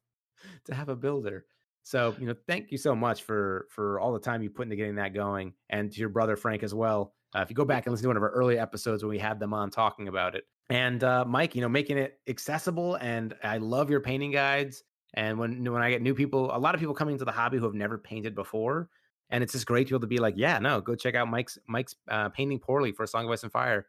to 0.67 0.75
have 0.75 0.89
a 0.89 0.97
builder. 0.97 1.47
So, 1.83 2.15
you 2.19 2.27
know, 2.27 2.35
thank 2.47 2.71
you 2.71 2.79
so 2.79 2.95
much 2.95 3.23
for 3.23 3.67
for 3.71 3.99
all 4.01 4.13
the 4.13 4.21
time 4.21 4.43
you 4.43 4.51
put 4.51 4.65
into 4.65 4.77
getting 4.77 4.97
that 4.97 5.15
going, 5.15 5.55
and 5.71 5.91
to 5.91 6.01
your 6.01 6.09
brother 6.09 6.37
Frank 6.37 6.63
as 6.63 6.75
well. 6.75 7.15
Uh, 7.35 7.41
if 7.41 7.51
you 7.51 7.55
go 7.55 7.65
back 7.65 7.87
and 7.87 7.93
listen 7.93 8.03
to 8.05 8.09
one 8.09 8.17
of 8.17 8.23
our 8.23 8.31
early 8.31 8.59
episodes 8.59 9.03
when 9.03 9.11
we 9.11 9.19
had 9.19 9.39
them 9.39 9.55
on 9.55 9.71
talking 9.71 10.09
about 10.09 10.35
it, 10.35 10.45
and 10.69 11.03
uh, 11.05 11.25
Mike, 11.25 11.55
you 11.55 11.61
know, 11.61 11.69
making 11.69 11.99
it 11.99 12.19
accessible, 12.29 12.97
and 12.97 13.35
I 13.43 13.59
love 13.59 13.91
your 13.91 14.01
painting 14.01 14.31
guides. 14.31 14.83
And 15.15 15.39
when 15.39 15.65
when 15.73 15.83
I 15.83 15.91
get 15.91 16.03
new 16.03 16.15
people, 16.15 16.55
a 16.55 16.59
lot 16.59 16.75
of 16.75 16.81
people 16.81 16.95
coming 16.95 17.15
into 17.15 17.25
the 17.25 17.33
hobby 17.33 17.59
who 17.59 17.65
have 17.65 17.75
never 17.75 17.99
painted 17.99 18.35
before, 18.35 18.89
and 19.31 19.43
it's 19.43 19.53
just 19.53 19.67
great 19.67 19.89
to 19.89 19.91
be 19.91 19.95
able 19.95 20.01
to 20.03 20.07
be 20.07 20.19
like, 20.19 20.35
yeah, 20.37 20.59
no, 20.59 20.81
go 20.81 20.95
check 20.95 21.15
out 21.15 21.29
Mike's 21.29 21.59
Mike's 21.67 21.97
uh, 22.09 22.29
painting 22.29 22.59
poorly 22.59 22.93
for 22.93 23.05
a 23.05 23.09
Song 23.09 23.25
of 23.25 23.31
Ice 23.31 23.43
and 23.43 23.53
Fire, 23.53 23.87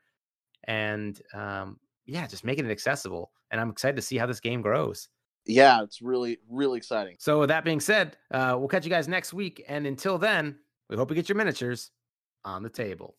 and 0.63 1.21
um, 1.33 1.79
yeah, 2.05 2.25
just 2.25 2.43
making 2.43 2.65
it 2.65 2.71
accessible. 2.71 3.31
And 3.51 3.59
I'm 3.59 3.69
excited 3.69 3.97
to 3.97 4.01
see 4.01 4.17
how 4.17 4.25
this 4.25 4.39
game 4.39 4.61
grows 4.61 5.09
yeah, 5.45 5.83
it's 5.83 6.01
really, 6.01 6.39
really 6.49 6.77
exciting. 6.77 7.15
So, 7.19 7.39
with 7.39 7.49
that 7.49 7.63
being 7.63 7.79
said, 7.79 8.17
uh, 8.31 8.55
we'll 8.57 8.67
catch 8.67 8.85
you 8.85 8.91
guys 8.91 9.07
next 9.07 9.33
week. 9.33 9.63
And 9.67 9.87
until 9.87 10.17
then, 10.17 10.57
we 10.89 10.97
hope 10.97 11.09
you 11.09 11.15
get 11.15 11.29
your 11.29 11.37
miniatures 11.37 11.91
on 12.43 12.63
the 12.63 12.69
table. 12.69 13.15